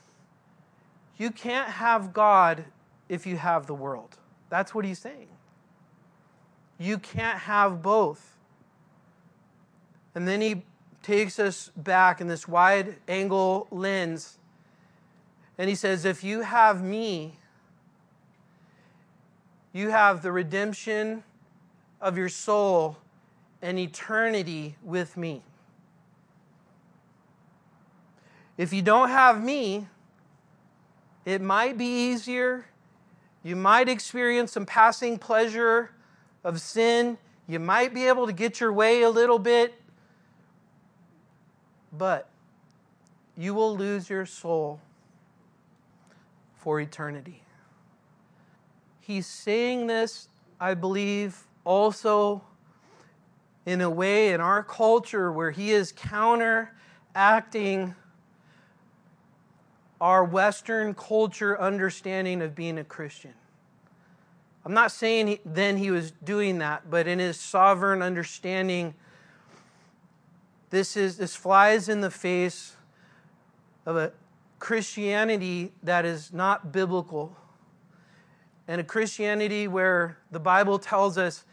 you 1.19 1.31
can't 1.31 1.69
have 1.69 2.13
God 2.13 2.65
if 3.09 3.29
you 3.29 3.37
have 3.37 3.69
the 3.69 3.75
world. 3.75 4.19
That's 4.49 4.75
what 4.75 4.85
he's 4.85 4.99
saying. 4.99 5.29
You 6.81 6.99
can't 6.99 7.39
have 7.39 7.81
both. 7.81 8.32
And 10.15 10.29
then 10.29 10.41
he 10.41 10.63
takes 11.03 11.39
us 11.39 11.71
back 11.77 12.21
in 12.21 12.29
this 12.29 12.47
wide 12.47 12.97
angle 13.09 13.67
lens 13.71 14.39
and 15.59 15.69
he 15.69 15.75
says, 15.75 16.05
If 16.05 16.25
you 16.25 16.41
have 16.41 16.83
me, 16.83 17.39
you 19.73 19.91
have 19.91 20.23
the 20.23 20.33
redemption 20.33 21.23
of 22.01 22.17
your 22.19 22.29
soul 22.29 22.99
and 23.61 23.79
eternity 23.79 24.77
with 24.83 25.17
me. 25.17 25.43
If 28.59 28.73
you 28.73 28.83
don't 28.83 29.09
have 29.09 29.43
me, 29.43 29.87
it 31.25 31.41
might 31.41 31.79
be 31.79 32.11
easier. 32.11 32.67
You 33.43 33.57
might 33.57 33.89
experience 33.89 34.53
some 34.53 34.67
passing 34.67 35.19
pleasure 35.19 35.91
of 36.45 36.61
sin. 36.61 37.19
You 37.47 37.61
might 37.61 37.95
be 37.95 38.07
able 38.09 38.27
to 38.27 38.33
get 38.33 38.61
your 38.61 38.73
way 38.73 39.03
a 39.03 39.11
little 39.11 39.39
bit 39.39 39.75
but 41.93 42.29
you 43.37 43.55
will 43.55 43.77
lose 43.77 44.09
your 44.09 44.27
soul 44.27 44.81
for 46.57 46.81
eternity. 46.81 47.43
He's 49.01 49.27
saying 49.27 49.89
this, 49.89 50.29
I 50.61 50.75
believe, 50.75 51.45
also 51.65 52.43
in 53.67 53.81
a 53.81 53.91
way 53.91 54.33
in 54.33 54.41
our 54.41 54.63
culture 54.63 55.33
where 55.33 55.51
he 55.51 55.71
is 55.71 55.93
counteracting 55.93 57.95
our 60.01 60.25
Western 60.25 60.95
culture 60.95 61.61
understanding 61.61 62.43
of 62.43 62.55
being 62.55 62.79
a 62.79 62.85
Christian. 62.85 63.35
I'm 64.65 64.75
not 64.75 64.93
saying 64.93 65.27
he, 65.27 65.41
then 65.45 65.77
he 65.77 65.91
was 65.91 66.11
doing 66.11 66.59
that, 66.59 66.91
but 66.91 67.07
in 67.07 67.19
his 67.19 67.39
sovereign 67.39 68.03
understanding 68.03 68.95
this, 70.73 70.97
is, 70.97 71.19
this 71.19 71.37
flies 71.37 71.91
in 71.91 72.01
the 72.01 72.11
face 72.11 72.77
of 73.85 73.95
a 73.95 74.11
Christianity 74.59 75.71
that 75.83 76.07
is 76.07 76.33
not 76.33 76.73
biblical, 76.73 77.37
and 78.67 78.81
a 78.81 78.85
Christianity 78.85 79.69
where 79.69 80.17
the 80.31 80.41
Bible 80.41 80.79
tells 80.79 81.19
us 81.19 81.45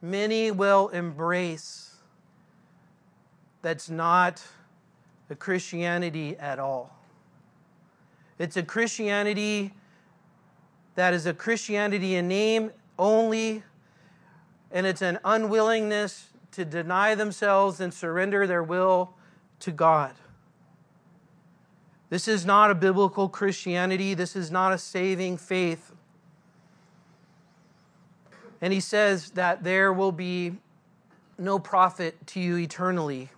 many 0.00 0.52
will 0.52 0.88
embrace. 0.90 1.96
That's 3.62 3.90
not 3.90 4.40
a 5.28 5.34
Christianity 5.34 6.36
at 6.38 6.60
all. 6.60 6.96
It's 8.38 8.56
a 8.56 8.62
Christianity 8.62 9.72
that 10.94 11.12
is 11.12 11.26
a 11.26 11.34
Christianity 11.34 12.14
in 12.14 12.28
name 12.28 12.70
only, 13.00 13.64
and 14.70 14.86
it's 14.86 15.02
an 15.02 15.18
unwillingness 15.24 16.28
to 16.54 16.64
deny 16.64 17.14
themselves 17.14 17.80
and 17.80 17.92
surrender 17.92 18.46
their 18.46 18.62
will 18.62 19.14
to 19.60 19.70
God. 19.70 20.14
This 22.10 22.28
is 22.28 22.46
not 22.46 22.70
a 22.70 22.74
biblical 22.74 23.28
Christianity. 23.28 24.14
This 24.14 24.36
is 24.36 24.50
not 24.50 24.72
a 24.72 24.78
saving 24.78 25.36
faith. 25.36 25.92
And 28.60 28.72
he 28.72 28.80
says 28.80 29.30
that 29.30 29.64
there 29.64 29.92
will 29.92 30.12
be 30.12 30.56
no 31.38 31.58
profit 31.58 32.26
to 32.28 32.40
you 32.40 32.56
eternally. 32.56 33.30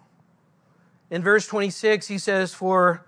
In 1.11 1.23
verse 1.23 1.47
26, 1.47 2.07
he 2.09 2.19
says, 2.19 2.53
For 2.53 3.07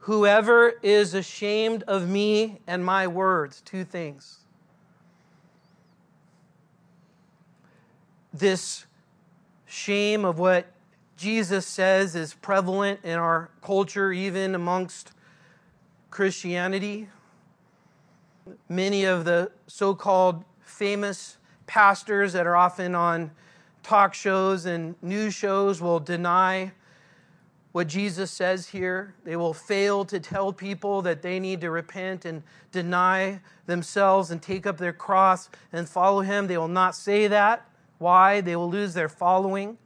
whoever 0.00 0.74
is 0.82 1.14
ashamed 1.14 1.84
of 1.84 2.08
me 2.08 2.60
and 2.66 2.84
my 2.84 3.06
words, 3.06 3.60
two 3.62 3.84
things. 3.84 4.40
This 8.32 8.86
shame 9.72 10.22
of 10.26 10.38
what 10.38 10.66
Jesus 11.16 11.66
says 11.66 12.14
is 12.14 12.34
prevalent 12.34 13.00
in 13.04 13.18
our 13.18 13.48
culture, 13.62 14.12
even 14.12 14.54
amongst 14.54 15.12
Christianity. 16.10 17.08
Many 18.68 19.04
of 19.04 19.24
the 19.24 19.50
so 19.66 19.94
called 19.94 20.44
famous 20.60 21.38
pastors 21.66 22.34
that 22.34 22.46
are 22.46 22.54
often 22.54 22.94
on 22.94 23.30
talk 23.82 24.12
shows 24.12 24.66
and 24.66 24.94
news 25.00 25.32
shows 25.32 25.80
will 25.80 26.00
deny 26.00 26.72
what 27.72 27.86
Jesus 27.86 28.30
says 28.30 28.68
here. 28.68 29.14
They 29.24 29.36
will 29.36 29.54
fail 29.54 30.04
to 30.04 30.20
tell 30.20 30.52
people 30.52 31.00
that 31.00 31.22
they 31.22 31.40
need 31.40 31.62
to 31.62 31.70
repent 31.70 32.26
and 32.26 32.42
deny 32.72 33.40
themselves 33.64 34.30
and 34.30 34.42
take 34.42 34.66
up 34.66 34.76
their 34.76 34.92
cross 34.92 35.48
and 35.72 35.88
follow 35.88 36.20
Him. 36.20 36.46
They 36.46 36.58
will 36.58 36.68
not 36.68 36.94
say 36.94 37.26
that. 37.28 37.66
Why? 38.02 38.40
They 38.40 38.56
will 38.56 38.68
lose 38.68 38.92
their 38.94 39.08
following. 39.08 39.78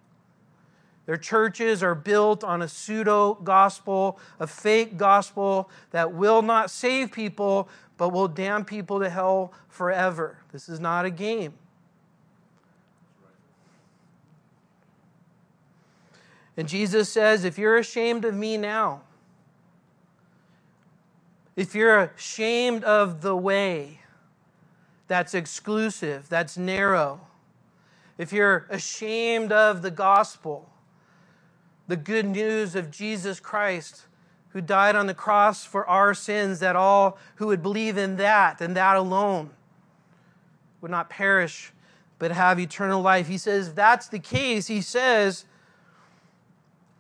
Their 1.05 1.17
churches 1.17 1.83
are 1.83 1.95
built 1.95 2.43
on 2.43 2.63
a 2.63 2.69
pseudo 2.69 3.35
gospel, 3.35 4.19
a 4.41 4.47
fake 4.47 4.97
gospel 4.97 5.71
that 5.93 6.13
will 6.13 6.43
not 6.43 6.71
save 6.71 7.13
people, 7.13 7.69
but 7.97 8.09
will 8.09 8.27
damn 8.27 8.65
people 8.65 8.99
to 9.01 9.09
hell 9.09 9.53
forever. 9.69 10.39
This 10.51 10.69
is 10.69 10.81
not 10.81 11.05
a 11.05 11.11
game. 11.11 11.55
And 16.57 16.67
Jesus 16.67 17.11
says, 17.11 17.45
if 17.45 17.59
you're 17.59 17.77
ashamed 17.77 18.25
of 18.25 18.35
me 18.35 18.57
now, 18.57 19.03
if 21.55 21.75
you're 21.75 22.11
ashamed 22.17 22.83
of 22.83 23.21
the 23.21 23.37
way 23.37 24.01
that's 25.07 25.35
exclusive, 25.35 26.29
that's 26.29 26.57
narrow, 26.57 27.21
if 28.19 28.33
you're 28.33 28.67
ashamed 28.71 29.53
of 29.53 29.83
the 29.83 29.91
gospel, 29.91 30.71
the 31.89 31.97
good 31.97 32.27
news 32.27 32.75
of 32.75 32.91
Jesus 32.91 33.41
Christ, 33.41 34.07
who 34.51 34.61
died 34.61 34.97
on 34.97 35.07
the 35.07 35.15
cross 35.15 35.65
for 35.65 35.87
our 35.87 36.15
sins, 36.15 36.61
that 36.61 36.77
all 36.77 37.19
who 37.37 37.49
would 37.49 37.63
believe 37.63 37.99
in 37.99 38.17
that 38.17 38.61
and 38.61 38.75
that 38.77 38.97
alone 38.97 39.51
would 40.81 40.91
not 40.91 41.11
perish 41.11 41.73
but 42.19 42.31
have 42.33 42.59
eternal 42.59 43.03
life. 43.03 43.29
He 43.29 43.37
says, 43.39 43.75
that's 43.75 44.09
the 44.09 44.19
case, 44.19 44.67
he 44.67 44.81
says, 44.81 45.45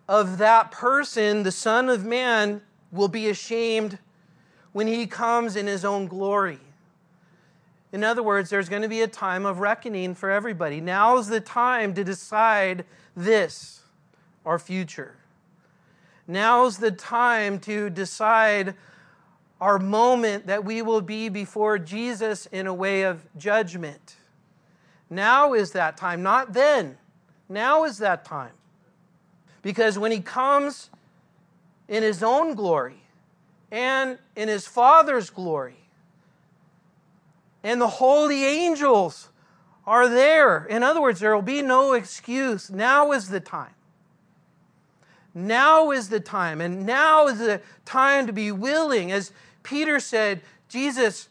of 0.08 0.38
that 0.38 0.70
person, 0.70 1.42
the 1.42 1.50
Son 1.50 1.88
of 1.88 2.04
Man 2.04 2.60
will 2.92 3.08
be 3.08 3.28
ashamed 3.28 3.98
when 4.72 4.86
he 4.86 5.06
comes 5.06 5.56
in 5.56 5.66
his 5.66 5.84
own 5.84 6.06
glory. 6.06 6.60
In 7.96 8.04
other 8.04 8.22
words, 8.22 8.50
there's 8.50 8.68
going 8.68 8.82
to 8.82 8.90
be 8.90 9.00
a 9.00 9.08
time 9.08 9.46
of 9.46 9.60
reckoning 9.60 10.14
for 10.14 10.30
everybody. 10.30 10.82
Now's 10.82 11.28
the 11.28 11.40
time 11.40 11.94
to 11.94 12.04
decide 12.04 12.84
this, 13.16 13.80
our 14.44 14.58
future. 14.58 15.16
Now's 16.28 16.76
the 16.76 16.90
time 16.90 17.58
to 17.60 17.88
decide 17.88 18.74
our 19.62 19.78
moment 19.78 20.46
that 20.46 20.62
we 20.62 20.82
will 20.82 21.00
be 21.00 21.30
before 21.30 21.78
Jesus 21.78 22.44
in 22.44 22.66
a 22.66 22.74
way 22.74 23.00
of 23.00 23.24
judgment. 23.38 24.16
Now 25.08 25.54
is 25.54 25.72
that 25.72 25.96
time, 25.96 26.22
not 26.22 26.52
then. 26.52 26.98
Now 27.48 27.84
is 27.84 27.96
that 27.96 28.26
time. 28.26 28.52
Because 29.62 29.98
when 29.98 30.12
he 30.12 30.20
comes 30.20 30.90
in 31.88 32.02
his 32.02 32.22
own 32.22 32.56
glory 32.56 33.00
and 33.70 34.18
in 34.36 34.48
his 34.48 34.66
Father's 34.66 35.30
glory, 35.30 35.85
and 37.66 37.80
the 37.80 37.88
holy 37.88 38.44
angels 38.44 39.28
are 39.88 40.08
there. 40.08 40.64
In 40.66 40.84
other 40.84 41.00
words, 41.02 41.18
there 41.18 41.34
will 41.34 41.42
be 41.42 41.62
no 41.62 41.94
excuse. 41.94 42.70
Now 42.70 43.10
is 43.10 43.28
the 43.28 43.40
time. 43.40 43.74
Now 45.34 45.90
is 45.90 46.08
the 46.08 46.20
time. 46.20 46.60
And 46.60 46.86
now 46.86 47.26
is 47.26 47.40
the 47.40 47.60
time 47.84 48.28
to 48.28 48.32
be 48.32 48.52
willing. 48.52 49.10
As 49.10 49.32
Peter 49.64 49.98
said, 49.98 50.42
Jesus, 50.68 51.28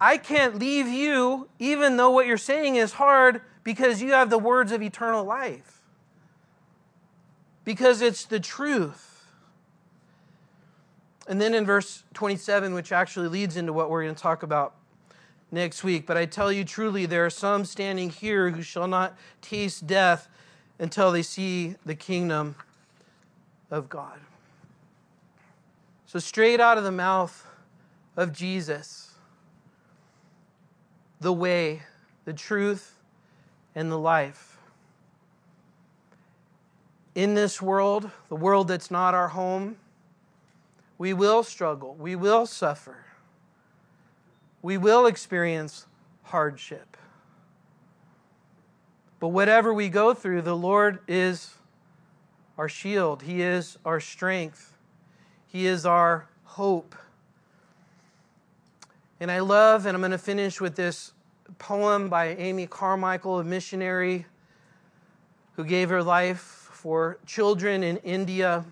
I 0.00 0.16
can't 0.16 0.58
leave 0.58 0.88
you, 0.88 1.50
even 1.58 1.98
though 1.98 2.10
what 2.10 2.26
you're 2.26 2.38
saying 2.38 2.76
is 2.76 2.94
hard, 2.94 3.42
because 3.64 4.00
you 4.00 4.12
have 4.12 4.30
the 4.30 4.38
words 4.38 4.72
of 4.72 4.80
eternal 4.80 5.24
life. 5.24 5.82
Because 7.66 8.00
it's 8.00 8.24
the 8.24 8.40
truth. 8.40 9.26
And 11.28 11.38
then 11.38 11.52
in 11.52 11.66
verse 11.66 12.04
27, 12.14 12.72
which 12.72 12.92
actually 12.92 13.28
leads 13.28 13.58
into 13.58 13.74
what 13.74 13.90
we're 13.90 14.04
going 14.04 14.14
to 14.14 14.22
talk 14.22 14.42
about 14.42 14.77
next 15.50 15.82
week, 15.82 16.06
but 16.06 16.16
I 16.16 16.26
tell 16.26 16.52
you 16.52 16.64
truly, 16.64 17.06
there 17.06 17.24
are 17.24 17.30
some 17.30 17.64
standing 17.64 18.10
here 18.10 18.50
who 18.50 18.62
shall 18.62 18.86
not 18.86 19.16
taste 19.40 19.86
death 19.86 20.28
until 20.78 21.10
they 21.10 21.22
see 21.22 21.76
the 21.84 21.94
kingdom 21.94 22.54
of 23.70 23.88
God. 23.88 24.20
So, 26.06 26.18
straight 26.18 26.60
out 26.60 26.78
of 26.78 26.84
the 26.84 26.92
mouth 26.92 27.46
of 28.16 28.32
Jesus, 28.32 29.12
the 31.20 31.32
way, 31.32 31.82
the 32.24 32.32
truth, 32.32 32.94
and 33.74 33.90
the 33.90 33.98
life. 33.98 34.58
In 37.14 37.34
this 37.34 37.60
world, 37.60 38.10
the 38.28 38.36
world 38.36 38.68
that's 38.68 38.90
not 38.90 39.14
our 39.14 39.28
home, 39.28 39.76
we 40.98 41.12
will 41.12 41.42
struggle, 41.42 41.94
we 41.94 42.16
will 42.16 42.46
suffer, 42.46 43.04
we 44.62 44.76
will 44.76 45.06
experience 45.06 45.86
hardship. 46.24 46.96
But 49.20 49.28
whatever 49.28 49.72
we 49.72 49.88
go 49.88 50.14
through, 50.14 50.42
the 50.42 50.56
Lord 50.56 51.00
is 51.08 51.54
our 52.56 52.68
shield, 52.68 53.22
He 53.22 53.42
is 53.42 53.78
our 53.84 54.00
strength, 54.00 54.76
He 55.46 55.66
is 55.66 55.86
our 55.86 56.28
hope. 56.44 56.94
And 59.20 59.30
I 59.30 59.40
love, 59.40 59.86
and 59.86 59.94
I'm 59.94 60.00
going 60.00 60.12
to 60.12 60.18
finish 60.18 60.60
with 60.60 60.76
this 60.76 61.12
poem 61.58 62.08
by 62.08 62.34
Amy 62.34 62.66
Carmichael, 62.66 63.40
a 63.40 63.44
missionary 63.44 64.26
who 65.56 65.64
gave 65.64 65.88
her 65.88 66.02
life 66.02 66.38
for 66.38 67.18
children 67.26 67.82
in 67.82 67.96
India 67.98 68.64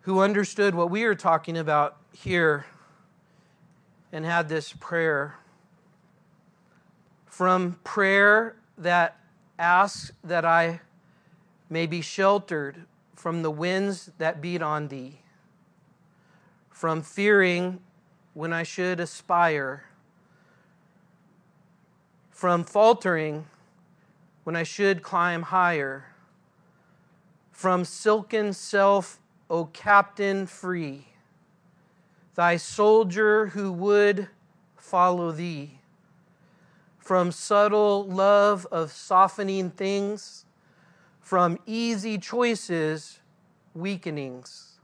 who 0.00 0.20
understood 0.20 0.74
what 0.74 0.90
we 0.90 1.04
are 1.04 1.14
talking 1.14 1.56
about 1.56 1.96
here 2.12 2.66
and 4.14 4.24
had 4.24 4.48
this 4.48 4.72
prayer. 4.72 5.34
From 7.26 7.80
prayer 7.82 8.54
that 8.78 9.18
asks 9.58 10.12
that 10.22 10.44
I 10.44 10.80
may 11.68 11.86
be 11.86 12.00
sheltered 12.00 12.86
from 13.16 13.42
the 13.42 13.50
winds 13.50 14.12
that 14.18 14.40
beat 14.40 14.62
on 14.62 14.86
thee, 14.86 15.18
from 16.70 17.02
fearing 17.02 17.80
when 18.34 18.52
I 18.52 18.62
should 18.62 19.00
aspire, 19.00 19.82
from 22.30 22.62
faltering 22.62 23.46
when 24.44 24.54
I 24.54 24.62
should 24.62 25.02
climb 25.02 25.42
higher, 25.42 26.04
from 27.50 27.84
silken 27.84 28.52
self, 28.52 29.18
O 29.50 29.64
captain, 29.64 30.46
free, 30.46 31.08
thy 32.34 32.56
soldier 32.56 33.46
who 33.48 33.72
would 33.72 34.28
follow 34.76 35.32
thee, 35.32 35.78
from 36.98 37.30
subtle 37.30 38.04
love 38.04 38.66
of 38.70 38.90
softening 38.90 39.70
things 39.70 40.44
from 41.24 41.58
easy 41.64 42.18
choices, 42.18 43.18
weakenings. 43.74 44.78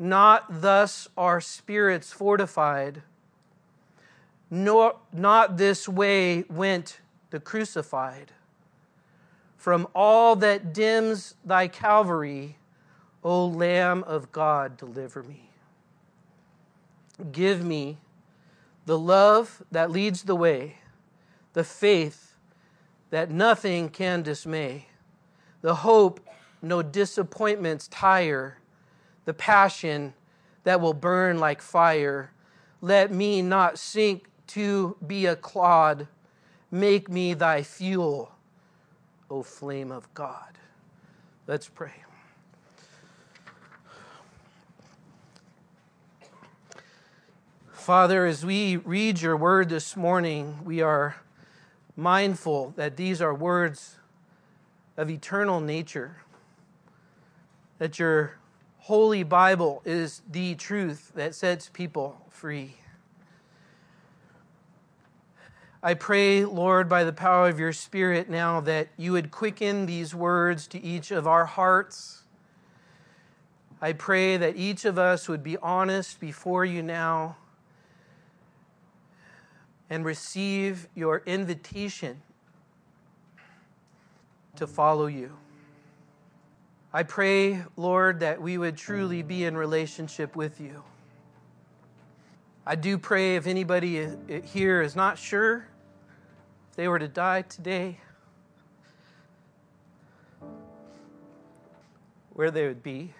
Not 0.00 0.60
thus 0.60 1.08
are 1.16 1.40
spirits 1.40 2.12
fortified. 2.12 3.02
Nor, 4.50 4.96
not 5.12 5.56
this 5.56 5.88
way 5.88 6.42
went 6.50 7.00
the 7.30 7.38
crucified. 7.38 8.32
From 9.56 9.86
all 9.94 10.34
that 10.36 10.74
dims 10.74 11.36
thy 11.44 11.68
Calvary, 11.68 12.58
O 13.22 13.46
Lamb 13.46 14.02
of 14.02 14.32
God, 14.32 14.76
deliver 14.76 15.22
me. 15.22 15.50
Give 17.32 17.64
me 17.64 17.98
the 18.86 18.98
love 18.98 19.62
that 19.70 19.90
leads 19.90 20.24
the 20.24 20.36
way, 20.36 20.78
the 21.52 21.64
faith 21.64 22.36
that 23.10 23.30
nothing 23.30 23.88
can 23.88 24.22
dismay 24.22 24.88
the 25.64 25.76
hope 25.76 26.20
no 26.60 26.82
disappointments 26.82 27.88
tire, 27.88 28.58
the 29.24 29.32
passion 29.32 30.12
that 30.64 30.78
will 30.78 30.92
burn 30.92 31.38
like 31.38 31.62
fire. 31.62 32.32
Let 32.82 33.10
me 33.10 33.40
not 33.40 33.78
sink 33.78 34.26
to 34.48 34.94
be 35.06 35.24
a 35.24 35.36
clod. 35.36 36.06
Make 36.70 37.08
me 37.08 37.32
thy 37.32 37.62
fuel, 37.62 38.32
O 39.30 39.42
flame 39.42 39.90
of 39.90 40.12
God. 40.12 40.58
Let's 41.46 41.70
pray. 41.70 41.94
Father, 47.84 48.24
as 48.24 48.46
we 48.46 48.78
read 48.78 49.20
your 49.20 49.36
word 49.36 49.68
this 49.68 49.94
morning, 49.94 50.60
we 50.64 50.80
are 50.80 51.16
mindful 51.94 52.72
that 52.76 52.96
these 52.96 53.20
are 53.20 53.34
words 53.34 53.96
of 54.96 55.10
eternal 55.10 55.60
nature. 55.60 56.16
That 57.76 57.98
your 57.98 58.38
holy 58.78 59.22
Bible 59.22 59.82
is 59.84 60.22
the 60.26 60.54
truth 60.54 61.12
that 61.14 61.34
sets 61.34 61.68
people 61.68 62.16
free. 62.30 62.76
I 65.82 65.92
pray, 65.92 66.46
Lord, 66.46 66.88
by 66.88 67.04
the 67.04 67.12
power 67.12 67.50
of 67.50 67.60
your 67.60 67.74
Spirit 67.74 68.30
now, 68.30 68.62
that 68.62 68.88
you 68.96 69.12
would 69.12 69.30
quicken 69.30 69.84
these 69.84 70.14
words 70.14 70.66
to 70.68 70.82
each 70.82 71.10
of 71.10 71.26
our 71.26 71.44
hearts. 71.44 72.22
I 73.82 73.92
pray 73.92 74.38
that 74.38 74.56
each 74.56 74.86
of 74.86 74.98
us 74.98 75.28
would 75.28 75.42
be 75.42 75.58
honest 75.58 76.18
before 76.18 76.64
you 76.64 76.82
now 76.82 77.36
and 79.90 80.04
receive 80.04 80.88
your 80.94 81.22
invitation 81.26 82.22
to 84.56 84.66
follow 84.66 85.06
you. 85.06 85.36
I 86.92 87.02
pray, 87.02 87.64
Lord, 87.76 88.20
that 88.20 88.40
we 88.40 88.56
would 88.56 88.76
truly 88.76 89.22
be 89.22 89.44
in 89.44 89.56
relationship 89.56 90.36
with 90.36 90.60
you. 90.60 90.82
I 92.64 92.76
do 92.76 92.96
pray 92.96 93.36
if 93.36 93.46
anybody 93.46 94.08
here 94.44 94.80
is 94.80 94.96
not 94.96 95.18
sure 95.18 95.66
if 96.70 96.76
they 96.76 96.88
were 96.88 96.98
to 96.98 97.08
die 97.08 97.42
today, 97.42 97.98
where 102.32 102.50
they 102.50 102.66
would 102.66 102.82
be. 102.82 103.12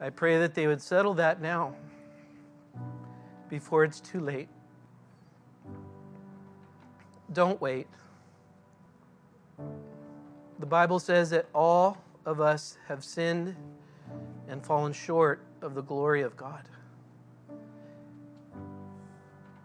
I 0.00 0.10
pray 0.10 0.38
that 0.40 0.54
they 0.54 0.66
would 0.66 0.82
settle 0.82 1.14
that 1.14 1.40
now 1.40 1.74
before 3.48 3.84
it's 3.84 4.00
too 4.00 4.20
late. 4.20 4.48
Don't 7.32 7.60
wait. 7.60 7.86
The 10.58 10.66
Bible 10.66 10.98
says 10.98 11.30
that 11.30 11.46
all 11.54 11.98
of 12.24 12.40
us 12.40 12.78
have 12.88 13.04
sinned 13.04 13.56
and 14.48 14.64
fallen 14.64 14.92
short 14.92 15.42
of 15.62 15.74
the 15.74 15.82
glory 15.82 16.22
of 16.22 16.36
God. 16.36 16.68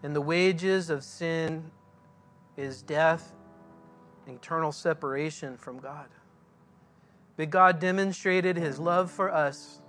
And 0.02 0.14
the 0.14 0.20
wages 0.20 0.90
of 0.90 1.04
sin 1.04 1.70
is 2.56 2.82
death, 2.82 3.32
eternal 4.26 4.72
separation 4.72 5.56
from 5.56 5.78
God. 5.78 6.08
But 7.36 7.50
God 7.50 7.78
demonstrated 7.78 8.56
his 8.56 8.78
love 8.78 9.10
for 9.10 9.32
us 9.32 9.81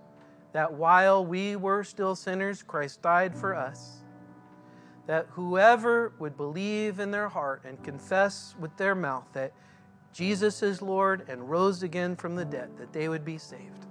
that 0.53 0.71
while 0.71 1.25
we 1.25 1.55
were 1.55 1.83
still 1.83 2.15
sinners, 2.15 2.63
Christ 2.63 3.01
died 3.01 3.35
for 3.35 3.55
us. 3.55 4.03
That 5.07 5.27
whoever 5.31 6.13
would 6.19 6.37
believe 6.37 6.99
in 6.99 7.11
their 7.11 7.27
heart 7.27 7.63
and 7.65 7.83
confess 7.83 8.55
with 8.59 8.75
their 8.77 8.95
mouth 8.95 9.25
that 9.33 9.51
Jesus 10.13 10.61
is 10.61 10.81
Lord 10.81 11.25
and 11.27 11.49
rose 11.49 11.81
again 11.83 12.15
from 12.15 12.35
the 12.35 12.45
dead, 12.45 12.69
that 12.77 12.93
they 12.93 13.09
would 13.09 13.25
be 13.25 13.37
saved. 13.37 13.87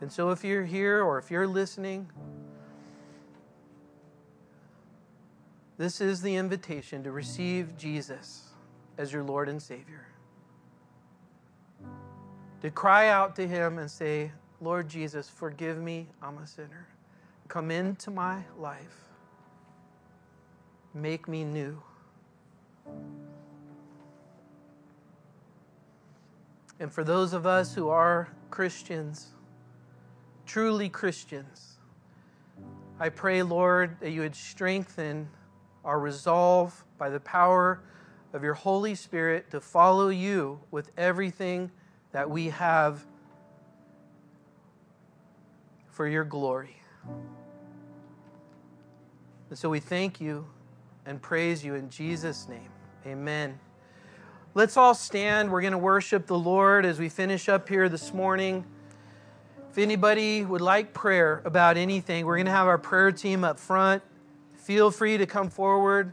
And 0.00 0.10
so, 0.10 0.30
if 0.30 0.42
you're 0.42 0.64
here 0.64 1.02
or 1.02 1.18
if 1.18 1.30
you're 1.30 1.46
listening, 1.46 2.10
this 5.76 6.00
is 6.00 6.22
the 6.22 6.34
invitation 6.34 7.04
to 7.04 7.12
receive 7.12 7.76
Jesus 7.76 8.48
as 8.96 9.12
your 9.12 9.22
Lord 9.22 9.48
and 9.48 9.62
Savior. 9.62 10.06
To 12.62 12.70
cry 12.70 13.08
out 13.08 13.36
to 13.36 13.46
Him 13.46 13.78
and 13.78 13.90
say, 13.90 14.32
Lord 14.60 14.88
Jesus, 14.88 15.28
forgive 15.28 15.78
me, 15.78 16.08
I'm 16.22 16.38
a 16.38 16.46
sinner. 16.46 16.88
Come 17.48 17.70
into 17.70 18.10
my 18.10 18.42
life. 18.58 19.10
make 20.94 21.26
me 21.28 21.44
new. 21.44 21.82
And 26.78 26.92
for 26.92 27.04
those 27.04 27.32
of 27.32 27.46
us 27.46 27.74
who 27.74 27.88
are 27.88 28.28
Christians, 28.50 29.32
truly 30.46 30.88
Christians, 30.88 31.78
I 33.00 33.08
pray, 33.08 33.42
Lord, 33.42 33.98
that 34.00 34.10
you 34.10 34.20
would 34.20 34.36
strengthen 34.36 35.28
our 35.84 35.98
resolve 35.98 36.84
by 36.96 37.10
the 37.10 37.20
power 37.20 37.80
of 38.32 38.42
your 38.42 38.54
Holy 38.54 38.94
Spirit 38.94 39.50
to 39.50 39.60
follow 39.60 40.08
you 40.08 40.60
with 40.70 40.90
everything 40.96 41.70
that 42.12 42.30
we 42.30 42.50
have 42.50 43.04
for 45.94 46.08
your 46.08 46.24
glory. 46.24 46.76
And 49.48 49.58
so 49.58 49.70
we 49.70 49.78
thank 49.78 50.20
you 50.20 50.44
and 51.06 51.22
praise 51.22 51.64
you 51.64 51.76
in 51.76 51.88
Jesus' 51.88 52.48
name. 52.48 52.68
Amen. 53.06 53.58
Let's 54.54 54.76
all 54.76 54.94
stand. 54.94 55.52
We're 55.52 55.60
going 55.60 55.72
to 55.72 55.78
worship 55.78 56.26
the 56.26 56.38
Lord 56.38 56.84
as 56.84 56.98
we 56.98 57.08
finish 57.08 57.48
up 57.48 57.68
here 57.68 57.88
this 57.88 58.12
morning. 58.12 58.64
If 59.70 59.78
anybody 59.78 60.44
would 60.44 60.60
like 60.60 60.92
prayer 60.94 61.42
about 61.44 61.76
anything, 61.76 62.26
we're 62.26 62.36
going 62.36 62.46
to 62.46 62.52
have 62.52 62.66
our 62.66 62.78
prayer 62.78 63.12
team 63.12 63.44
up 63.44 63.60
front. 63.60 64.02
Feel 64.56 64.90
free 64.90 65.16
to 65.18 65.26
come 65.26 65.48
forward. 65.48 66.12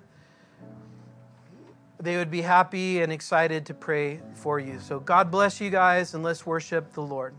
They 1.99 2.17
would 2.17 2.31
be 2.31 2.41
happy 2.41 3.01
and 3.01 3.11
excited 3.11 3.65
to 3.67 3.73
pray 3.73 4.19
for 4.33 4.59
you. 4.59 4.79
So, 4.79 4.99
God 4.99 5.31
bless 5.31 5.61
you 5.61 5.69
guys, 5.69 6.15
and 6.15 6.23
let's 6.23 6.45
worship 6.45 6.93
the 6.93 7.01
Lord. 7.01 7.35